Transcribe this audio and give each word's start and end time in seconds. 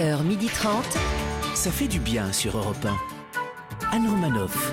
11h30. 0.00 0.82
Ça 1.54 1.70
fait 1.70 1.86
du 1.86 1.98
bien 1.98 2.32
sur 2.32 2.56
Europe 2.56 2.86
1. 3.92 3.96
Anne 3.96 4.08
Romanoff. 4.08 4.72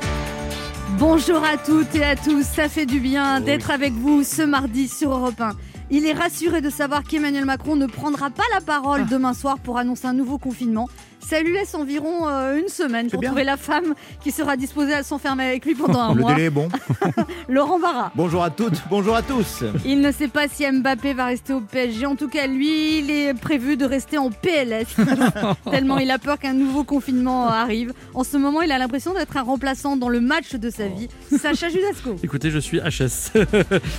Bonjour 0.97 1.43
à 1.43 1.57
toutes 1.57 1.93
et 1.95 2.03
à 2.03 2.15
tous, 2.15 2.43
ça 2.43 2.69
fait 2.69 2.85
du 2.85 3.01
bien 3.01 3.41
d'être 3.41 3.69
avec 3.71 3.91
vous 3.91 4.23
ce 4.23 4.41
mardi 4.41 4.87
sur 4.87 5.11
Europe 5.11 5.39
1. 5.41 5.51
Il 5.89 6.05
est 6.05 6.13
rassuré 6.13 6.61
de 6.61 6.69
savoir 6.69 7.03
qu'Emmanuel 7.03 7.43
Macron 7.43 7.75
ne 7.75 7.87
prendra 7.87 8.29
pas 8.29 8.43
la 8.53 8.61
parole 8.61 9.01
Ah. 9.03 9.09
demain 9.09 9.33
soir 9.33 9.59
pour 9.59 9.77
annoncer 9.77 10.05
un 10.07 10.13
nouveau 10.13 10.37
confinement. 10.37 10.87
Ça 11.29 11.41
lui 11.41 11.51
laisse 11.51 11.75
environ 11.75 12.25
euh, 12.29 12.57
une 12.57 12.69
semaine 12.69 13.09
pour 13.09 13.19
bien. 13.19 13.31
trouver 13.31 13.43
la 13.43 13.57
femme 13.57 13.95
qui 14.23 14.31
sera 14.31 14.55
disposée 14.55 14.93
à 14.93 15.03
s'enfermer 15.03 15.43
avec 15.45 15.65
lui 15.65 15.75
pendant 15.75 15.99
un 15.99 16.13
Le 16.13 16.21
mois. 16.21 16.33
délai 16.33 16.45
est 16.45 16.49
bon. 16.49 16.69
Laurent 17.49 17.79
Barra. 17.79 18.13
Bonjour 18.15 18.41
à 18.43 18.49
toutes, 18.49 18.81
bonjour 18.89 19.13
à 19.13 19.21
tous. 19.21 19.65
Il 19.83 19.99
ne 19.99 20.13
sait 20.13 20.29
pas 20.29 20.47
si 20.47 20.65
Mbappé 20.71 21.13
va 21.13 21.25
rester 21.25 21.51
au 21.51 21.59
PSG. 21.59 22.05
En 22.05 22.15
tout 22.15 22.29
cas, 22.29 22.47
lui, 22.47 22.99
il 22.99 23.11
est 23.11 23.33
prévu 23.33 23.75
de 23.75 23.83
rester 23.83 24.17
en 24.17 24.29
PLS. 24.31 24.87
Tellement 25.69 25.97
il 25.97 26.09
a 26.11 26.17
peur 26.17 26.39
qu'un 26.39 26.53
nouveau 26.53 26.85
confinement 26.85 27.47
arrive. 27.49 27.91
En 28.13 28.23
ce 28.23 28.37
moment, 28.37 28.61
il 28.61 28.71
a 28.71 28.77
l'impression 28.77 29.13
d'être 29.13 29.35
un 29.35 29.41
remplaçant 29.41 29.97
dans 29.97 30.07
le 30.09 30.21
match 30.21 30.55
de 30.55 30.69
sa 30.69 30.87
vie. 30.87 31.09
Sacha 31.37 31.67
Judasco. 31.67 32.15
Écoutez, 32.23 32.51
je 32.51 32.59
suis 32.59 32.79
HS. 32.79 33.33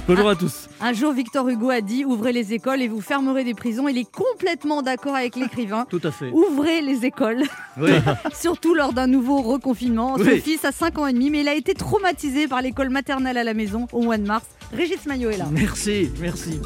Bonjour 0.06 0.30
à 0.30 0.34
tous. 0.34 0.70
Un 0.80 0.94
jour, 0.94 1.12
Victor 1.12 1.46
Hugo 1.46 1.68
a 1.68 1.82
dit 1.82 2.06
Ouvrez 2.06 2.32
les 2.32 2.54
écoles 2.54 2.80
et 2.80 2.88
vous 2.88 3.02
fermerez 3.02 3.44
des 3.44 3.54
prisons. 3.54 3.86
Il 3.86 3.98
est 3.98 4.10
complètement 4.10 4.80
d'accord 4.80 5.14
avec 5.14 5.36
l'écrivain. 5.36 5.84
Tout 5.90 6.00
à 6.04 6.10
fait. 6.10 6.30
Ouvrez 6.30 6.80
les 6.80 7.04
écoles, 7.04 7.17
Oui. 7.80 7.90
surtout 8.34 8.74
lors 8.74 8.92
d'un 8.92 9.06
nouveau 9.06 9.42
reconfinement. 9.42 10.16
Son 10.16 10.24
Oui. 10.24 10.40
fils 10.40 10.64
a 10.64 10.72
5 10.72 10.98
ans 10.98 11.06
et 11.06 11.12
demi, 11.12 11.30
mais 11.30 11.40
il 11.40 11.48
a 11.48 11.54
été 11.54 11.74
traumatisé 11.74 12.48
par 12.48 12.62
l'école 12.62 12.90
maternelle 12.90 13.36
à 13.38 13.44
la 13.44 13.54
maison 13.54 13.86
au 13.92 14.02
mois 14.02 14.18
de 14.18 14.26
mars. 14.26 14.44
Régis 14.72 15.06
Maillot 15.06 15.30
est 15.30 15.38
là. 15.38 15.46
Merci, 15.50 16.10
merci. 16.20 16.60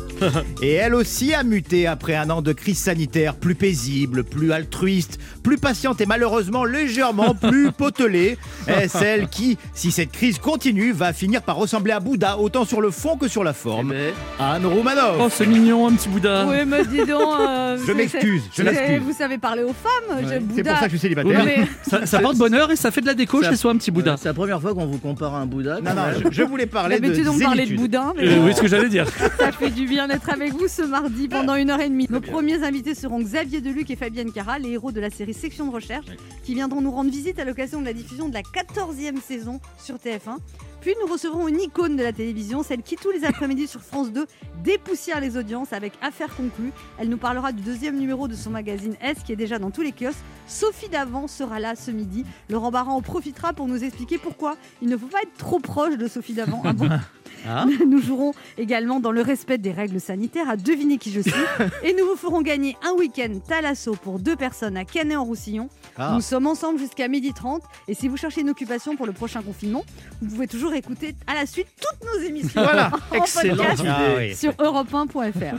Et 0.61 0.73
elle 0.73 0.95
aussi 0.95 1.35
a 1.35 1.45
muté 1.45 1.87
après 1.87 2.17
un 2.17 2.31
an 2.31 2.43
de 2.43 2.53
crise 2.53 2.79
sanitaire, 2.79 3.37
plus 3.37 3.55
paisible, 3.55 4.25
plus 4.25 4.51
altruiste, 4.51 5.19
plus 5.43 5.59
patiente 5.59 6.01
et 6.01 6.07
malheureusement 6.07 6.65
légèrement 6.65 7.35
plus 7.41 7.73
potelée. 7.73 8.39
Est 8.69 8.89
celle 8.89 9.29
qui, 9.29 9.59
si 9.75 9.91
cette 9.91 10.13
crise 10.13 10.39
continue, 10.39 10.93
va 10.93 11.13
finir 11.13 11.43
par 11.43 11.57
ressembler 11.57 11.93
à 11.93 12.01
Bouddha, 12.01 12.39
autant 12.39 12.65
sur 12.65 12.81
le 12.81 12.91
fond 12.91 13.17
que 13.17 13.27
sur 13.29 13.43
la 13.45 13.53
forme. 13.53 13.93
Anne 14.39 14.67
Roumanoff. 14.67 15.17
Oh, 15.21 15.29
c'est 15.31 15.47
mignon, 15.47 15.89
un 15.89 15.93
petit 15.95 16.09
Bouddha. 16.09 16.47
Oui, 16.47 16.57
mais 16.67 16.85
dis 16.85 16.99
donc. 17.05 17.21
euh, 17.41 17.77
Je 17.87 17.93
m'excuse, 17.93 18.43
je 18.55 18.63
m'excuse. 18.63 19.01
Vous 19.03 19.13
savez 19.13 19.39
parler 19.39 19.63
aux 19.65 19.73
femmes, 19.75 20.19
j'ai 20.23 20.29
C'est 20.29 20.41
Bouddha. 20.41 20.71
pour 20.71 20.79
ça 20.81 20.87
que 20.87 20.93
je 20.93 20.97
suis 20.99 21.09
Oui, 21.09 21.15
célibataire. 21.15 21.45
mais- 21.45 21.67
ça, 21.91 22.07
ça 22.07 22.19
porte 22.21 22.37
bonheur 22.37 22.71
et 22.71 22.77
ça 22.77 22.91
fait 22.91 23.01
de 23.01 23.07
la 23.07 23.15
déco 23.15 23.43
chez 23.43 23.57
soi, 23.57 23.73
un 23.73 23.77
petit 23.77 23.91
Bouddha. 23.91 24.17
C'est 24.17 24.29
la 24.29 24.35
première 24.35 24.61
fois 24.61 24.75
qu'on 24.75 24.87
vous 24.87 24.99
compare 24.99 25.35
à 25.35 25.39
un 25.41 25.47
Bouddha. 25.47 25.81
Non, 25.81 25.95
non, 25.95 26.03
je, 26.25 26.31
je 26.31 26.43
voulais 26.43 26.67
parler 26.67 26.97
de 27.01 27.03
D'habitude, 27.03 27.29
on 27.29 27.39
parlait 27.39 27.67
de 27.67 27.73
mais 27.77 28.29
Euh, 28.29 28.45
oui, 28.45 28.55
ce 28.55 28.61
que 28.61 28.69
j'allais 28.69 28.89
dire. 28.89 29.07
ça 29.39 29.51
fait 29.53 29.71
du 29.71 29.87
bien 29.87 30.07
d'être 30.09 30.31
avec 30.31 30.53
vous 30.53 30.69
ce 30.69 30.83
mardi 30.83 31.27
pendant 31.29 31.55
une 31.57 31.71
heure 31.71 31.81
et 31.81 31.89
demie. 31.89 32.07
Nos 32.11 32.21
premiers 32.21 32.63
invités 32.63 32.95
seront 32.95 33.21
Xavier 33.21 33.61
Deluc 33.61 33.91
et 33.91 33.97
Fabienne 33.97 34.31
Cara, 34.33 34.59
les 34.59 34.71
héros 34.71 34.93
de 34.93 35.01
la 35.01 35.11
série 35.11 35.32
Section 35.33 35.67
de 35.67 35.73
recherche, 35.73 36.07
qui 36.45 36.55
viendront 36.55 36.81
nous 36.81 36.91
rendre 36.91 37.11
visite 37.11 37.39
à 37.39 37.45
l'occasion 37.45 37.81
de 37.81 37.87
la 37.87 37.93
diffusion 37.93 38.29
de 38.29 38.35
la 38.35 38.43
14e 38.43 39.21
saison 39.21 39.61
sur 39.79 39.97
TF1. 39.97 40.39
Puis 40.81 40.95
nous 41.01 41.13
recevrons 41.13 41.47
une 41.47 41.61
icône 41.61 41.97
de 41.97 42.03
la 42.03 42.13
télévision, 42.13 42.65
celle 42.65 42.83
qui 42.83 42.97
tous 42.97 43.13
les 43.13 43.25
après-midi 43.25 43.69
sur 43.69 43.81
France 43.81 44.11
2 44.13 44.27
dépoussière 44.65 45.21
les 45.21 45.37
audiences 45.37 45.73
avec 45.73 45.93
Affaires 46.03 46.35
conclues. 46.35 46.73
Elle 46.99 47.09
nous 47.09 47.19
parlera 47.19 47.53
du 47.53 47.63
deuxième 47.63 47.97
numéro 47.97 48.27
de 48.27 48.35
son 48.35 48.51
magazine 48.51 48.97
S 49.01 49.19
qui 49.25 49.33
est 49.33 49.37
déjà 49.37 49.61
dans 49.61 49.71
tous 49.71 49.83
les 49.83 49.93
kiosques. 49.93 50.19
Sophie 50.49 50.89
Davant 50.89 51.29
sera 51.29 51.61
là 51.61 51.77
ce 51.77 51.93
midi. 51.93 52.25
Laurent 52.49 52.73
Barra 52.73 52.91
en 52.91 53.01
profitera 53.01 53.53
pour 53.53 53.69
nous 53.69 53.85
expliquer 53.85 54.19
pourquoi 54.19 54.57
il 54.83 54.89
ne 54.89 54.97
faut 54.97 55.07
pas 55.07 55.23
être 55.23 55.37
trop 55.39 55.61
proche 55.61 55.97
de 55.97 56.09
Sophie 56.09 56.35
Davant. 56.35 56.63
Ah 56.65 56.73
bon? 56.73 56.89
Ah. 57.49 57.67
nous 57.87 58.01
jouerons 58.01 58.33
également 58.59 59.01
dans 59.01 59.13
le 59.13 59.23
respect 59.23 59.59
des 59.59 59.73
règles 59.73 60.01
sanitaires 60.01 60.49
à 60.49 60.57
deviner 60.57 60.99
qui 60.99 61.11
je 61.11 61.21
suis. 61.21 61.33
Et 61.83 61.95
nous 61.95 62.07
vous 62.07 62.17
ferons 62.17 62.43
gagner 62.43 62.77
un 62.83 62.93
week-end 62.93 63.33
Thalasso 63.47 63.95
pour 64.03 64.19
deux 64.19 64.37
personnes 64.37 64.77
à 64.77 64.85
Canet-en-Roussillon. 64.85 65.69
Ah. 65.97 66.13
Nous 66.15 66.21
sommes 66.21 66.47
ensemble 66.47 66.79
jusqu'à 66.79 67.09
12h30. 67.09 67.61
Et 67.89 67.95
si 67.95 68.09
vous 68.09 68.17
cherchez 68.17 68.41
une 68.41 68.51
occupation 68.51 68.97
pour 68.97 69.07
le 69.07 69.13
prochain 69.13 69.43
confinement, 69.43 69.85
vous 70.21 70.31
pouvez 70.35 70.47
toujours 70.47 70.75
écouter 70.75 71.15
à 71.27 71.35
la 71.35 71.47
suite 71.47 71.69
toutes 71.81 72.09
nos 72.09 72.21
émissions. 72.27 72.63
Voilà, 72.73 72.91
en 73.11 73.19
podcast 73.19 73.83
Ah 73.87 73.99
oui. 74.17 74.35
sur 74.37 74.53
europe1.fr. 74.53 75.57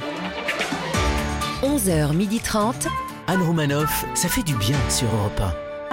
11h30. 1.64 2.88
Anne 3.28 3.42
Romanoff, 3.42 4.06
ça 4.16 4.28
fait 4.28 4.44
du 4.44 4.56
bien 4.56 4.78
sur 4.90 5.08
Europe 5.14 5.42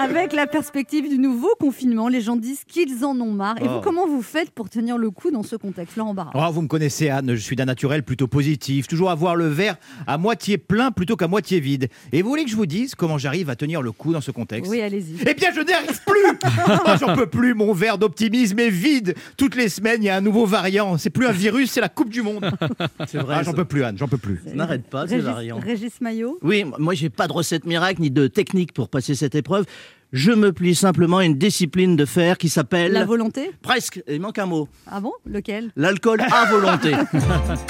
Avec 0.03 0.33
la 0.33 0.47
perspective 0.47 1.07
du 1.11 1.19
nouveau 1.19 1.55
confinement, 1.61 2.09
les 2.09 2.23
gens 2.23 2.37
disent 2.37 2.65
qu'ils 2.67 3.05
en 3.05 3.11
ont 3.21 3.33
marre. 3.33 3.57
Et 3.61 3.69
vous, 3.69 3.75
Oh. 3.77 3.81
comment 3.85 4.07
vous 4.07 4.23
faites 4.23 4.51
pour 4.51 4.71
tenir 4.71 4.97
le 4.97 5.11
coup 5.11 5.31
dans 5.31 5.43
ce 5.43 5.57
contexte 5.57 5.97
Laurent 5.97 6.15
Barra 6.15 6.31
Oh, 6.35 6.51
vous 6.53 6.63
me 6.63 6.69
connaissez, 6.69 7.11
Anne, 7.11 7.35
je 7.35 7.41
suis 7.41 7.55
d'un 7.55 7.67
naturel 7.67 8.03
plutôt 8.03 8.27
positif, 8.27 8.89
toujours 8.89 9.11
avoir 9.11 9.37
le 9.37 9.47
verre 9.47 9.77
à 10.07 10.17
moitié 10.17 10.57
plein 10.57 10.91
plutôt 10.91 11.17
qu'à 11.17 11.29
moitié 11.29 11.61
vide. 11.61 11.89
Et 12.13 12.23
vous 12.23 12.31
voulez 12.31 12.45
que 12.45 12.51
je 12.51 12.57
vous 12.57 12.65
dise 12.65 12.95
comment 12.95 13.19
j'arrive 13.19 13.51
à 13.51 13.57
tenir 13.57 13.83
le 13.83 13.93
coup 13.93 14.13
dans 14.15 14.23
ce 14.23 14.31
contexte? 14.31 14.71
Oui, 14.71 14.81
allez-y. 14.81 15.17
Eh 15.29 15.35
bien, 15.35 15.51
je 15.55 15.61
n'y 15.61 15.73
arrive 15.73 16.01
plus 16.07 16.39
Oh, 16.69 16.91
J'en 17.01 17.15
peux 17.15 17.27
plus, 17.27 17.53
mon 17.53 17.75
verre 17.75 17.99
d'optimisme 17.99 18.59
est 18.59 18.71
vide 18.71 19.15
Toutes 19.37 19.55
les 19.55 19.69
semaines, 19.69 20.03
il 20.03 20.07
y 20.07 20.11
a 20.11 20.17
un 20.17 20.21
nouveau 20.23 20.47
variant. 20.47 20.97
C'est 20.97 21.11
plus 21.11 21.27
un 21.27 21.33
virus, 21.33 21.71
c'est 21.73 21.81
la 21.83 21.91
Coupe 21.91 22.09
du 22.09 22.23
Monde. 22.23 22.51
C'est 23.07 23.19
vrai. 23.19 23.37
Ah, 23.39 23.43
j'en 23.43 23.53
peux 23.53 23.65
plus, 23.67 23.85
Anne, 23.85 23.99
j'en 23.99 24.09
peux 24.09 24.17
plus. 24.17 24.41
n'arrête 24.55 24.85
pas, 24.89 25.07
ces 25.07 25.17
Régis, 25.17 25.27
variants. 25.31 25.59
Régis 25.59 26.01
Maillot? 26.01 26.39
Oui, 26.43 26.65
moi 26.79 26.95
j'ai 26.95 27.11
pas 27.11 27.27
de 27.29 27.33
recette 27.33 27.67
miracle 27.67 28.01
ni 28.01 28.11
de 28.11 28.27
technique 28.29 28.73
pour 28.73 28.89
passer 28.89 29.15
cette 29.15 29.35
épreuve. 29.35 29.67
Je 30.13 30.33
me 30.33 30.53
plie 30.53 30.75
simplement 30.75 31.19
à 31.19 31.25
une 31.25 31.39
discipline 31.39 31.95
de 31.95 32.05
fer 32.05 32.37
qui 32.37 32.49
s'appelle. 32.49 32.93
La 32.93 33.05
volonté 33.05 33.53
Presque, 33.63 34.03
il 34.09 34.21
manque 34.21 34.39
un 34.39 34.47
mot. 34.47 34.69
Ah 34.87 35.01
bon? 35.01 35.13
Lequel? 35.25 35.71
L'alcool 35.77 36.21
à 36.21 36.47
volonté. 36.47 36.95
1. 36.95 37.07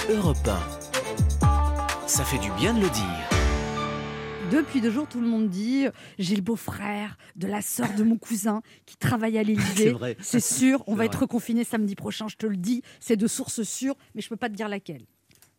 Europe 0.14 0.36
1. 1.42 2.06
Ça 2.06 2.24
fait 2.24 2.38
du 2.38 2.50
bien 2.52 2.72
de 2.72 2.80
le 2.80 2.88
dire. 2.88 3.28
Depuis 4.50 4.80
deux 4.80 4.90
jours, 4.90 5.06
tout 5.06 5.20
le 5.20 5.28
monde 5.28 5.48
dit 5.48 5.86
euh, 5.86 5.90
j'ai 6.18 6.34
le 6.34 6.40
beau-frère 6.42 7.18
de 7.36 7.46
la 7.46 7.60
sœur 7.60 7.88
de 7.96 8.02
mon 8.02 8.16
cousin 8.16 8.62
qui 8.86 8.96
travaille 8.96 9.36
à 9.38 9.42
C'est 9.42 9.46
l'Élysée. 9.46 9.90
vrai. 9.90 10.16
C'est 10.20 10.40
sûr, 10.40 10.82
on 10.88 10.94
va 10.94 11.04
être 11.04 11.20
reconfiné 11.20 11.62
samedi 11.62 11.94
prochain, 11.94 12.26
je 12.26 12.36
te 12.36 12.46
le 12.46 12.56
dis. 12.56 12.82
C'est 13.00 13.16
de 13.16 13.26
source 13.28 13.62
sûre, 13.62 13.94
mais 14.14 14.22
je 14.22 14.28
peux 14.30 14.36
pas 14.36 14.48
te 14.48 14.54
dire 14.54 14.68
laquelle. 14.68 15.02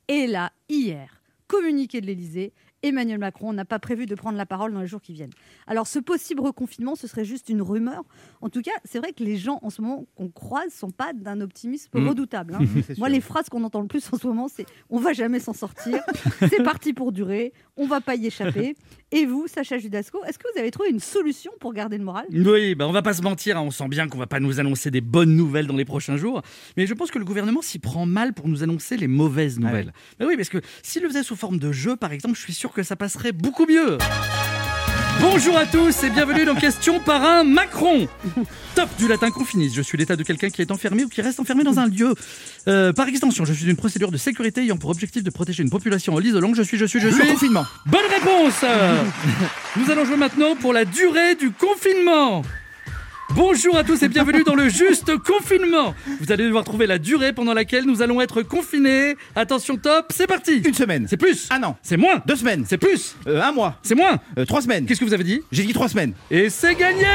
Et 0.09 0.25
là, 0.27 0.51
hier, 0.67 1.21
communiqué 1.47 2.01
de 2.01 2.07
l'Élysée, 2.07 2.51
Emmanuel 2.83 3.19
Macron 3.19 3.53
n'a 3.53 3.65
pas 3.65 3.79
prévu 3.79 4.05
de 4.05 4.15
prendre 4.15 4.37
la 4.37 4.45
parole 4.45 4.73
dans 4.73 4.81
les 4.81 4.87
jours 4.87 5.01
qui 5.01 5.13
viennent. 5.13 5.29
Alors, 5.67 5.87
ce 5.87 5.99
possible 5.99 6.41
reconfinement, 6.41 6.95
ce 6.95 7.07
serait 7.07 7.25
juste 7.25 7.49
une 7.49 7.61
rumeur. 7.61 8.03
En 8.41 8.49
tout 8.49 8.61
cas, 8.61 8.71
c'est 8.85 8.97
vrai 8.99 9.13
que 9.13 9.23
les 9.23 9.37
gens 9.37 9.59
en 9.61 9.69
ce 9.69 9.81
moment 9.81 10.05
qu'on 10.15 10.29
croise 10.29 10.71
sont 10.73 10.89
pas 10.91 11.13
d'un 11.13 11.41
optimisme 11.41 11.89
Mm. 11.93 12.07
redoutable. 12.07 12.55
hein. 12.55 12.59
Moi, 12.97 13.07
sûr. 13.07 13.07
les 13.07 13.21
phrases 13.21 13.49
qu'on 13.49 13.63
entend 13.63 13.81
le 13.81 13.87
plus 13.87 14.03
en 14.11 14.17
ce 14.17 14.25
moment, 14.27 14.47
c'est 14.47 14.65
on 14.89 14.99
va 14.99 15.13
jamais 15.13 15.39
s'en 15.39 15.53
sortir, 15.53 16.01
c'est 16.49 16.63
parti 16.63 16.93
pour 16.93 17.11
durer, 17.11 17.53
on 17.77 17.85
va 17.87 18.01
pas 18.01 18.15
y 18.15 18.25
échapper. 18.27 18.75
Et 19.11 19.25
vous, 19.25 19.45
Sacha 19.47 19.77
Judasco, 19.77 20.23
est-ce 20.25 20.39
que 20.39 20.47
vous 20.53 20.59
avez 20.59 20.71
trouvé 20.71 20.89
une 20.89 20.99
solution 20.99 21.51
pour 21.59 21.73
garder 21.73 21.97
le 21.97 22.03
moral? 22.05 22.25
Oui, 22.31 22.75
bah 22.75 22.87
on 22.87 22.91
va 22.93 23.01
pas 23.01 23.13
se 23.13 23.21
mentir, 23.21 23.57
hein, 23.57 23.61
on 23.61 23.71
sent 23.71 23.87
bien 23.89 24.07
qu'on 24.07 24.17
va 24.17 24.27
pas 24.27 24.39
nous 24.39 24.59
annoncer 24.59 24.89
des 24.89 25.01
bonnes 25.01 25.35
nouvelles 25.35 25.67
dans 25.67 25.75
les 25.75 25.85
prochains 25.85 26.15
jours. 26.17 26.41
Mais 26.77 26.87
je 26.87 26.93
pense 26.93 27.11
que 27.11 27.19
le 27.19 27.25
gouvernement 27.25 27.61
s'y 27.61 27.77
prend 27.79 28.05
mal 28.05 28.33
pour 28.33 28.47
nous 28.47 28.63
annoncer 28.63 28.95
les 28.97 29.07
mauvaises 29.07 29.57
Ah 29.61 29.65
nouvelles. 29.67 29.93
Bah 30.19 30.25
oui, 30.27 30.35
parce 30.37 30.49
que 30.49 30.59
s'il 30.81 31.01
le 31.03 31.09
faisait 31.09 31.23
sous 31.23 31.35
forme 31.35 31.59
de 31.59 31.71
jeu, 31.71 31.95
par 31.97 32.11
exemple, 32.13 32.35
je 32.35 32.41
suis 32.41 32.53
sûr 32.53 32.70
que 32.73 32.83
ça 32.83 32.95
passerait 32.95 33.31
beaucoup 33.31 33.65
mieux. 33.65 33.97
Bonjour 35.19 35.55
à 35.57 35.65
tous 35.65 36.03
et 36.03 36.09
bienvenue 36.09 36.45
dans 36.45 36.55
Question 36.55 36.99
par 36.99 37.23
un 37.23 37.43
Macron. 37.43 38.07
Top 38.73 38.89
du 38.97 39.07
latin 39.07 39.29
confinis. 39.29 39.71
Je 39.71 39.81
suis 39.81 39.97
l'état 39.97 40.15
de 40.15 40.23
quelqu'un 40.23 40.49
qui 40.49 40.61
est 40.61 40.71
enfermé 40.71 41.03
ou 41.03 41.09
qui 41.09 41.21
reste 41.21 41.39
enfermé 41.39 41.63
dans 41.63 41.77
un 41.79 41.87
lieu. 41.87 42.15
Euh, 42.67 42.91
par 42.91 43.07
extension, 43.07 43.45
je 43.45 43.53
suis 43.53 43.69
une 43.69 43.75
procédure 43.75 44.11
de 44.11 44.17
sécurité 44.17 44.61
ayant 44.61 44.77
pour 44.77 44.89
objectif 44.89 45.21
de 45.23 45.29
protéger 45.29 45.61
une 45.61 45.69
population 45.69 46.15
en 46.15 46.19
l'isolant. 46.19 46.53
Je 46.55 46.63
suis, 46.63 46.77
je 46.77 46.85
suis, 46.85 46.99
je 46.99 47.07
Le 47.07 47.13
suis. 47.13 47.27
confinement. 47.27 47.65
Bonne 47.85 48.01
réponse 48.09 48.63
Nous 49.77 49.91
allons 49.91 50.05
jouer 50.05 50.17
maintenant 50.17 50.55
pour 50.55 50.73
la 50.73 50.85
durée 50.85 51.35
du 51.35 51.51
confinement. 51.51 52.41
Bonjour 53.35 53.77
à 53.77 53.83
tous 53.83 54.01
et 54.03 54.09
bienvenue 54.09 54.43
dans 54.43 54.55
le 54.55 54.67
juste 54.67 55.15
confinement. 55.17 55.93
Vous 56.19 56.31
allez 56.31 56.43
devoir 56.45 56.63
trouver 56.63 56.85
la 56.85 56.97
durée 56.97 57.31
pendant 57.33 57.53
laquelle 57.53 57.85
nous 57.85 58.01
allons 58.01 58.19
être 58.19 58.41
confinés. 58.41 59.15
Attention 59.35 59.77
top, 59.77 60.07
c'est 60.09 60.27
parti. 60.27 60.57
Une 60.65 60.73
semaine. 60.73 61.05
C'est 61.09 61.17
plus. 61.17 61.47
Un 61.51 61.63
an. 61.63 61.77
C'est 61.81 61.97
moins. 61.97 62.21
Deux 62.25 62.35
semaines. 62.35 62.65
C'est 62.67 62.77
plus. 62.77 63.15
Euh, 63.27 63.41
un 63.41 63.51
mois. 63.51 63.77
C'est 63.83 63.95
moins. 63.95 64.19
Euh, 64.37 64.45
trois 64.45 64.61
semaines. 64.61 64.85
Qu'est-ce 64.85 64.99
que 64.99 65.05
vous 65.05 65.13
avez 65.13 65.23
dit 65.23 65.41
J'ai 65.51 65.63
dit 65.63 65.73
trois 65.73 65.87
semaines. 65.87 66.13
Et 66.29 66.49
c'est 66.49 66.75
gagné 66.75 67.05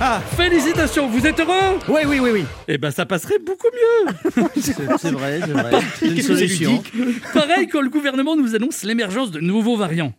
Ah. 0.00 0.20
Félicitations, 0.36 1.08
vous 1.08 1.26
êtes 1.26 1.38
heureux 1.40 1.78
Oui, 1.88 2.00
oui, 2.06 2.20
oui, 2.20 2.30
oui. 2.32 2.44
Eh 2.68 2.78
ben 2.78 2.90
ça 2.90 3.04
passerait 3.04 3.38
beaucoup 3.38 3.68
mieux. 3.72 4.12
C'est 4.56 5.10
vrai, 5.12 5.40
c'est 5.44 5.52
vrai. 5.52 5.70
Une 6.02 6.22
solution. 6.22 6.70
ludique 6.70 7.22
Pareil 7.32 7.68
quand 7.68 7.80
le 7.80 7.90
gouvernement 7.90 8.36
nous 8.36 8.54
annonce 8.54 8.82
l'émergence 8.82 9.30
de 9.30 9.40
nouveaux 9.40 9.76
variants. 9.76 10.12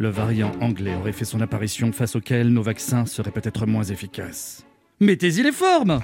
Le 0.00 0.08
variant 0.08 0.52
anglais 0.62 0.94
aurait 0.94 1.12
fait 1.12 1.26
son 1.26 1.42
apparition 1.42 1.92
face 1.92 2.16
auquel 2.16 2.48
nos 2.48 2.62
vaccins 2.62 3.04
seraient 3.04 3.30
peut-être 3.30 3.66
moins 3.66 3.84
efficaces. 3.84 4.64
Mettez-y 4.98 5.42
les 5.42 5.52
formes 5.52 6.00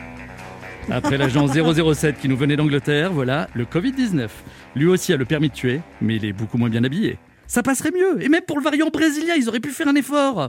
Après 0.91 1.17
l'agent 1.17 1.47
007 1.49 2.19
qui 2.21 2.29
nous 2.29 2.37
venait 2.37 2.57
d'Angleterre, 2.57 3.11
voilà 3.11 3.49
le 3.55 3.65
Covid-19. 3.65 4.29
Lui 4.75 4.85
aussi 4.85 5.15
a 5.15 5.17
le 5.17 5.25
permis 5.25 5.49
de 5.49 5.55
tuer, 5.55 5.81
mais 6.03 6.17
il 6.17 6.27
est 6.27 6.35
beaucoup 6.35 6.59
moins 6.59 6.69
bien 6.69 6.85
habillé. 6.85 7.17
Ça 7.47 7.63
passerait 7.63 7.91
mieux. 7.91 8.23
Et 8.23 8.29
même 8.29 8.43
pour 8.47 8.59
le 8.59 8.65
variant 8.65 8.91
brésilien, 8.91 9.33
ils 9.35 9.49
auraient 9.49 9.61
pu 9.61 9.71
faire 9.71 9.89
un 9.89 9.95
effort. 9.95 10.49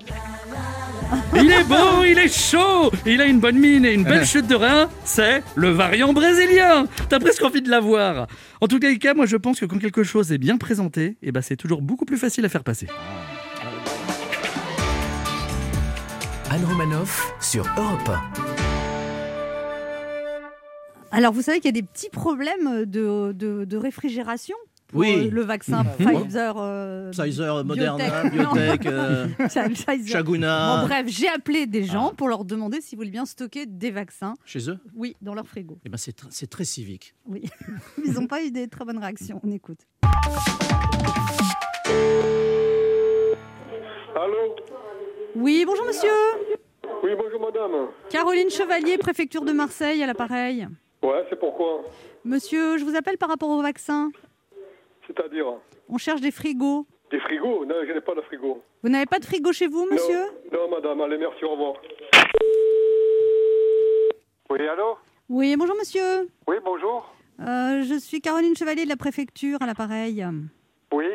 Il 1.33 1.49
est 1.49 1.63
beau, 1.63 2.03
il 2.05 2.17
est 2.17 2.27
chaud, 2.27 2.91
il 3.05 3.21
a 3.21 3.27
une 3.27 3.39
bonne 3.39 3.57
mine 3.57 3.85
et 3.85 3.93
une 3.93 4.03
belle 4.03 4.25
chute 4.25 4.47
de 4.47 4.55
rein. 4.55 4.89
C'est 5.05 5.41
le 5.55 5.69
variant 5.69 6.11
brésilien. 6.11 6.85
T'as 7.07 7.19
presque 7.19 7.43
envie 7.43 7.61
de 7.61 7.69
l'avoir. 7.69 8.27
En 8.59 8.67
tout 8.67 8.77
cas, 8.77 9.13
moi 9.13 9.25
je 9.25 9.37
pense 9.37 9.61
que 9.61 9.65
quand 9.65 9.79
quelque 9.79 10.03
chose 10.03 10.33
est 10.33 10.37
bien 10.37 10.57
présenté, 10.57 11.15
eh 11.21 11.31
ben, 11.31 11.39
c'est 11.41 11.55
toujours 11.55 11.81
beaucoup 11.81 12.03
plus 12.03 12.17
facile 12.17 12.43
à 12.43 12.49
faire 12.49 12.65
passer. 12.65 12.87
Anne 16.57 16.65
Romanoff 16.65 17.35
sur 17.39 17.67
Europe 17.77 18.09
Alors, 21.11 21.31
vous 21.31 21.43
savez 21.43 21.59
qu'il 21.59 21.67
y 21.67 21.77
a 21.77 21.79
des 21.79 21.83
petits 21.83 22.09
problèmes 22.09 22.85
de, 22.85 23.31
de- 23.31 23.63
de 23.63 23.77
réfrigération 23.77 24.55
pour 24.87 25.01
Oui. 25.01 25.27
euh, 25.27 25.29
le 25.29 25.43
vaccin 25.43 25.83
Pfizer. 25.99 26.55
euh, 26.57 27.11
Pfizer, 27.11 27.63
Moderna, 27.63 28.23
Biotech. 28.31 28.81
Biotech, 28.81 28.85
euh. 28.87 29.27
Chaguna. 30.07 30.81
Bon, 30.81 30.87
bref, 30.87 31.05
j'ai 31.09 31.27
appelé 31.27 31.67
des 31.67 31.83
gens 31.83 32.11
pour 32.17 32.27
leur 32.27 32.43
demander 32.43 32.81
s'ils 32.81 32.97
voulaient 32.97 33.11
bien 33.11 33.27
stocker 33.27 33.67
des 33.67 33.91
vaccins, 33.91 34.33
Chez 34.43 34.67
eux? 34.71 34.79
Oui, 34.95 35.15
dans 35.21 35.35
leur 35.35 35.47
frigo. 35.47 35.77
eh 35.85 35.89
ben, 35.89 35.97
c'est 35.97 36.17
tr- 36.19 36.25
c'est 36.31 36.49
très 36.49 36.65
civique. 36.65 37.13
Oui. 37.27 37.43
Ils 38.03 38.13
n'ont 38.13 38.25
pas 38.25 38.43
eu 38.43 38.49
des 38.49 38.67
très 38.67 38.83
bonnes 38.83 38.97
réactions. 38.97 39.39
On 39.43 39.51
écoute. 39.51 39.81
Allô? 44.15 44.55
Oui, 45.39 45.65
bonjour 45.67 45.85
monsieur. 45.85 46.09
Oui, 47.03 47.11
bonjour 47.15 47.39
madame. 47.39 47.89
Caroline 48.09 48.49
Chevalier, 48.49 48.97
préfecture 48.97 49.43
de 49.43 49.51
Marseille, 49.51 50.01
à 50.01 50.07
l'appareil. 50.07 50.67
Ouais, 51.03 51.23
c'est 51.29 51.37
pourquoi 51.39 51.83
Monsieur, 52.25 52.77
je 52.79 52.83
vous 52.83 52.95
appelle 52.95 53.17
par 53.19 53.29
rapport 53.29 53.49
au 53.49 53.61
vaccin. 53.61 54.09
C'est-à-dire? 55.05 55.45
On 55.89 55.97
cherche 55.99 56.21
des 56.21 56.31
frigos. 56.31 56.87
Des 57.11 57.19
frigos? 57.19 57.65
Non, 57.65 57.75
je 57.87 57.93
n'ai 57.93 58.01
pas 58.01 58.15
de 58.15 58.21
frigo. 58.21 58.63
Vous 58.81 58.89
n'avez 58.89 59.05
pas 59.05 59.19
de 59.19 59.25
frigo 59.25 59.51
chez 59.53 59.67
vous, 59.67 59.85
monsieur? 59.91 60.23
Non, 60.51 60.67
non, 60.67 60.69
madame, 60.75 61.01
allez, 61.01 61.17
merci, 61.19 61.45
au 61.45 61.51
revoir. 61.51 61.75
Oui, 64.49 64.67
allô? 64.67 64.97
Oui, 65.29 65.55
bonjour 65.55 65.75
monsieur. 65.77 66.27
Oui, 66.47 66.55
bonjour. 66.65 67.13
Euh, 67.41 67.83
je 67.83 67.99
suis 67.99 68.21
Caroline 68.21 68.55
Chevalier 68.55 68.85
de 68.85 68.89
la 68.89 68.97
préfecture, 68.97 69.61
à 69.61 69.67
l'appareil. 69.67 70.25
Oui, 70.91 71.05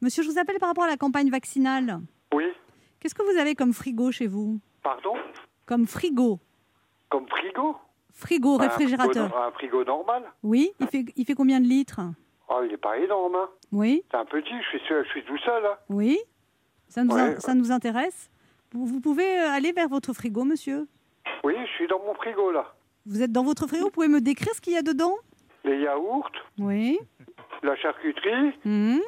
Monsieur, 0.00 0.22
je 0.22 0.30
vous 0.30 0.38
appelle 0.38 0.58
par 0.58 0.68
rapport 0.70 0.84
à 0.84 0.88
la 0.88 0.96
campagne 0.96 1.28
vaccinale. 1.30 1.98
oui. 2.34 2.44
Qu'est-ce 3.00 3.14
que 3.14 3.22
vous 3.22 3.38
avez 3.38 3.54
comme 3.54 3.72
frigo 3.72 4.10
chez 4.10 4.26
vous 4.26 4.58
Pardon 4.82 5.14
Comme 5.66 5.86
frigo 5.86 6.38
Comme 7.08 7.28
frigo 7.28 7.76
Frigo, 8.12 8.54
Un 8.54 8.62
réfrigérateur. 8.62 9.28
frigo- 9.28 9.42
Un 9.42 9.50
frigo 9.52 9.84
normal 9.84 10.22
Oui, 10.42 10.70
il 10.80 10.86
fait, 10.86 11.04
il 11.16 11.24
fait 11.26 11.34
combien 11.34 11.60
de 11.60 11.66
litres 11.66 12.00
Oh, 12.48 12.60
il 12.64 12.70
n'est 12.70 12.76
pas 12.76 12.96
énorme, 12.98 13.34
hein. 13.34 13.48
Oui, 13.72 14.02
C'est 14.10 14.16
un 14.16 14.24
petit, 14.24 14.54
je 14.72 14.78
suis, 14.78 14.80
je 14.88 15.08
suis 15.10 15.24
tout 15.24 15.38
seul, 15.38 15.64
hein. 15.66 15.76
oui. 15.88 16.18
Ça 16.88 17.02
nous, 17.02 17.14
Ouais. 17.14 17.34
ça 17.40 17.52
nous 17.54 17.72
intéresse. 17.72 18.30
Vous, 18.72 18.86
vous 18.86 19.00
pouvez 19.00 19.40
euh, 19.40 19.50
aller 19.50 19.72
vers 19.72 19.88
votre 19.88 20.12
frigo, 20.12 20.44
monsieur 20.44 20.86
Oui, 21.42 21.54
je 21.60 21.72
suis 21.72 21.88
dans 21.88 21.98
mon 21.98 22.14
frigo, 22.14 22.52
là. 22.52 22.72
Vous 23.04 23.20
êtes 23.22 23.32
dans 23.32 23.42
votre 23.42 23.66
frigo, 23.66 23.86
vous 23.86 23.90
pouvez 23.90 24.06
me 24.08 24.20
décrire 24.20 24.54
ce 24.54 24.60
qu'il 24.60 24.72
y 24.72 24.76
a 24.76 24.82
dedans? 24.82 25.14
Les 25.64 25.80
yaourts, 25.80 26.30
Oui. 26.58 26.98
la 27.64 27.74
charcuterie, 27.76 28.52
Mhm, 28.64 29.00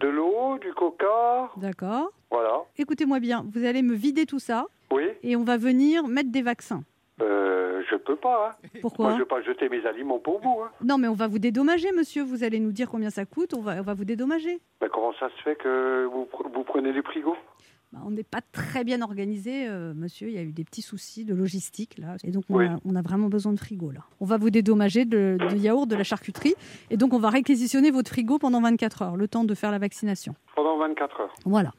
de 0.00 0.08
l'eau, 0.08 0.58
du 0.58 0.72
coca, 0.74 1.50
D'accord. 1.56 2.10
Voilà. 2.30 2.62
Écoutez-moi 2.78 3.20
bien, 3.20 3.44
vous 3.52 3.64
allez 3.64 3.82
me 3.82 3.94
vider 3.94 4.26
tout 4.26 4.38
ça 4.38 4.66
Oui, 4.92 5.04
et 5.22 5.36
on 5.36 5.44
va 5.44 5.56
venir 5.56 6.06
mettre 6.06 6.30
des 6.30 6.42
vaccins. 6.42 6.82
euh, 7.20 7.82
je 7.90 7.96
peux 7.96 8.16
pas, 8.16 8.50
hein. 8.50 8.68
Moi, 8.74 8.80
Pourquoi 8.82 9.12
je 9.14 9.18
vais 9.18 9.24
pas 9.24 9.42
jeter 9.42 9.68
mes 9.68 9.84
aliments 9.86 10.18
pour 10.18 10.40
vous, 10.40 10.60
hein. 10.62 10.70
Non, 10.84 10.96
mais 10.98 11.08
on 11.08 11.14
va 11.14 11.26
vous 11.26 11.38
dédommager, 11.38 11.90
monsieur. 11.92 12.22
Vous 12.22 12.44
allez 12.44 12.60
nous 12.60 12.72
dire 12.72 12.88
combien 12.90 13.10
ça 13.10 13.24
coûte. 13.24 13.54
On 13.56 13.60
va, 13.62 13.76
on 13.78 13.82
va 13.82 13.94
vous 13.94 14.04
dédommager. 14.04 14.60
Mais 14.80 14.88
comment 14.92 15.12
ça 15.18 15.28
se 15.36 15.42
fait 15.42 15.56
que 15.56 16.04
vous, 16.06 16.24
pr- 16.32 16.52
vous 16.52 16.62
prenez 16.64 16.92
les 16.92 17.02
frigos? 17.02 17.36
Bah, 17.92 17.98
on 18.06 18.10
n'est 18.12 18.22
pas 18.22 18.40
très 18.52 18.84
bien 18.84 19.02
organisé, 19.02 19.66
euh, 19.68 19.92
monsieur. 19.94 20.28
Il 20.28 20.34
y 20.34 20.38
a 20.38 20.42
eu 20.42 20.52
des 20.52 20.62
petits 20.62 20.82
soucis 20.82 21.24
de 21.24 21.34
logistique 21.34 21.98
là, 21.98 22.14
et 22.22 22.30
donc 22.30 22.44
on, 22.48 22.58
Oui. 22.58 22.66
a, 22.66 22.76
on 22.84 22.94
a 22.94 23.02
vraiment 23.02 23.28
besoin 23.28 23.52
de 23.52 23.58
frigo 23.58 23.90
là. 23.90 24.02
On 24.20 24.24
va 24.26 24.36
vous 24.36 24.50
dédommager 24.50 25.04
de, 25.04 25.36
de 25.40 25.56
yaourt, 25.56 25.88
de 25.88 25.96
la 25.96 26.04
charcuterie, 26.04 26.54
et 26.90 26.96
donc 26.96 27.12
on 27.12 27.18
va 27.18 27.30
réquisitionner 27.30 27.90
votre 27.90 28.10
frigo 28.10 28.38
pendant 28.38 28.60
24 28.60 29.02
heures, 29.02 29.16
le 29.16 29.26
temps 29.26 29.42
de 29.42 29.54
faire 29.56 29.72
la 29.72 29.78
vaccination. 29.78 30.36
Pendant 30.54 30.78
24 30.78 31.20
heures. 31.20 31.34
Voilà. 31.44 31.72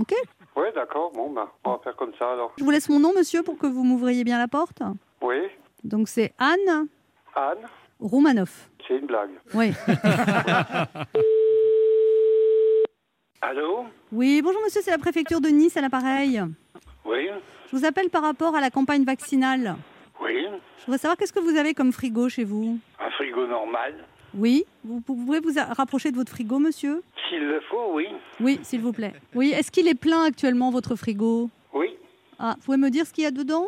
Ok. 0.00 0.12
Oui, 0.56 0.66
d'accord. 0.74 1.12
Bon, 1.12 1.30
ben, 1.30 1.48
on 1.64 1.72
va 1.72 1.78
faire 1.84 1.96
comme 1.96 2.12
ça 2.18 2.32
alors. 2.32 2.52
Je 2.58 2.64
vous 2.64 2.70
laisse 2.70 2.88
mon 2.88 2.98
nom, 3.00 3.12
monsieur, 3.16 3.42
pour 3.42 3.56
que 3.58 3.66
vous 3.66 3.84
m'ouvriez 3.84 4.24
bien 4.24 4.38
la 4.38 4.48
porte. 4.48 4.82
Oui, 5.22 5.36
Donc 5.84 6.08
c'est 6.08 6.32
Anne 6.38 6.88
Anne, 7.36 7.66
Roumanoff. 8.00 8.68
c'est 8.86 8.96
une 8.98 9.06
blague. 9.06 9.30
Oui. 9.54 9.72
Allô 13.40 13.84
Oui. 14.12 14.40
Bonjour, 14.42 14.60
monsieur. 14.62 14.80
C'est 14.82 14.90
la 14.90 14.98
préfecture 14.98 15.40
de 15.40 15.48
Nice 15.48 15.76
à 15.76 15.80
l'appareil. 15.80 16.40
Oui, 17.04 17.28
Je 17.70 17.76
vous 17.76 17.84
appelle 17.84 18.08
par 18.10 18.22
rapport 18.22 18.54
à 18.56 18.60
la 18.60 18.70
campagne 18.70 19.04
vaccinale. 19.04 19.76
oui. 20.22 20.46
Je 20.78 20.86
voudrais 20.86 20.98
savoir 20.98 21.16
qu'est-ce 21.16 21.32
que 21.32 21.40
vous 21.40 21.56
avez 21.56 21.72
comme 21.72 21.92
frigo 21.92 22.28
chez 22.28 22.44
vous? 22.44 22.78
Un 23.00 23.10
frigo 23.12 23.46
normal. 23.46 23.94
Oui, 24.36 24.64
vous, 24.84 25.00
pouvez 25.00 25.40
vous 25.40 25.52
rapprocher 25.76 26.10
de 26.10 26.16
votre 26.16 26.32
frigo, 26.32 26.58
monsieur 26.58 27.02
S'il 27.28 27.40
le 27.46 27.60
faut, 27.70 27.92
oui. 27.92 28.08
Oui, 28.40 28.58
s'il 28.62 28.80
vous 28.80 28.92
plaît. 28.92 29.12
Oui, 29.34 29.52
est-ce 29.56 29.70
qu'il 29.70 29.86
est 29.88 29.94
plein 29.94 30.24
actuellement, 30.24 30.70
votre 30.70 30.96
frigo 30.96 31.50
Oui. 31.72 31.96
Ah, 32.38 32.54
vous 32.58 32.64
pouvez 32.64 32.76
me 32.76 32.90
dire 32.90 33.06
ce 33.06 33.12
qu'il 33.12 33.24
y 33.24 33.26
a 33.26 33.30
dedans 33.30 33.66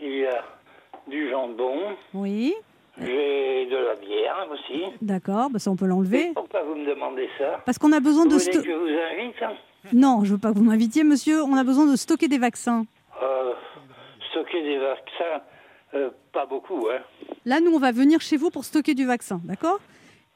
Il 0.00 0.12
y 0.18 0.26
a 0.26 0.44
du 1.08 1.30
jambon, 1.30 1.96
Oui, 2.12 2.54
j'ai 2.98 3.66
de 3.70 3.76
la 3.76 3.94
bière 3.96 4.46
aussi. 4.50 4.82
d'accord, 5.00 5.48
bah 5.50 5.58
ça 5.58 5.70
on 5.70 5.76
peut 5.76 5.86
l'enlever. 5.86 6.32
Pourquoi 6.34 6.62
vous 6.64 6.74
me 6.74 6.86
demandez 6.86 7.28
ça 7.38 7.62
Parce 7.64 7.78
qu'on 7.78 7.92
a 7.92 8.00
besoin 8.00 8.24
Vous 8.24 8.30
de... 8.30 8.34
voulez 8.38 8.50
que 8.52 8.64
je 8.64 8.72
vous 8.72 9.22
invite 9.22 9.42
hein 9.42 9.52
Non, 9.92 10.24
je 10.24 10.32
veux 10.32 10.38
pas 10.38 10.52
que 10.52 10.58
vous 10.58 10.64
m'invitiez, 10.64 11.04
monsieur. 11.04 11.42
On 11.44 11.56
a 11.56 11.64
besoin 11.64 11.86
de 11.90 11.96
stocker 11.96 12.28
des 12.28 12.38
vaccins. 12.38 12.84
euh, 13.22 13.52
Stocker 14.30 14.62
des 14.62 14.78
vaccins, 14.78 15.42
euh, 15.94 16.10
pas 16.32 16.46
beaucoup, 16.46 16.88
hein. 16.90 17.00
Là, 17.44 17.60
nous, 17.60 17.72
on 17.72 17.78
va 17.78 17.92
venir 17.92 18.20
chez 18.20 18.36
vous 18.36 18.50
pour 18.50 18.64
stocker 18.64 18.94
du 18.94 19.06
vaccin, 19.06 19.40
d'accord? 19.44 19.80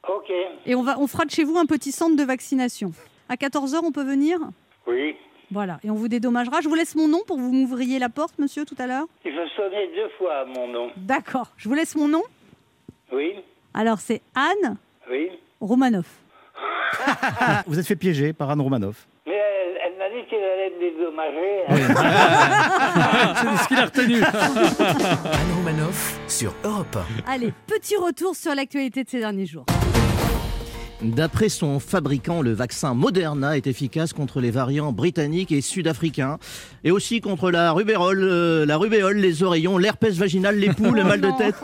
Ok, 0.09 0.31
Et 0.65 0.73
on, 0.75 0.81
va, 0.81 0.97
on 0.99 1.05
fera 1.07 1.25
de 1.25 1.31
chez 1.31 1.43
vous 1.43 1.57
un 1.57 1.65
petit 1.65 1.91
centre 1.91 2.15
de 2.15 2.23
vaccination. 2.23 2.91
À 3.29 3.35
14h, 3.35 3.81
on 3.83 3.91
peut 3.91 4.03
venir? 4.03 4.39
Oui. 4.87 5.15
Voilà, 5.51 5.79
et 5.83 5.91
on 5.91 5.95
vous 5.95 6.07
dédommagera. 6.07 6.61
Je 6.61 6.69
vous 6.69 6.75
laisse 6.75 6.95
mon 6.95 7.07
nom 7.07 7.19
pour 7.27 7.35
que 7.35 7.41
vous 7.41 7.51
m'ouvriez 7.51 7.99
la 7.99 8.09
porte, 8.09 8.39
monsieur, 8.39 8.65
tout 8.65 8.75
à 8.79 8.87
l'heure. 8.87 9.05
Il 9.25 9.33
faut 9.33 9.47
sonner 9.55 9.87
deux 9.93 10.09
fois 10.17 10.37
à 10.39 10.45
mon 10.45 10.67
nom. 10.67 10.91
D'accord, 10.95 11.51
je 11.57 11.67
vous 11.69 11.75
laisse 11.75 11.95
mon 11.95 12.07
nom? 12.07 12.23
Oui, 13.11 13.35
Alors, 13.73 13.99
c'est 13.99 14.21
Anne 14.33 14.77
oui. 15.09 15.29
Romanoff. 15.59 16.07
Vous 17.67 17.79
êtes 17.79 17.85
fait 17.87 17.95
piéger 17.95 18.31
par 18.33 18.49
Anne 18.49 18.61
Romanoff. 18.61 19.07
Mais 19.27 19.40
qu'elle 20.31 20.43
allait 20.43 20.71
me 20.71 20.79
dédommager. 20.79 21.65
hein. 21.67 23.35
C'est 23.57 23.63
ce 23.63 23.67
qu'il 23.67 23.77
a 23.77 23.85
retenu. 23.85 24.23
Anne 24.23 25.51
Romanoff 25.57 26.19
sur 26.27 26.53
Europe 26.63 26.97
Allez, 27.27 27.51
petit 27.67 27.97
retour 27.97 28.35
sur 28.35 28.55
l'actualité 28.55 29.03
de 29.03 29.09
ces 29.09 29.19
derniers 29.19 29.45
jours. 29.45 29.65
D'après 31.03 31.49
son 31.49 31.79
fabricant, 31.79 32.43
le 32.43 32.53
vaccin 32.53 32.93
Moderna 32.93 33.57
est 33.57 33.65
efficace 33.65 34.13
contre 34.13 34.39
les 34.39 34.51
variants 34.51 34.91
britanniques 34.91 35.51
et 35.51 35.61
sud-africains, 35.61 36.37
et 36.83 36.91
aussi 36.91 37.21
contre 37.21 37.49
la 37.49 37.71
rubéole, 37.71 38.21
euh, 38.23 38.65
la 38.67 38.77
rubéole, 38.77 39.17
les 39.17 39.41
oreillons, 39.41 39.79
l'herpès 39.79 40.15
vaginal, 40.15 40.57
les 40.59 40.69
poux, 40.69 40.91
le 40.91 41.01
Oh 41.01 41.07
mal 41.07 41.19
de 41.19 41.27
non. 41.27 41.37
tête, 41.37 41.55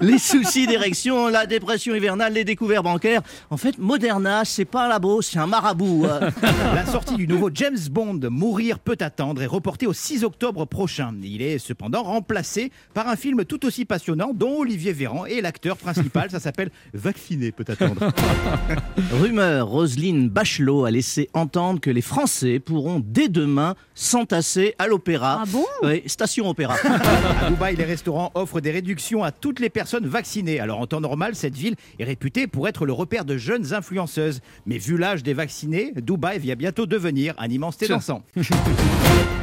les 0.00 0.18
soucis 0.18 0.68
d'érection, 0.68 1.26
la 1.26 1.46
dépression 1.46 1.92
hivernale, 1.96 2.34
les 2.34 2.44
découvertes 2.44 2.84
bancaires. 2.84 3.22
En 3.50 3.56
fait, 3.56 3.78
Moderna, 3.78 4.44
c'est 4.44 4.64
pas 4.64 4.84
un 4.86 4.88
labo, 4.88 5.22
c'est 5.22 5.40
un 5.40 5.48
marabout. 5.48 6.04
euh. 6.06 6.30
La 6.74 6.86
sortie 6.86 7.16
du 7.16 7.26
nouveau 7.26 7.50
James 7.52 7.78
Bond, 7.90 8.20
Mourir 8.30 8.78
peut 8.78 8.96
attendre, 9.00 9.42
est 9.42 9.46
reportée 9.46 9.88
au 9.88 9.92
6 9.92 10.22
octobre 10.22 10.66
prochain. 10.66 11.12
Il 11.24 11.42
est 11.42 11.58
cependant 11.58 12.04
remplacé 12.04 12.70
par 12.94 13.08
un 13.08 13.16
film 13.16 13.44
tout 13.44 13.66
aussi 13.66 13.84
passionnant 13.84 14.30
dont 14.34 14.60
Olivier 14.60 14.92
Véran 14.92 15.26
est 15.26 15.40
l'acteur 15.40 15.76
principal. 15.76 16.30
Ça 16.30 16.38
s'appelle 16.38 16.70
Vacciné 16.94 17.50
peut 17.50 17.64
attendre. 17.66 18.12
Rumeur, 19.12 19.68
Roselyne 19.68 20.28
Bachelot 20.28 20.84
a 20.84 20.90
laissé 20.90 21.28
entendre 21.32 21.80
que 21.80 21.90
les 21.90 22.02
Français 22.02 22.58
pourront 22.58 23.02
dès 23.04 23.28
demain 23.28 23.74
s'entasser 23.94 24.74
à 24.78 24.86
l'opéra. 24.86 25.40
Ah 25.42 25.44
bon? 25.48 25.64
Oui, 25.82 26.02
station 26.06 26.48
opéra. 26.48 26.76
À 26.84 27.50
Dubaï, 27.50 27.76
les 27.76 27.84
restaurants 27.84 28.30
offrent 28.34 28.60
des 28.60 28.70
réductions 28.70 29.22
à 29.22 29.32
toutes 29.32 29.60
les 29.60 29.70
personnes 29.70 30.06
vaccinées. 30.06 30.60
Alors 30.60 30.80
en 30.80 30.86
temps 30.86 31.00
normal, 31.00 31.34
cette 31.34 31.56
ville 31.56 31.76
est 31.98 32.04
réputée 32.04 32.46
pour 32.46 32.68
être 32.68 32.86
le 32.86 32.92
repère 32.92 33.24
de 33.24 33.36
jeunes 33.36 33.72
influenceuses. 33.72 34.40
Mais 34.66 34.78
vu 34.78 34.98
l'âge 34.98 35.22
des 35.22 35.34
vaccinés, 35.34 35.92
Dubaï 35.96 36.38
va 36.38 36.54
bientôt 36.54 36.86
devenir 36.86 37.34
un 37.38 37.48
immense 37.48 37.76
thé 37.76 37.88
dansant. 37.88 38.22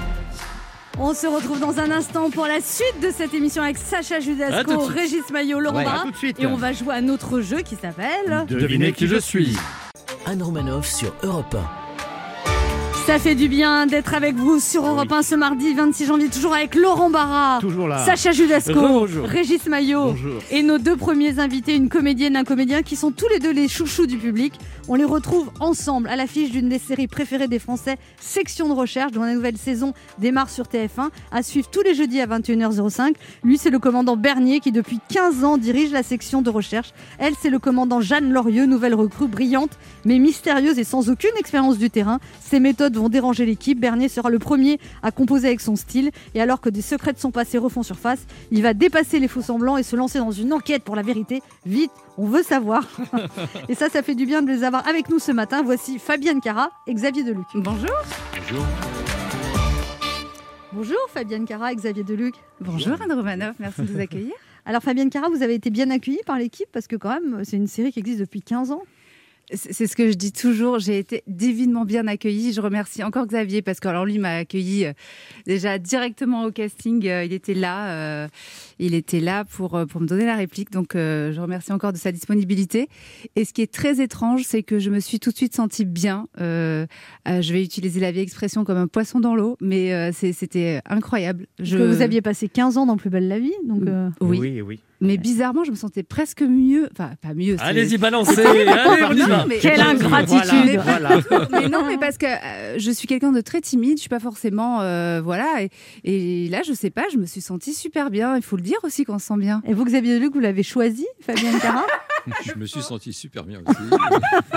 On 0.97 1.13
se 1.13 1.27
retrouve 1.27 1.59
dans 1.59 1.77
un 1.79 1.91
instant 1.91 2.29
pour 2.29 2.45
la 2.47 2.61
suite 2.61 3.01
de 3.01 3.11
cette 3.11 3.33
émission 3.33 3.61
avec 3.61 3.77
Sacha 3.77 4.19
Judasco. 4.21 4.79
Régis 4.85 5.29
Maillot, 5.31 5.59
Laurent 5.59 5.77
Ouais, 5.77 5.83
Barra. 5.83 6.05
Et 6.39 6.45
on 6.45 6.55
va 6.55 6.71
jouer 6.71 6.95
à 6.95 7.01
notre 7.01 7.41
jeu 7.41 7.57
qui 7.57 7.75
s'appelle 7.75 8.45
Devinez 8.47 8.93
qui 8.93 9.07
je 9.07 9.17
suis. 9.17 9.57
Anne 10.25 10.41
Romanoff 10.41 10.87
sur 10.87 11.13
Europe 11.23 11.55
Ça 13.05 13.19
fait 13.19 13.35
du 13.35 13.47
bien 13.47 13.85
d'être 13.85 14.15
avec 14.15 14.35
vous 14.35 14.59
sur 14.59 14.83
Europe 14.85 15.11
1 15.11 15.21
ce 15.21 15.35
mardi 15.35 15.75
26 15.75 16.05
janvier, 16.07 16.27
toujours 16.27 16.55
avec 16.55 16.73
Laurent 16.73 17.11
Barra, 17.11 17.59
Toujours 17.61 17.87
là. 17.87 18.03
Sacha 18.03 18.31
Judasco. 18.31 19.05
Régis 19.23 19.67
Maillot 19.67 20.05
Bonjour. 20.11 20.41
et 20.49 20.63
nos 20.63 20.79
deux 20.79 20.95
premiers 20.95 21.37
invités, 21.37 21.75
une 21.75 21.87
comédienne 21.87 22.35
et 22.35 22.39
un 22.39 22.43
comédien 22.43 22.81
qui 22.81 22.95
sont 22.95 23.11
tous 23.11 23.27
les 23.29 23.37
deux 23.37 23.51
les 23.53 23.67
chouchous 23.67 24.07
du 24.07 24.17
public. 24.17 24.53
On 24.87 24.95
les 24.95 25.03
retrouve 25.03 25.51
ensemble 25.59 26.09
à 26.09 26.15
l'affiche 26.15 26.49
d'une 26.49 26.67
des 26.67 26.79
séries 26.79 27.07
préférées 27.07 27.47
des 27.47 27.59
Français, 27.59 27.97
Section 28.19 28.67
de 28.69 28.73
recherche, 28.73 29.11
dont 29.11 29.21
la 29.21 29.35
nouvelle 29.35 29.57
saison 29.57 29.93
démarre 30.17 30.49
sur 30.49 30.65
TF1, 30.65 31.09
à 31.31 31.43
suivre 31.43 31.69
tous 31.69 31.81
les 31.83 31.93
jeudis 31.93 32.21
à 32.21 32.27
21h05. 32.27 33.13
Lui, 33.43 33.59
c'est 33.59 33.69
le 33.69 33.79
commandant 33.79 34.17
Bernier 34.17 34.59
qui, 34.59 34.71
depuis 34.71 34.99
15 35.09 35.43
ans, 35.43 35.57
dirige 35.57 35.91
la 35.91 36.01
section 36.03 36.41
de 36.41 36.49
recherche. 36.49 36.89
Elle, 37.19 37.33
c'est 37.39 37.49
le 37.51 37.59
commandant 37.59 38.01
Jeanne 38.01 38.31
Lorieux, 38.31 38.65
nouvelle 38.65 38.95
recrue 38.95 39.27
brillante, 39.27 39.71
mais 40.05 40.17
mystérieuse 40.17 40.79
et 40.79 40.83
sans 40.83 41.09
aucune 41.11 41.35
expérience 41.37 41.77
du 41.77 41.89
terrain. 41.91 42.19
Ses 42.43 42.59
méthodes 42.59 42.94
vont 42.97 43.09
déranger 43.09 43.45
l'équipe, 43.45 43.79
Bernier 43.79 44.09
sera 44.09 44.29
le 44.29 44.39
premier 44.39 44.79
à 45.03 45.11
composer 45.11 45.47
avec 45.47 45.61
son 45.61 45.75
style. 45.75 46.11
Et 46.33 46.41
alors 46.41 46.61
que 46.61 46.69
des 46.69 46.81
secrets 46.81 47.13
de 47.13 47.19
son 47.19 47.31
passé 47.31 47.57
refont 47.57 47.83
surface, 47.83 48.25
il 48.51 48.61
va 48.61 48.73
dépasser 48.73 49.19
les 49.19 49.27
faux 49.27 49.41
semblants 49.41 49.77
et 49.77 49.83
se 49.83 49.95
lancer 49.95 50.19
dans 50.19 50.31
une 50.31 50.53
enquête 50.53 50.83
pour 50.83 50.95
la 50.95 51.01
vérité. 51.01 51.41
Vite, 51.65 51.91
on 52.17 52.25
veut 52.25 52.43
savoir. 52.43 52.87
et 53.69 53.75
ça, 53.75 53.89
ça 53.89 54.01
fait 54.01 54.15
du 54.15 54.25
bien 54.25 54.41
de 54.41 54.51
les 54.51 54.63
avoir 54.63 54.87
avec 54.87 55.09
nous 55.09 55.19
ce 55.19 55.31
matin. 55.31 55.61
Voici 55.63 55.99
Fabienne 55.99 56.41
Cara 56.41 56.69
et 56.87 56.93
Xavier 56.93 57.23
Deluc. 57.23 57.47
Bonjour. 57.55 57.95
Bonjour 60.75 60.97
Fabienne 61.07 61.45
Cara 61.45 61.71
et 61.71 61.75
Xavier 61.75 62.03
Deluc. 62.03 62.35
Bonjour 62.59 63.01
Anne 63.01 63.13
Romanoff, 63.13 63.55
merci 63.59 63.83
de 63.83 63.93
nous 63.93 63.99
accueillir. 64.01 64.33
Alors 64.65 64.81
Fabienne 64.83 65.09
Cara, 65.09 65.29
vous 65.29 65.41
avez 65.41 65.53
été 65.53 65.69
bien 65.69 65.89
accueillie 65.89 66.19
par 66.25 66.37
l'équipe 66.37 66.67
parce 66.73 66.87
que 66.87 66.97
quand 66.97 67.09
même, 67.09 67.45
c'est 67.45 67.55
une 67.55 67.67
série 67.67 67.93
qui 67.93 67.99
existe 67.99 68.19
depuis 68.19 68.41
15 68.41 68.71
ans. 68.71 68.81
C'est 69.53 69.85
ce 69.85 69.95
que 69.95 70.09
je 70.09 70.15
dis 70.15 70.31
toujours, 70.31 70.79
j'ai 70.79 70.97
été 70.97 71.23
divinement 71.27 71.85
bien 71.85 72.07
accueillie. 72.07 72.51
Je 72.51 72.61
remercie 72.61 73.03
encore 73.03 73.27
Xavier 73.27 73.61
parce 73.61 73.79
que 73.79 73.87
alors 73.87 74.05
lui 74.05 74.17
m'a 74.17 74.37
accueilli 74.37 74.85
euh, 74.85 74.93
déjà 75.45 75.77
directement 75.77 76.45
au 76.45 76.51
casting. 76.51 77.07
Euh, 77.07 77.23
Il 77.23 77.31
était 77.31 77.53
là, 77.53 77.89
euh, 77.89 78.27
il 78.79 78.93
était 78.93 79.19
là 79.19 79.45
pour 79.45 79.75
euh, 79.75 79.85
pour 79.85 80.01
me 80.01 80.07
donner 80.07 80.25
la 80.25 80.35
réplique. 80.35 80.71
Donc 80.71 80.95
euh, 80.95 81.31
je 81.33 81.39
remercie 81.41 81.71
encore 81.71 81.93
de 81.93 81.97
sa 81.97 82.11
disponibilité. 82.11 82.87
Et 83.35 83.45
ce 83.45 83.53
qui 83.53 83.61
est 83.61 83.71
très 83.71 84.01
étrange, 84.01 84.43
c'est 84.45 84.63
que 84.63 84.79
je 84.79 84.89
me 84.89 84.99
suis 84.99 85.19
tout 85.19 85.31
de 85.31 85.37
suite 85.37 85.55
sentie 85.55 85.85
bien. 85.85 86.27
Euh, 86.39 86.85
euh, 87.27 87.41
je 87.41 87.53
vais 87.53 87.63
utiliser 87.63 87.99
la 87.99 88.11
vieille 88.11 88.23
expression 88.23 88.63
comme 88.63 88.77
un 88.77 88.87
poisson 88.87 89.19
dans 89.19 89.35
l'eau, 89.35 89.57
mais 89.61 89.93
euh, 89.93 90.11
c'était 90.11 90.81
incroyable. 90.89 91.47
Parce 91.57 91.71
que 91.71 91.77
vous 91.95 92.01
aviez 92.01 92.21
passé 92.21 92.47
15 92.49 92.77
ans 92.77 92.85
dans 92.85 92.97
Plus 92.97 93.09
belle 93.09 93.27
la 93.27 93.39
vie, 93.39 93.53
donc 93.67 93.83
euh, 93.87 94.09
oui. 94.21 94.37
oui, 94.39 94.61
oui. 94.61 94.79
Mais 95.01 95.17
bizarrement, 95.17 95.65
je 95.65 95.71
me 95.71 95.75
sentais 95.75 96.03
presque 96.03 96.41
mieux. 96.41 96.87
Enfin, 96.93 97.11
pas 97.21 97.33
mieux. 97.33 97.57
Allez-y, 97.59 97.97
balancez 97.97 98.41
Allez, 98.45 98.65
on 99.09 99.13
y 99.13 99.19
Non, 99.19 99.27
va 99.27 99.45
mais- 99.45 99.57
quelle 99.57 99.81
ingratitude 99.81 100.79
Voilà. 100.81 101.19
mais 101.51 101.67
non, 101.67 101.85
mais 101.85 101.97
parce 101.97 102.17
que 102.17 102.25
euh, 102.25 102.79
je 102.79 102.91
suis 102.91 103.05
quelqu'un 103.07 103.33
de 103.33 103.41
très 103.41 103.59
timide, 103.59 103.97
je 103.97 104.01
suis 104.01 104.09
pas 104.09 104.21
forcément 104.21 104.79
euh, 104.81 105.21
voilà. 105.21 105.63
Et, 106.05 106.45
et 106.45 106.49
là, 106.49 106.61
je 106.65 106.71
sais 106.73 106.89
pas, 106.91 107.03
je 107.11 107.17
me 107.17 107.25
suis 107.25 107.41
sentie 107.41 107.73
super 107.73 108.09
bien. 108.09 108.37
Il 108.37 108.41
faut 108.41 108.55
le 108.55 108.61
dire 108.65 108.77
aussi 108.83 109.05
qu'on 109.05 109.19
se 109.19 109.27
sent 109.27 109.37
bien. 109.37 109.61
Et 109.65 109.73
vous, 109.73 109.85
Xavier 109.85 110.15
Deluc, 110.19 110.33
vous 110.33 110.39
l'avez 110.41 110.63
choisi, 110.63 111.05
Fabienne 111.21 111.57
Cara? 111.59 111.85
Je 112.43 112.55
me 112.55 112.65
suis 112.65 112.81
senti 112.81 113.13
super 113.13 113.43
bien 113.43 113.61
aussi. 113.65 113.77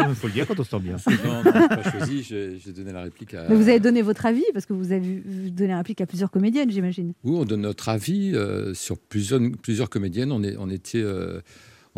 Il 0.09 0.15
faut 0.15 0.27
le 0.27 0.33
dire 0.33 0.47
quand 0.47 0.59
on 0.59 0.65
se 0.65 0.71
sent 0.71 0.81
bien. 0.81 0.97
Non, 1.25 1.43
non, 1.45 1.53
j'ai 1.53 1.69
pas 1.69 1.91
choisi, 1.91 2.23
j'ai 2.23 2.73
donné 2.73 2.93
la 2.93 3.03
réplique 3.03 3.35
à. 3.35 3.47
Mais 3.49 3.55
vous 3.57 3.69
avez 3.69 3.79
donné 3.79 4.01
votre 4.01 4.25
avis 4.25 4.45
parce 4.55 4.65
que 4.65 4.73
vous 4.73 4.91
avez 4.91 5.01
vu- 5.01 5.51
donné 5.51 5.75
un 5.75 5.79
réplique 5.79 6.01
à 6.01 6.07
plusieurs 6.07 6.31
comédiennes, 6.31 6.71
j'imagine. 6.71 7.13
Oui, 7.25 7.37
on 7.39 7.45
donne 7.45 7.61
notre 7.61 7.91
avis 7.91 8.33
euh, 8.35 8.73
sur 8.73 8.97
plusieurs, 8.99 9.41
plusieurs 9.63 9.91
comédiennes. 9.91 10.33
On, 10.33 10.43
est, 10.43 10.57
on 10.59 10.71
était. 10.71 11.03
euh, 11.03 11.41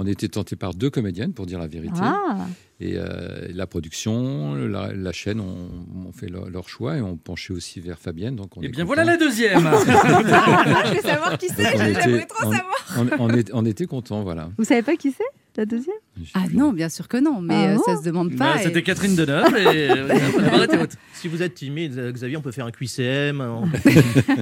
on 0.02 0.07
était 0.07 0.28
tenté 0.28 0.57
par 0.57 0.73
deux 0.75 0.88
comédiennes 0.90 1.33
pour 1.35 1.45
dire 1.47 1.59
la 1.59 1.66
vérité. 1.66 2.00
Ah, 2.02 2.47
Et 2.80 2.95
euh, 2.97 3.49
la 3.52 3.66
production, 3.66 4.54
la, 4.54 4.92
la 4.95 5.12
chaîne 5.12 5.40
ont, 5.40 6.12
fait 6.12 6.28
leur, 6.28 6.49
leur 6.49 6.69
choix 6.69 6.97
et 6.97 7.02
ont 7.02 7.16
penché 7.16 7.52
aussi 7.52 7.80
vers 7.80 7.99
Fabienne. 7.99 8.35
Donc 8.37 8.57
on 8.57 8.61
Eh 8.62 8.66
est 8.66 8.69
bien, 8.71 8.85
content. 8.85 8.95
voilà 8.95 9.04
la 9.04 9.16
deuxième 9.19 9.59
je 9.87 10.95
veux 10.95 11.00
savoir 11.02 11.37
qui 11.38 11.49
c'est. 11.49 11.66
on, 11.66 11.78
J'aimerais 11.78 11.92
était, 12.16 12.26
trop 12.26 12.47
on- 12.49 12.52
savoir. 12.52 12.75
on- 13.21 13.25
on 13.26 13.30
est- 13.35 13.50
on 13.52 13.64
était 13.66 13.87
content, 13.87 14.23
voilà. 14.23 14.50
vous 14.57 14.64
savez 14.64 14.83
pas 14.83 14.97
qui 14.97 15.11
c'est, 15.12 15.25
la 15.57 15.66
deuxième? 15.66 15.95
Ah 16.35 16.45
non, 16.52 16.73
bien 16.73 16.88
sûr 16.88 17.07
que 17.09 17.19
non, 17.19 17.40
mais 17.42 17.54
Ah 17.54 17.75
euh, 17.75 17.78
ça 17.85 17.97
se 17.99 18.02
demande 18.04 18.30
Bah, 18.30 18.54
pas. 18.54 18.61
et- 18.61 18.64
C'était 18.64 18.83
Catherine 18.83 19.14
Deneuve 19.16 19.54
et 19.57 19.90
euh. 19.90 20.87
Si 21.12 21.28
vous 21.28 21.42
êtes 21.42 21.54
timide, 21.54 22.12
Xavier, 22.14 22.38
on 22.38 22.40
peut 22.40 22.50
faire 22.52 22.64
un 22.66 22.71
QCM. 22.71 23.40
on- 23.42 23.69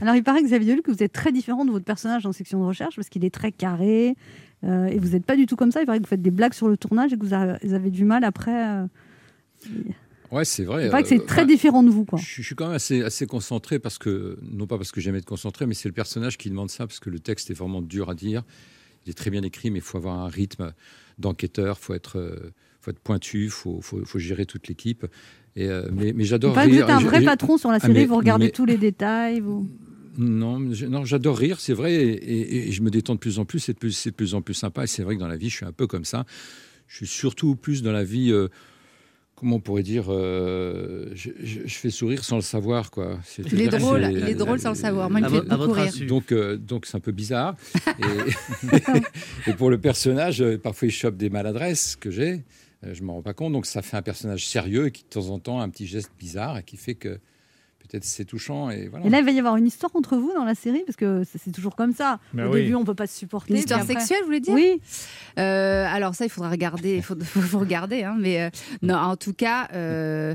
Alors, 0.01 0.15
il 0.15 0.23
paraît, 0.23 0.43
Xavier 0.43 0.81
que 0.81 0.93
vous 0.93 1.03
êtes 1.03 1.13
très 1.13 1.33
différent 1.33 1.65
de 1.65 1.73
votre 1.73 1.85
personnage 1.85 2.25
en 2.25 2.31
section 2.33 2.61
de 2.61 2.65
recherche 2.67 2.95
parce 2.95 3.09
qu'il 3.09 3.25
est 3.25 3.35
très 3.35 3.51
carré 3.51 4.15
euh, 4.65 4.87
et 4.87 4.99
vous 4.99 5.11
n'êtes 5.11 5.25
pas 5.25 5.37
du 5.37 5.47
tout 5.47 5.57
comme 5.57 5.71
ça. 5.73 5.81
Il 5.81 5.87
paraît 5.87 5.99
que 5.99 6.05
vous 6.05 6.09
faites 6.09 6.23
des 6.23 6.31
blagues 6.31 6.55
sur 6.55 6.69
le 6.69 6.77
tournage 6.77 7.13
et 7.13 7.17
que 7.19 7.25
vous 7.25 7.33
avez, 7.35 7.59
vous 7.63 7.75
avez 7.75 7.91
du 7.91 8.05
mal 8.05 8.25
après. 8.25 8.69
euh, 8.69 8.87
Ouais, 10.31 10.45
c'est 10.45 10.65
vrai. 10.65 10.85
Il 10.87 10.91
paraît 10.91 11.03
que 11.05 11.09
c'est 11.09 11.21
euh, 11.21 11.25
très 11.25 11.43
enfin, 11.43 11.47
différent 11.47 11.83
de 11.83 11.89
vous, 11.89 12.05
quoi. 12.05 12.19
Je, 12.19 12.27
je 12.27 12.43
suis 12.43 12.55
quand 12.55 12.67
même 12.67 12.75
assez, 12.77 13.03
assez 13.03 13.27
concentré 13.27 13.79
parce 13.79 13.97
que, 13.97 14.39
non 14.43 14.67
pas 14.67 14.77
parce 14.77 14.93
que 14.93 15.01
j'aime 15.01 15.15
être 15.15 15.25
concentré, 15.25 15.65
mais 15.67 15.73
c'est 15.75 15.89
le 15.89 15.95
personnage 15.95 16.37
qui 16.37 16.51
demande 16.51 16.71
ça 16.71 16.87
parce 16.87 17.01
que 17.01 17.09
le 17.09 17.19
texte 17.19 17.51
est 17.51 17.55
vraiment 17.55 17.81
dur 17.81 18.11
à 18.11 18.15
dire. 18.15 18.43
Il 19.07 19.11
est 19.11 19.15
très 19.15 19.31
bien 19.31 19.43
écrit, 19.43 19.71
mais 19.71 19.79
il 19.79 19.83
faut 19.83 19.97
avoir 19.97 20.19
un 20.19 20.29
rythme 20.29 20.75
d'enquêteur, 21.19 21.79
il 21.81 21.83
faut 21.85 21.95
être, 21.95 22.19
euh, 22.19 22.53
faut 22.83 22.91
être 22.91 22.99
pointu, 22.99 23.45
il 23.45 23.51
faut, 23.51 23.81
faut, 23.81 24.05
faut 24.05 24.19
gérer 24.19 24.45
toute 24.45 24.69
l'équipe. 24.69 25.07
Et, 25.57 25.67
euh, 25.67 25.89
mais 25.91 26.13
mais 26.13 26.25
Il 26.25 26.27
j'adore 26.27 26.53
vous 26.53 26.61
êtes 26.77 26.91
un 26.91 27.01
vrai 27.01 27.25
patron 27.25 27.57
sur 27.57 27.71
la 27.71 27.77
Ah, 27.77 27.81
série, 27.81 27.95
mais- 27.95 28.05
vous 28.07 28.17
regardez 28.17 28.47
mais- 28.47 28.51
tous 28.51 28.67
les 28.67 28.77
détails. 28.77 29.41
Vous... 29.41 29.67
Non, 30.19 30.73
je- 30.73 30.87
non 30.87 31.05
j'adore 31.05 31.39
rire, 31.39 31.61
c'est 31.61 31.73
vrai, 31.73 31.95
et, 31.95 32.09
et- 32.13 32.69
et 32.69 32.73
je 32.73 32.83
me 32.83 32.91
détends 32.91 33.15
de 33.15 33.21
plus 33.21 33.39
en 33.39 33.45
plus, 33.45 33.61
c'est 33.61 33.73
de 33.73 33.79
plus, 33.79 33.93
c'est 33.93 34.11
de 34.11 34.17
plus 34.17 34.35
en 34.35 34.43
plus 34.43 34.55
sympa. 34.55 34.85
Et 34.85 34.87
c'est 34.87 35.03
vrai 35.03 35.15
que 35.15 35.21
dans 35.21 35.29
la 35.29 35.37
vie, 35.37 35.49
je 35.49 35.57
suis 35.57 35.65
un 35.67 35.73
peu 35.73 35.87
comme 35.87 36.05
ça. 36.05 36.27
Je 36.89 36.97
suis 36.97 37.07
surtout 37.07 37.55
plus 37.57 37.83
dans 37.83 37.93
la 37.93 38.03
vie, 38.05 38.31
euh, 38.33 38.49
comment 39.37 39.57
on 39.57 39.61
pourrait 39.61 39.83
dire, 39.85 40.07
euh, 40.09 41.11
je, 41.15 41.31
je- 41.43 41.61
je 41.65 41.75
fais 41.75 41.91
sourire 41.91 42.25
sans 42.25 42.37
le 42.37 42.43
savoir, 42.43 42.91
quoi. 42.91 43.21
Il 43.53 43.61
est 43.61 43.69
drôle, 43.79 44.01
il 44.11 44.29
est 44.29 44.35
drôle 44.35 44.59
sans 44.61 44.71
le 44.71 44.75
savoir. 44.75 45.09
Moi, 45.11 45.21
il 45.21 45.23
me 45.23 45.29
fait 45.29 45.49
beaucoup 45.57 45.73
rire. 45.73 45.93
Donc, 46.09 46.33
euh, 46.33 46.57
donc 46.57 46.87
c'est 46.87 46.97
un 46.97 47.01
peu 47.01 47.13
bizarre. 47.13 47.55
Et, 47.87 48.67
et 49.51 49.53
pour 49.55 49.71
le 49.71 49.79
personnage, 49.79 50.45
parfois 50.63 50.89
il 50.89 50.91
chope 50.91 51.17
des 51.17 51.31
maladresses 51.31 51.95
que 51.97 52.11
j'ai. 52.11 52.43
Je 52.83 53.03
m'en 53.03 53.15
rends 53.15 53.23
pas 53.23 53.35
compte. 53.35 53.53
Donc 53.53 53.67
ça 53.67 53.83
fait 53.83 53.97
un 53.97 54.03
personnage 54.03 54.47
sérieux 54.49 54.89
qui 54.89 55.03
de 55.05 55.09
temps 55.09 55.29
en 55.31 55.39
temps 55.39 55.61
a 55.61 55.65
un 55.65 55.69
petit 55.69 55.87
geste 55.87 56.11
bizarre 56.19 56.59
et 56.59 56.63
qui 56.63 56.77
fait 56.77 56.95
que 56.95 57.19
peut-être 57.89 58.05
c'est 58.05 58.25
touchant 58.25 58.71
et 58.71 58.89
voilà. 58.89 59.07
Et 59.07 59.11
là, 59.11 59.19
il 59.21 59.25
va 59.25 59.31
y 59.31 59.39
avoir 59.39 59.57
une 59.57 59.67
histoire 59.67 59.91
entre 59.95 60.17
vous 60.17 60.33
dans 60.35 60.45
la 60.45 60.55
série 60.55 60.83
parce 60.87 60.97
que 60.97 61.23
c'est 61.25 61.53
toujours 61.53 61.75
comme 61.77 61.93
ça. 61.95 62.19
Au 62.35 62.39
oui. 62.53 62.63
début, 62.63 62.75
on 62.75 62.85
peut 62.85 62.95
pas 62.95 63.07
se 63.07 63.17
supporter. 63.17 63.53
Une 63.55 63.59
histoire 63.61 63.81
après- 63.81 63.95
sexuelle, 63.95 64.19
vous 64.21 64.27
voulez 64.27 64.41
dire? 64.41 64.55
Oui. 64.55 64.81
Euh, 65.39 65.87
alors 65.89 66.15
ça, 66.15 66.25
il 66.25 66.29
faudra 66.31 66.51
regarder, 66.51 66.97
il 66.97 67.03
faut 67.03 67.59
regarder. 67.59 68.05
hein, 68.05 68.17
mais 68.19 68.41
euh, 68.43 68.51
non, 68.83 68.97
en 68.97 69.17
tout 69.17 69.33
cas, 69.33 69.69
euh, 69.75 70.35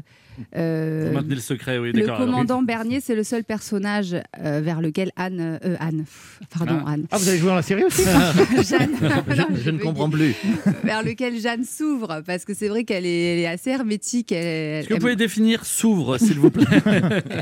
euh, 0.55 1.07
Vous 1.09 1.13
maintenez 1.15 1.35
le 1.35 1.41
secret, 1.41 1.77
oui, 1.77 1.91
le 1.91 2.03
alors. 2.03 2.17
commandant 2.17 2.61
Bernier, 2.61 2.99
c'est 3.01 3.15
le 3.15 3.23
seul 3.23 3.43
personnage 3.43 4.15
euh, 4.39 4.61
vers 4.63 4.81
lequel 4.81 5.11
Anne, 5.15 5.59
euh, 5.63 5.75
Anne, 5.79 6.03
pff, 6.05 6.39
pardon, 6.57 6.79
Ah. 6.85 6.91
Anne, 6.91 7.05
Ah, 7.11 7.17
vous 7.17 7.27
avez 7.29 7.37
joué 7.37 7.47
dans 7.49 7.55
la 7.55 7.61
série 7.61 7.83
aussi 7.83 8.03
Jeanne, 8.69 8.91
Je, 9.01 9.35
Non, 9.41 9.47
je 9.63 9.69
ne 9.69 9.77
comprends 9.79 10.07
dire, 10.07 10.17
plus. 10.17 10.35
vers 10.83 11.03
lequel 11.03 11.39
Jeanne 11.39 11.63
s'ouvre, 11.63 12.21
parce 12.25 12.45
que 12.45 12.53
c'est 12.53 12.67
vrai 12.67 12.83
qu'elle 12.83 13.05
est, 13.05 13.45
assez 13.45 13.71
hermétique. 13.71 14.31
Est-ce 14.31 14.87
que 14.87 14.93
vous 14.93 14.95
elle- 14.95 15.01
pouvez 15.01 15.15
définir 15.15 15.65
s'ouvre, 15.65 16.17
s'il 16.17 16.39
vous 16.39 16.49
plaît 16.51 16.65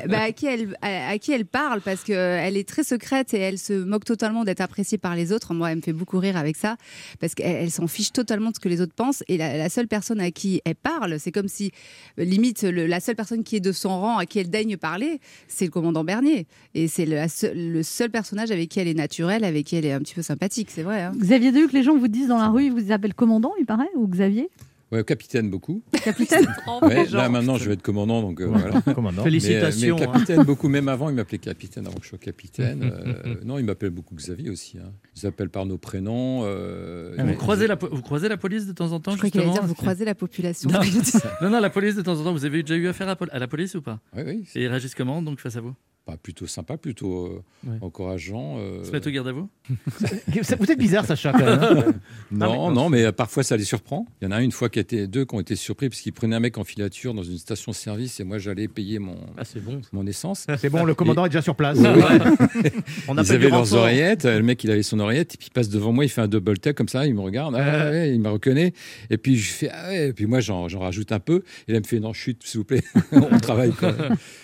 bah, 0.09 0.21
à, 0.23 0.31
qui 0.31 0.45
elle, 0.47 0.75
à, 0.81 1.09
à 1.11 1.17
qui 1.17 1.31
elle 1.31 1.45
parle 1.45 1.81
parce 1.81 2.03
qu'elle 2.03 2.57
est 2.57 2.67
très 2.67 2.83
secrète 2.83 3.33
et 3.33 3.39
elle 3.39 3.57
se 3.57 3.73
moque 3.73 4.05
totalement 4.05 4.43
d'être 4.43 4.61
appréciée 4.61 4.97
par 4.97 5.15
les 5.15 5.31
autres. 5.31 5.53
Moi, 5.53 5.71
elle 5.71 5.77
me 5.77 5.81
fait 5.81 5.93
beaucoup 5.93 6.19
rire 6.19 6.37
avec 6.37 6.57
ça 6.57 6.75
parce 7.19 7.35
qu'elle 7.35 7.55
elle 7.55 7.71
s'en 7.71 7.87
fiche 7.87 8.11
totalement 8.11 8.49
de 8.49 8.55
ce 8.55 8.59
que 8.59 8.69
les 8.69 8.81
autres 8.81 8.93
pensent. 8.95 9.23
Et 9.27 9.37
la, 9.37 9.57
la 9.57 9.69
seule 9.69 9.87
personne 9.87 10.19
à 10.19 10.31
qui 10.31 10.61
elle 10.65 10.75
parle, 10.75 11.19
c'est 11.19 11.31
comme 11.31 11.47
si, 11.47 11.71
euh, 12.19 12.23
limite, 12.23 12.63
le- 12.63 12.80
la 12.87 12.99
seule 12.99 13.15
personne 13.15 13.43
qui 13.43 13.55
est 13.55 13.61
de 13.61 13.71
son 13.71 13.89
rang, 13.99 14.17
à 14.17 14.25
qui 14.25 14.39
elle 14.39 14.49
daigne 14.49 14.77
parler, 14.77 15.19
c'est 15.47 15.65
le 15.65 15.71
commandant 15.71 16.03
Bernier. 16.03 16.47
Et 16.73 16.87
c'est 16.87 17.05
le, 17.05 17.83
seul 17.83 18.09
personnage 18.09 18.51
avec 18.51 18.69
qui 18.69 18.79
elle 18.79 18.87
est 18.87 18.93
naturelle, 18.93 19.43
avec 19.43 19.65
qui 19.65 19.75
elle 19.75 19.85
est 19.85 19.93
un 19.93 19.99
petit 19.99 20.15
peu 20.15 20.21
sympathique, 20.21 20.69
c'est 20.71 20.83
vrai. 20.83 21.01
hein. 21.01 21.11
Xavier 21.15 21.51
Deluc, 21.51 21.73
les 21.73 21.83
gens 21.83 21.97
vous 21.97 22.07
disent 22.07 22.27
dans 22.27 22.37
la 22.37 22.49
rue, 22.49 22.65
ils 22.65 22.71
vous 22.71 22.91
appellent 22.91 23.13
commandant, 23.13 23.53
il 23.59 23.65
paraît, 23.65 23.89
ou 23.95 24.07
Xavier? 24.07 24.49
Ouais, 24.91 25.03
capitaine 25.05 25.49
beaucoup. 25.49 25.83
Capitaine 26.03 26.45
Ouais, 26.81 27.05
là 27.07 27.29
maintenant, 27.29 27.57
je 27.57 27.65
vais 27.65 27.73
être 27.75 27.81
commandant, 27.81 28.21
donc 28.21 28.41
euh, 28.41 28.45
voilà. 28.45 28.81
Commandant. 28.81 29.11
Mais, 29.11 29.19
euh, 29.21 29.23
Félicitations. 29.23 29.95
mais 29.95 30.03
hein. 30.03 30.11
capitaine 30.11 30.43
beaucoup, 30.43 30.67
même 30.67 30.89
avant, 30.89 31.09
il 31.09 31.15
m'appelait 31.15 31.37
capitaine 31.37 31.87
avant 31.87 31.95
que 31.97 32.03
je 32.03 32.09
sois 32.09 32.17
capitaine. 32.17 32.91
Euh, 33.01 33.35
non, 33.45 33.57
il 33.57 33.65
m'appelle 33.65 33.89
beaucoup 33.91 34.15
Xavier 34.15 34.49
aussi. 34.49 34.77
Hein. 34.77 34.91
Ils 35.15 35.19
s'appellent 35.21 35.49
par 35.49 35.65
nos 35.65 35.77
prénoms. 35.77 36.41
euh, 36.43 37.15
Ah 37.17 37.23
vous, 37.23 37.29
ouais. 37.29 37.35
croisez 37.35 37.67
la, 37.67 37.77
po- 37.77 37.89
vous 37.91 38.01
croisez 38.01 38.27
la 38.29 38.37
police 38.37 38.65
de 38.67 38.73
temps 38.73 38.91
en 38.91 38.99
temps 38.99 39.11
Je 39.11 39.17
crois 39.17 39.29
justement 39.33 39.53
dire, 39.53 39.63
vous 39.65 39.75
croisez 39.75 40.03
la 40.05 40.15
population. 40.15 40.69
Non. 40.69 40.79
non, 41.41 41.49
non, 41.49 41.59
la 41.59 41.69
police 41.69 41.95
de 41.95 42.01
temps 42.01 42.19
en 42.19 42.23
temps. 42.23 42.33
Vous 42.33 42.45
avez 42.45 42.63
déjà 42.63 42.75
eu 42.75 42.87
affaire 42.87 43.07
à, 43.09 43.15
pol- 43.15 43.29
à 43.31 43.39
la 43.39 43.47
police 43.47 43.75
ou 43.75 43.81
pas? 43.81 43.99
Oui, 44.15 44.23
oui. 44.25 44.43
Et 44.55 44.63
ils 44.63 44.67
réagissent 44.67 44.95
comment 44.95 45.21
donc 45.21 45.39
face 45.39 45.55
à 45.55 45.61
vous? 45.61 45.73
Pas 46.03 46.17
plutôt 46.17 46.47
sympa, 46.47 46.77
plutôt 46.77 47.27
euh, 47.27 47.43
Ouais. 47.69 47.77
encourageant. 47.81 48.55
euh, 48.57 48.83
Se 48.83 48.89
mettent 48.91 49.05
au 49.05 49.11
garde 49.11 49.27
à 49.27 49.31
vous 49.33 49.47
Ça- 50.41 50.55
Vous 50.55 50.71
êtes 50.71 50.79
bizarre, 50.79 51.05
Sacha, 51.05 51.31
quand 51.31 51.45
même. 51.45 51.59
hein. 51.61 51.93
Non, 52.31 52.71
non, 52.71 52.89
mais 52.89 53.03
euh, 53.03 53.11
parfois 53.11 53.43
ça 53.43 53.55
les 53.55 53.63
surprend. 53.65 54.07
Il 54.19 54.25
y 54.25 54.27
en 54.27 54.31
a 54.31 54.37
un 54.37 54.41
une 54.41 54.51
fois 54.51 54.67
qui 54.69 54.79
a 54.79 54.81
été, 54.81 55.05
deux 55.05 55.25
qui 55.25 55.35
ont 55.35 55.39
été 55.39 55.55
surpris 55.55 55.89
parce 55.89 56.01
qu'ils 56.01 56.13
prenaient 56.13 56.35
un 56.35 56.39
mec 56.39 56.57
en 56.57 56.63
filature 56.63 57.13
dans 57.13 57.21
une 57.21 57.37
station-service 57.37 58.19
et 58.19 58.23
moi 58.23 58.39
j'allais 58.39 58.67
payer 58.67 58.97
mon, 58.97 59.15
Ah, 59.37 59.43
bon. 59.63 59.79
mon 59.93 60.07
essence. 60.07 60.47
C'est 60.57 60.69
bon, 60.71 60.85
le 60.85 60.95
commandant 60.95 61.23
est 61.25 61.29
déjà 61.29 61.43
sur 61.43 61.55
place. 61.55 61.77
On 63.07 63.15
Ils 63.15 63.19
avaient 63.31 63.49
leurs 63.49 63.59
renfort. 63.59 63.79
oreillettes, 63.81 64.25
euh, 64.25 64.37
le 64.37 64.43
mec 64.43 64.63
il 64.63 64.71
avait 64.71 64.81
son 64.83 64.99
oreillette, 64.99 65.35
et 65.35 65.37
puis 65.37 65.47
il 65.51 65.53
passe 65.53 65.69
devant 65.69 65.91
moi, 65.91 66.03
il 66.05 66.09
fait 66.09 66.21
un 66.21 66.27
double 66.27 66.57
take 66.57 66.73
comme 66.73 66.87
ça, 66.89 67.05
il 67.05 67.13
me 67.13 67.21
regarde, 67.21 67.53
ah, 67.55 67.91
ouais, 67.91 68.11
il 68.13 68.19
me 68.21 68.29
reconnaît, 68.29 68.73
et 69.11 69.17
puis 69.17 69.35
je 69.37 69.51
fais, 69.51 69.69
ah 69.71 69.89
ouais, 69.89 70.07
et 70.09 70.13
puis 70.13 70.25
moi 70.25 70.39
j'en 70.39 70.67
j'en 70.67 70.79
rajoute 70.79 71.11
un 71.11 71.19
peu, 71.19 71.43
et 71.67 71.73
là 71.73 71.77
il 71.77 71.81
me 71.83 71.87
fait, 71.87 71.99
non, 71.99 72.11
chute, 72.13 72.41
s'il 72.43 72.59
vous 72.59 72.65
plaît, 72.65 72.83
on 73.11 73.37
travaille. 73.39 73.71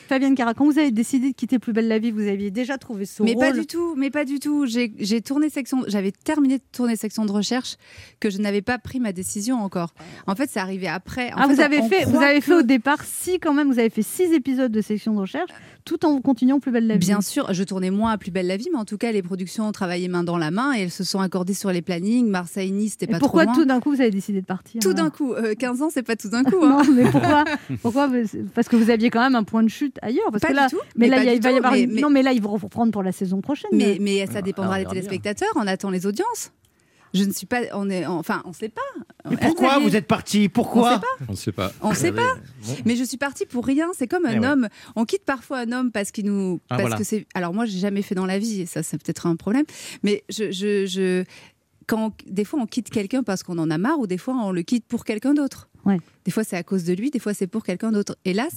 Fabienne 0.08 0.36
Cara, 0.36 0.54
quand 0.54 0.66
vous 0.66 0.78
avez 0.78 0.92
décidé 0.92 1.32
de 1.32 1.36
quitter 1.36 1.47
quitté 1.48 1.60
Plus 1.60 1.74
belle 1.74 1.88
la 1.88 1.98
vie, 2.00 2.12
vous 2.12 2.28
aviez 2.28 2.52
déjà 2.52 2.78
trouvé 2.78 3.06
ce 3.06 3.24
Mais 3.24 3.34
rôle. 3.34 3.46
pas 3.46 3.52
du 3.54 3.66
tout, 3.66 3.96
mais 3.96 4.10
pas 4.10 4.26
du 4.26 4.40
tout. 4.40 4.66
J'ai 4.68 5.22
tourné 5.22 5.50
section, 5.50 5.84
j'avais 5.88 6.12
terminé 6.12 6.58
de 6.58 6.64
tourner 6.72 6.96
section 6.96 7.26
de 7.26 7.32
recherche 7.32 7.76
que 8.20 8.30
je 8.30 8.38
n'avais 8.40 8.62
pas 8.62 8.78
pris 8.78 9.00
ma 9.00 9.14
décision 9.14 9.58
encore. 9.64 9.94
En 10.28 10.36
fait, 10.36 10.50
c'est 10.52 10.60
arrivé 10.60 10.88
après. 10.88 11.32
En 11.34 11.38
Ah, 11.38 11.48
fait, 11.48 11.54
vous 11.56 11.62
avez 11.62 11.82
fait, 11.84 12.06
vous 12.06 12.18
avez 12.22 12.42
fait 12.42 12.54
au 12.54 12.62
départ 12.64 13.04
six 13.04 13.40
quand 13.40 13.54
même. 13.54 13.72
Vous 13.72 13.80
avez 13.80 13.90
fait 13.90 14.02
six 14.04 14.32
épisodes 14.34 14.72
de 14.72 14.82
section 14.82 15.14
de 15.14 15.20
recherche, 15.20 15.50
tout 15.86 16.06
en 16.06 16.20
continuant 16.22 16.60
Plus 16.60 16.72
belle 16.72 16.88
la 16.88 16.96
vie. 16.96 17.00
Bien 17.00 17.22
sûr, 17.22 17.54
je 17.54 17.64
tournais 17.64 17.92
moins 17.92 18.12
à 18.12 18.18
Plus 18.18 18.32
belle 18.32 18.48
la 18.48 18.58
vie, 18.58 18.68
mais 18.72 18.78
en 18.80 18.86
tout 18.86 18.98
cas, 18.98 19.12
les 19.12 19.22
productions 19.22 19.68
ont 19.68 19.72
travaillé 19.72 20.08
main 20.10 20.24
dans 20.24 20.38
la 20.38 20.52
main 20.52 20.74
et 20.78 20.82
elles 20.82 20.92
se 20.92 21.04
sont 21.04 21.20
accordées 21.22 21.54
sur 21.54 21.72
les 21.72 21.82
plannings. 21.82 22.28
Marseille, 22.30 22.72
Nice, 22.72 22.92
c'était 23.00 23.08
pas 23.08 23.20
pourquoi 23.20 23.46
trop 23.46 23.54
loin. 23.54 23.62
tout 23.64 23.68
d'un 23.68 23.80
coup 23.80 23.92
vous 23.92 24.02
avez 24.02 24.12
décidé 24.12 24.42
de 24.42 24.46
partir 24.46 24.82
Tout 24.82 24.94
d'un 24.94 25.10
coup, 25.10 25.34
euh, 25.34 25.54
15 25.56 25.82
ans, 25.82 25.90
c'est 25.90 26.04
pas 26.04 26.16
tout 26.16 26.30
d'un 26.30 26.44
coup. 26.44 26.58
hein. 26.64 26.82
Non, 26.86 26.94
mais 26.94 27.10
pourquoi? 27.10 27.46
Pourquoi 27.82 28.10
Parce 28.54 28.68
que 28.68 28.76
vous 28.76 28.90
aviez 28.90 29.10
quand 29.10 29.22
même 29.22 29.36
un 29.36 29.44
point 29.44 29.64
de 29.64 29.70
chute 29.70 29.98
ailleurs. 30.02 30.26
Parce 30.32 30.42
Pas 30.42 30.50
que 30.50 30.54
là, 30.54 30.68
du 30.68 30.76
tout, 30.76 30.82
mais, 30.96 31.08
mais 31.08 31.16
là, 31.16 31.24
il 31.24 31.26
y 31.28 31.30
a- 31.30 31.37
il 31.38 31.42
va 31.44 31.52
y 31.52 31.58
avoir 31.58 31.72
mais- 31.74 31.82
une- 31.84 31.94
mais- 31.94 32.02
Non, 32.02 32.10
mais 32.10 32.22
là, 32.24 32.34
ils 32.34 32.42
vont 32.42 32.56
reprendre 32.56 32.92
pour 32.92 33.04
la 33.04 33.12
saison 33.12 33.42
prochaine. 33.42 33.72
Mais, 33.74 33.98
mais 34.02 34.26
ça 34.28 34.42
dépendra 34.42 34.76
on 34.76 34.80
des 34.80 34.86
téléspectateurs. 34.86 35.50
On 35.56 35.66
attend 35.68 35.90
les 35.90 36.06
audiences. 36.06 36.52
Je 37.14 37.24
ne 37.24 37.32
suis 37.32 37.46
pas. 37.48 37.62
On 37.74 37.90
est. 37.90 38.06
Enfin, 38.06 38.42
on 38.46 38.52
sait 38.52 38.68
pas. 38.68 38.82
Mais 39.30 39.38
pourquoi 39.38 39.70
Xavier 39.70 39.90
vous 39.90 39.96
êtes 39.96 40.08
parti? 40.08 40.48
On 40.48 40.50
Pourquoi 40.54 40.96
sait 40.96 41.00
pas. 41.00 41.26
On 41.30 41.32
ne 41.32 41.38
sait 41.38 41.52
pas. 41.54 41.72
On 41.82 41.94
sait 41.94 42.12
Vous 42.12 42.20
avez- 42.20 42.28
pas. 42.28 42.74
Mais 42.86 42.96
je 42.98 43.04
suis 43.06 43.16
partie 43.18 43.46
pour 43.46 43.66
rien. 43.66 43.88
C'est 43.98 44.08
comme 44.08 44.26
un 44.26 44.34
Eh 44.34 44.40
ouais. 44.40 44.46
homme. 44.48 44.68
On 44.98 45.06
quitte 45.06 45.24
parfois 45.24 45.60
un 45.60 45.72
homme 45.72 45.92
parce 45.94 46.12
qu'il 46.12 46.26
nous. 46.26 46.60
Ah, 46.66 46.76
parce 46.76 46.82
voilà. 46.82 46.98
que 46.98 47.06
c'est. 47.06 47.26
Alors 47.34 47.54
moi, 47.54 47.66
j'ai 47.66 47.80
jamais 47.80 48.02
fait 48.02 48.14
dans 48.14 48.26
la 48.26 48.40
vie. 48.40 48.62
Et 48.62 48.66
ça, 48.66 48.84
c'est 48.84 49.02
peut-être 49.02 49.26
un 49.26 49.38
problème. 49.38 49.64
Mais 50.04 50.26
je, 50.30 50.52
je, 50.52 50.86
je- 50.86 51.24
quand 51.88 52.12
des 52.28 52.44
fois 52.44 52.60
on 52.60 52.66
quitte 52.66 52.90
quelqu'un 52.90 53.24
parce 53.24 53.42
qu'on 53.42 53.58
en 53.58 53.72
a 53.72 53.78
marre, 53.78 54.00
ou 54.00 54.06
des 54.08 54.18
fois 54.18 54.36
on 54.36 54.52
le 54.52 54.62
quitte 54.64 54.86
pour 54.86 55.06
quelqu'un 55.06 55.34
d'autre. 55.34 55.70
Des 56.26 56.32
fois 56.32 56.44
c'est 56.44 56.58
à 56.58 56.64
cause 56.64 56.84
de 56.84 56.94
lui, 56.94 57.10
des 57.12 57.20
fois 57.20 57.34
c'est 57.34 57.48
pour 57.48 57.64
quelqu'un 57.64 57.92
d'autre. 57.92 58.18
Et 58.26 58.34
là, 58.34 58.48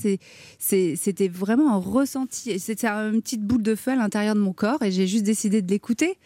c'était 0.58 1.28
vraiment 1.28 1.75
un 1.75 1.78
ressenti. 1.78 2.58
C'était 2.58 2.87
une 2.88 3.22
petite 3.22 3.42
boule 3.42 3.62
de 3.62 3.75
feu 3.75 3.92
à 3.92 3.96
l'intérieur 3.96 4.34
de 4.34 4.40
mon 4.40 4.52
corps, 4.52 4.82
et 4.82 4.90
j'ai 4.90 5.06
juste 5.06 5.25
décidé 5.25 5.62
de 5.62 5.70
l'écouter. 5.70 6.18